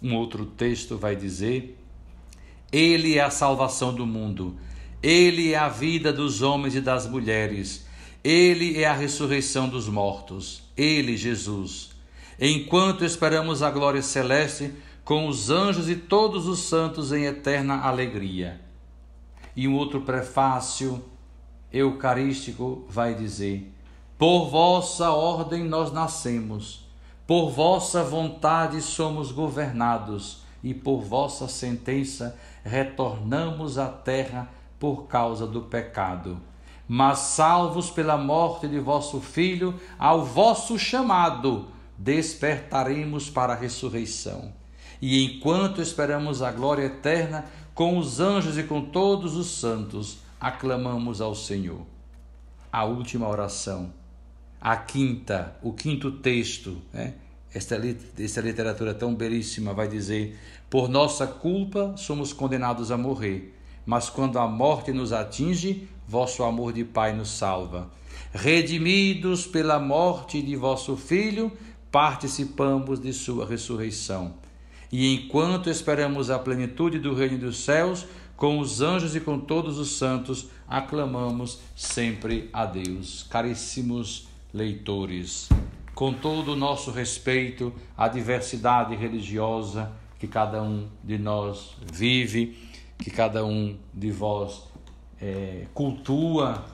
Um 0.01 0.15
outro 0.15 0.45
texto 0.45 0.97
vai 0.97 1.15
dizer: 1.15 1.79
Ele 2.71 3.17
é 3.17 3.21
a 3.21 3.29
salvação 3.29 3.93
do 3.93 4.05
mundo, 4.05 4.57
Ele 5.01 5.53
é 5.53 5.57
a 5.57 5.69
vida 5.69 6.11
dos 6.11 6.41
homens 6.41 6.75
e 6.75 6.81
das 6.81 7.07
mulheres, 7.07 7.85
Ele 8.23 8.81
é 8.81 8.87
a 8.87 8.93
ressurreição 8.93 9.69
dos 9.69 9.87
mortos, 9.87 10.63
Ele, 10.75 11.15
Jesus. 11.15 11.92
Enquanto 12.39 13.05
esperamos 13.05 13.61
a 13.61 13.69
glória 13.69 14.01
celeste, 14.01 14.73
com 15.03 15.27
os 15.27 15.49
anjos 15.49 15.89
e 15.89 15.95
todos 15.95 16.47
os 16.47 16.59
santos 16.59 17.11
em 17.11 17.25
eterna 17.25 17.81
alegria. 17.81 18.61
E 19.55 19.67
um 19.67 19.75
outro 19.75 20.01
prefácio 20.01 21.03
eucarístico 21.71 22.85
vai 22.89 23.13
dizer: 23.13 23.71
Por 24.17 24.49
vossa 24.49 25.11
ordem 25.11 25.63
nós 25.63 25.91
nascemos, 25.91 26.87
por 27.27 27.49
vossa 27.49 28.03
vontade 28.03 28.81
somos 28.81 29.31
governados, 29.31 30.41
e 30.63 30.73
por 30.73 31.01
vossa 31.01 31.47
sentença 31.47 32.39
retornamos 32.63 33.77
à 33.77 33.87
terra 33.87 34.49
por 34.79 35.07
causa 35.07 35.45
do 35.45 35.63
pecado. 35.63 36.39
Mas 36.87 37.19
salvos 37.19 37.89
pela 37.89 38.17
morte 38.17 38.67
de 38.67 38.79
vosso 38.79 39.19
Filho, 39.19 39.79
ao 39.99 40.23
vosso 40.23 40.77
chamado, 40.79 41.67
despertaremos 41.97 43.29
para 43.29 43.53
a 43.53 43.55
ressurreição. 43.55 44.53
E 45.01 45.23
enquanto 45.23 45.81
esperamos 45.81 46.41
a 46.41 46.51
glória 46.51 46.83
eterna, 46.85 47.45
com 47.73 47.97
os 47.97 48.19
anjos 48.19 48.57
e 48.57 48.63
com 48.63 48.81
todos 48.81 49.35
os 49.35 49.59
santos, 49.59 50.19
aclamamos 50.39 51.21
ao 51.21 51.35
Senhor. 51.35 51.85
A 52.71 52.85
última 52.85 53.27
oração, 53.27 53.93
a 54.59 54.75
quinta, 54.75 55.55
o 55.61 55.73
quinto 55.73 56.11
texto, 56.11 56.81
né? 56.93 57.15
esta, 57.53 57.79
esta 58.17 58.41
literatura 58.41 58.93
tão 58.93 59.13
belíssima 59.13 59.73
vai 59.73 59.87
dizer: 59.87 60.37
Por 60.69 60.89
nossa 60.89 61.27
culpa 61.27 61.93
somos 61.97 62.33
condenados 62.33 62.91
a 62.91 62.97
morrer, 62.97 63.57
mas 63.85 64.09
quando 64.09 64.39
a 64.39 64.47
morte 64.47 64.91
nos 64.91 65.13
atinge, 65.13 65.87
vosso 66.07 66.43
amor 66.43 66.73
de 66.73 66.83
Pai 66.83 67.13
nos 67.13 67.29
salva. 67.29 67.89
Redimidos 68.33 69.45
pela 69.45 69.79
morte 69.79 70.41
de 70.41 70.55
vosso 70.55 70.97
Filho, 70.97 71.51
participamos 71.93 72.99
de 72.99 73.13
sua 73.13 73.45
ressurreição. 73.45 74.33
E 74.91 75.13
enquanto 75.13 75.69
esperamos 75.69 76.31
a 76.31 76.39
plenitude 76.39 76.97
do 76.97 77.13
reino 77.13 77.37
dos 77.37 77.57
céus, 77.57 78.07
com 78.35 78.57
os 78.57 78.81
anjos 78.81 79.15
e 79.15 79.19
com 79.19 79.39
todos 79.39 79.77
os 79.77 79.95
santos, 79.95 80.47
aclamamos 80.67 81.59
sempre 81.75 82.49
a 82.51 82.65
Deus. 82.65 83.27
Caríssimos 83.29 84.27
leitores, 84.51 85.49
com 85.93 86.11
todo 86.11 86.53
o 86.53 86.55
nosso 86.55 86.89
respeito 86.89 87.71
à 87.95 88.07
diversidade 88.07 88.95
religiosa 88.95 89.91
que 90.17 90.27
cada 90.27 90.63
um 90.63 90.87
de 91.03 91.19
nós 91.19 91.77
vive, 91.93 92.57
que 92.97 93.11
cada 93.11 93.45
um 93.45 93.77
de 93.93 94.09
vós 94.09 94.63
é, 95.21 95.67
cultua, 95.75 96.65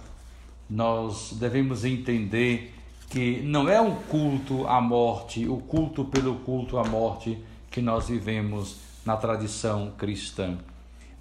nós 0.70 1.36
devemos 1.38 1.84
entender 1.84 2.78
que 3.10 3.41
não 3.41 3.68
é 3.68 3.82
um 3.82 3.95
culto 3.95 4.68
à 4.68 4.80
morte, 4.80 5.47
o 5.47 5.57
culto 5.57 6.05
pelo 6.05 6.36
culto 6.36 6.78
à 6.78 6.84
morte 6.84 7.38
que 7.72 7.82
nós 7.82 8.07
vivemos 8.07 8.78
na 9.05 9.18
tradição 9.18 9.91
cristã 9.97 10.57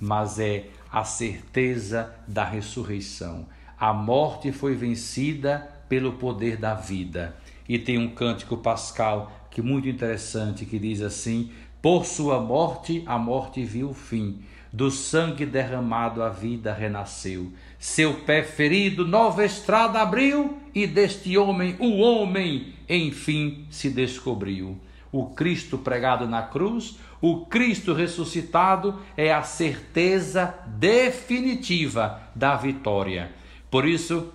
mas 0.01 0.39
é 0.39 0.67
a 0.91 1.05
certeza 1.05 2.15
da 2.27 2.45
ressurreição. 2.45 3.47
A 3.79 3.93
morte 3.93 4.53
foi 4.53 4.75
vencida 4.75 5.69
pelo 5.89 6.13
poder 6.13 6.57
da 6.57 6.75
vida. 6.75 7.37
E 7.69 7.79
tem 7.79 7.99
um 7.99 8.09
cântico 8.09 8.57
pascal 8.57 9.33
que 9.51 9.61
é 9.61 9.65
muito 9.65 9.89
interessante 9.89 10.65
que 10.65 10.79
diz 10.79 11.03
assim: 11.03 11.51
Por 11.83 12.05
sua 12.05 12.41
morte 12.41 13.03
a 13.07 13.19
morte 13.19 13.65
viu 13.65 13.91
o 13.91 13.95
fim, 13.95 14.41
do 14.73 14.91
sangue 14.91 15.47
derramado 15.47 16.23
a 16.23 16.29
vida 16.29 16.73
renasceu. 16.73 17.53
Seu 17.79 18.15
pé 18.15 18.43
ferido 18.43 19.07
nova 19.07 19.45
estrada 19.45 20.01
abriu 20.01 20.59
e 20.75 20.87
deste 20.87 21.37
homem 21.39 21.77
o 21.79 21.99
homem 21.99 22.75
enfim 22.89 23.67
se 23.71 23.91
descobriu 23.91 24.79
o 25.11 25.27
Cristo 25.27 25.79
pregado 25.79 26.27
na 26.27 26.43
cruz, 26.43 26.99
o 27.21 27.47
Cristo 27.47 27.93
ressuscitado 27.93 29.01
é 29.17 29.33
a 29.33 29.43
certeza 29.43 30.55
definitiva 30.67 32.21
da 32.35 32.55
vitória. 32.57 33.33
Por 33.71 33.87
isso 33.87 34.33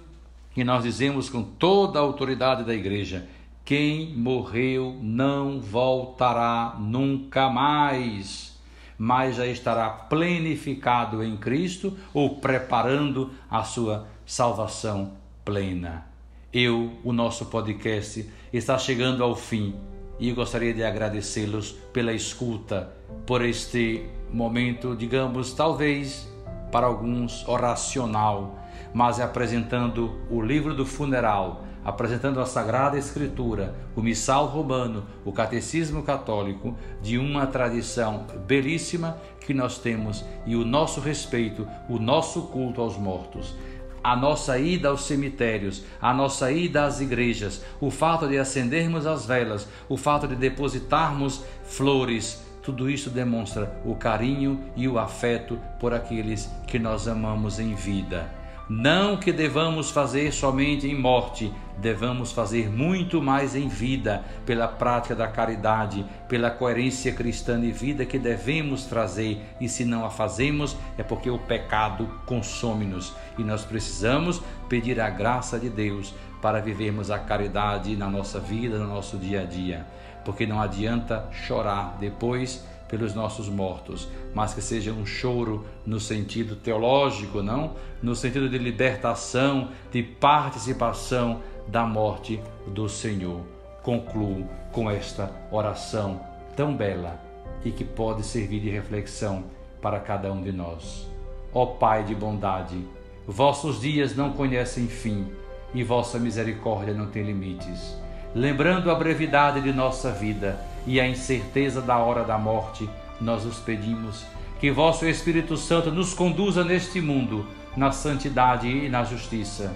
que 0.54 0.64
nós 0.64 0.84
dizemos 0.84 1.30
com 1.30 1.44
toda 1.44 2.00
a 2.00 2.02
autoridade 2.02 2.64
da 2.64 2.74
igreja: 2.74 3.28
Quem 3.64 4.16
morreu 4.16 4.98
não 5.02 5.60
voltará 5.62 6.76
nunca 6.80 7.50
mais, 7.50 8.53
mas 8.98 9.36
já 9.38 9.46
estará 9.46 9.89
plenificado 9.89 11.24
em 11.24 11.36
Cristo 11.38 11.98
ou 12.14 12.38
preparando 12.38 13.32
a 13.50 13.64
sua 13.64 14.08
salvação 14.26 15.14
plena. 15.44 16.06
Eu, 16.52 16.94
o 17.04 17.12
nosso 17.12 17.48
podcast, 17.48 18.30
está 18.52 18.78
chegando 18.78 19.24
ao 19.24 19.36
fim 19.36 19.76
e 20.20 20.32
gostaria 20.32 20.74
de 20.74 20.84
agradecê-los 20.84 21.72
pela 21.91 22.14
escuta, 22.14 22.91
por 23.26 23.44
este 23.44 24.06
momento, 24.32 24.96
digamos, 24.96 25.54
talvez 25.54 26.32
para 26.72 26.88
alguns 26.88 27.48
oracional, 27.48 28.60
mas 28.94 29.20
apresentando 29.20 30.20
o 30.30 30.41
livro 30.41 30.76
do 30.76 30.86
funeral 30.86 31.64
apresentando 31.84 32.40
a 32.40 32.46
Sagrada 32.46 32.98
Escritura, 32.98 33.76
o 33.96 34.02
Missal 34.02 34.46
Romano, 34.48 35.06
o 35.26 35.32
Catecismo 35.32 36.04
Católico, 36.04 36.78
de 37.02 37.18
uma 37.18 37.48
tradição 37.48 38.26
belíssima 38.48 39.18
que 39.40 39.54
nós 39.54 39.78
temos 39.78 40.24
e 40.46 40.56
o 40.56 40.66
nosso 40.66 41.00
respeito, 41.00 41.68
o 41.90 42.00
nosso 42.00 42.44
culto 42.44 42.82
aos 42.82 42.98
mortos. 42.98 43.56
A 44.04 44.18
nossa 44.18 44.60
ida 44.60 44.90
aos 44.90 45.06
cemitérios, 45.06 45.84
a 46.02 46.14
nossa 46.14 46.52
ida 46.52 46.84
às 46.84 47.00
igrejas, 47.00 47.64
o 47.80 47.90
fato 47.90 48.28
de 48.28 48.38
acendermos 48.38 49.06
as 49.06 49.26
velas, 49.26 49.68
o 49.88 49.96
fato 49.96 50.28
de 50.28 50.36
depositarmos 50.36 51.42
flores, 51.64 52.44
tudo 52.62 52.90
isso 52.90 53.10
demonstra 53.10 53.82
o 53.86 53.96
carinho 53.96 54.60
e 54.76 54.88
o 54.88 54.98
afeto 54.98 55.60
por 55.80 55.94
aqueles 55.94 56.50
que 56.66 56.80
nós 56.80 57.08
amamos 57.08 57.60
em 57.60 57.76
vida. 57.76 58.43
Não 58.70 59.18
que 59.18 59.34
devamos 59.34 59.91
fazer 59.91 60.32
somente 60.32 60.88
em 60.88 60.97
morte, 60.97 61.53
devamos 61.78 62.32
fazer 62.32 62.70
muito 62.70 63.22
mais 63.22 63.57
em 63.57 63.68
vida, 63.68 64.24
pela 64.45 64.70
prática 64.70 65.14
da 65.14 65.28
caridade, 65.28 66.05
pela 66.30 66.49
coerência 66.49 67.11
cristã 67.11 67.59
de 67.59 67.74
vida 67.74 68.05
que 68.05 68.18
devemos 68.18 68.86
trazer, 68.86 69.41
e 69.59 69.68
se 69.68 69.84
não 69.84 70.05
a 70.05 70.09
fazemos, 70.09 70.78
é 70.97 71.03
porque 71.03 71.30
o 71.30 71.38
pecado 71.38 72.09
consome-nos. 72.26 73.14
E 73.38 73.43
nós 73.43 73.66
precisamos 73.66 74.41
pedir 74.70 74.99
a 75.01 75.09
graça 75.09 75.59
de 75.59 75.70
Deus 75.70 76.14
para 76.41 76.61
vivermos 76.61 77.11
a 77.11 77.20
caridade 77.20 77.97
na 77.97 78.09
nossa 78.09 78.39
vida, 78.39 78.78
no 78.78 78.88
nosso 78.88 79.18
dia 79.18 79.41
a 79.41 79.45
dia, 79.45 79.86
porque 80.24 80.45
não 80.45 80.61
adianta 80.61 81.28
chorar 81.32 81.97
depois 81.99 82.66
pelos 82.94 83.16
nossos 83.16 83.50
mortos, 83.50 84.08
mas 84.36 84.54
que 84.54 84.62
seja 84.62 84.91
um 84.91 85.04
choro 85.04 85.66
no 85.84 86.00
sentido 86.00 86.56
teológico, 86.56 87.41
não? 87.41 87.74
No 88.04 88.16
sentido 88.16 88.48
de 88.48 88.60
libertação, 88.60 89.70
de 89.91 90.04
participação 90.04 91.41
da 91.68 91.88
morte 91.88 92.39
do 92.68 92.88
Senhor. 92.88 93.41
Concluo 93.82 94.48
com 94.72 94.91
esta 94.91 95.32
oração 95.52 96.22
tão 96.56 96.78
bela 96.78 97.20
e 97.66 97.72
que 97.72 97.84
pode 97.84 98.22
servir 98.22 98.60
de 98.60 98.70
reflexão 98.70 99.46
para 99.82 100.00
cada 100.00 100.32
um 100.32 100.44
de 100.44 100.52
nós. 100.52 101.10
Ó 101.52 101.66
Pai 101.66 102.04
de 102.04 102.14
bondade, 102.14 102.78
vossos 103.26 103.82
dias 103.82 104.16
não 104.16 104.34
conhecem 104.34 104.86
fim 104.86 105.26
e 105.74 105.84
vossa 105.84 106.20
misericórdia 106.20 106.94
não 106.94 107.08
tem 107.08 107.24
limites. 107.24 107.98
Lembrando 108.36 108.90
a 108.90 108.96
brevidade 108.96 109.62
de 109.62 109.72
nossa 109.72 110.12
vida, 110.12 110.60
e 110.86 111.00
a 111.00 111.08
incerteza 111.08 111.82
da 111.82 111.98
hora 111.98 112.24
da 112.24 112.38
morte, 112.38 112.90
nós 113.20 113.46
os 113.46 113.60
pedimos 113.60 114.26
que 114.60 114.72
vosso 114.72 115.06
Espírito 115.06 115.58
Santo 115.58 115.92
nos 115.92 116.14
conduza 116.14 116.64
neste 116.64 117.02
mundo 117.02 117.46
na 117.76 117.92
santidade 117.92 118.68
e 118.68 118.90
na 118.90 119.04
justiça, 119.04 119.76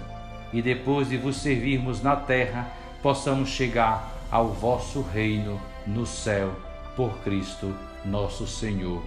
e 0.52 0.62
depois 0.62 1.08
de 1.08 1.16
vos 1.16 1.36
servirmos 1.36 2.02
na 2.02 2.16
terra, 2.16 2.66
possamos 3.02 3.50
chegar 3.50 4.12
ao 4.30 4.48
vosso 4.48 5.02
reino 5.02 5.60
no 5.86 6.06
céu, 6.06 6.52
por 6.96 7.18
Cristo 7.18 7.74
nosso 8.04 8.46
Senhor. 8.46 9.02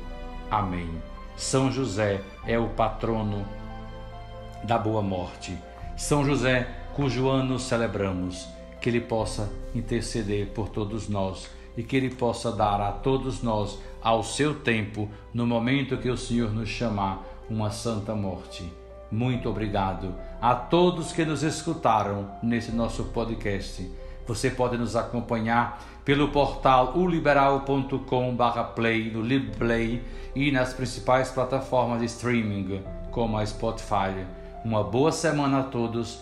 Amém. 0.50 0.90
São 1.36 1.72
José 1.72 2.22
é 2.46 2.58
o 2.60 2.70
patrono 2.70 3.46
da 4.64 4.78
boa 4.78 5.02
morte. 5.02 5.58
São 5.96 6.24
José, 6.24 6.68
cujo 6.94 7.28
ano 7.28 7.58
celebramos, 7.58 8.48
que 8.82 8.90
ele 8.90 9.00
possa 9.00 9.50
interceder 9.74 10.48
por 10.48 10.68
todos 10.68 11.08
nós 11.08 11.50
e 11.78 11.84
que 11.84 11.96
Ele 11.96 12.10
possa 12.10 12.52
dar 12.52 12.82
a 12.82 12.92
todos 12.92 13.42
nós, 13.42 13.80
ao 14.02 14.22
seu 14.24 14.56
tempo, 14.56 15.08
no 15.34 15.48
momento 15.48 15.98
que 15.98 16.10
o 16.10 16.18
Senhor 16.18 16.52
nos 16.52 16.68
chamar, 16.70 17.24
uma 17.50 17.72
santa 17.72 18.14
morte. 18.16 18.72
Muito 19.12 19.50
obrigado 19.50 20.16
a 20.42 20.56
todos 20.56 21.12
que 21.12 21.26
nos 21.26 21.44
escutaram 21.44 22.32
nesse 22.42 22.72
nosso 22.72 23.04
podcast. 23.06 23.92
Você 24.26 24.50
pode 24.50 24.78
nos 24.78 24.96
acompanhar 24.96 25.84
pelo 26.06 26.30
portal 26.30 26.94
uliberal.com/play 26.96 29.12
no 29.12 29.22
LibPlay 29.22 30.02
e 30.34 30.50
nas 30.52 30.74
principais 30.74 31.30
plataformas 31.30 32.00
de 32.00 32.06
streaming, 32.06 32.82
como 33.12 33.38
a 33.38 33.46
Spotify. 33.46 34.26
Uma 34.64 34.82
boa 34.84 35.12
semana 35.12 35.60
a 35.60 35.64
todos 35.64 36.22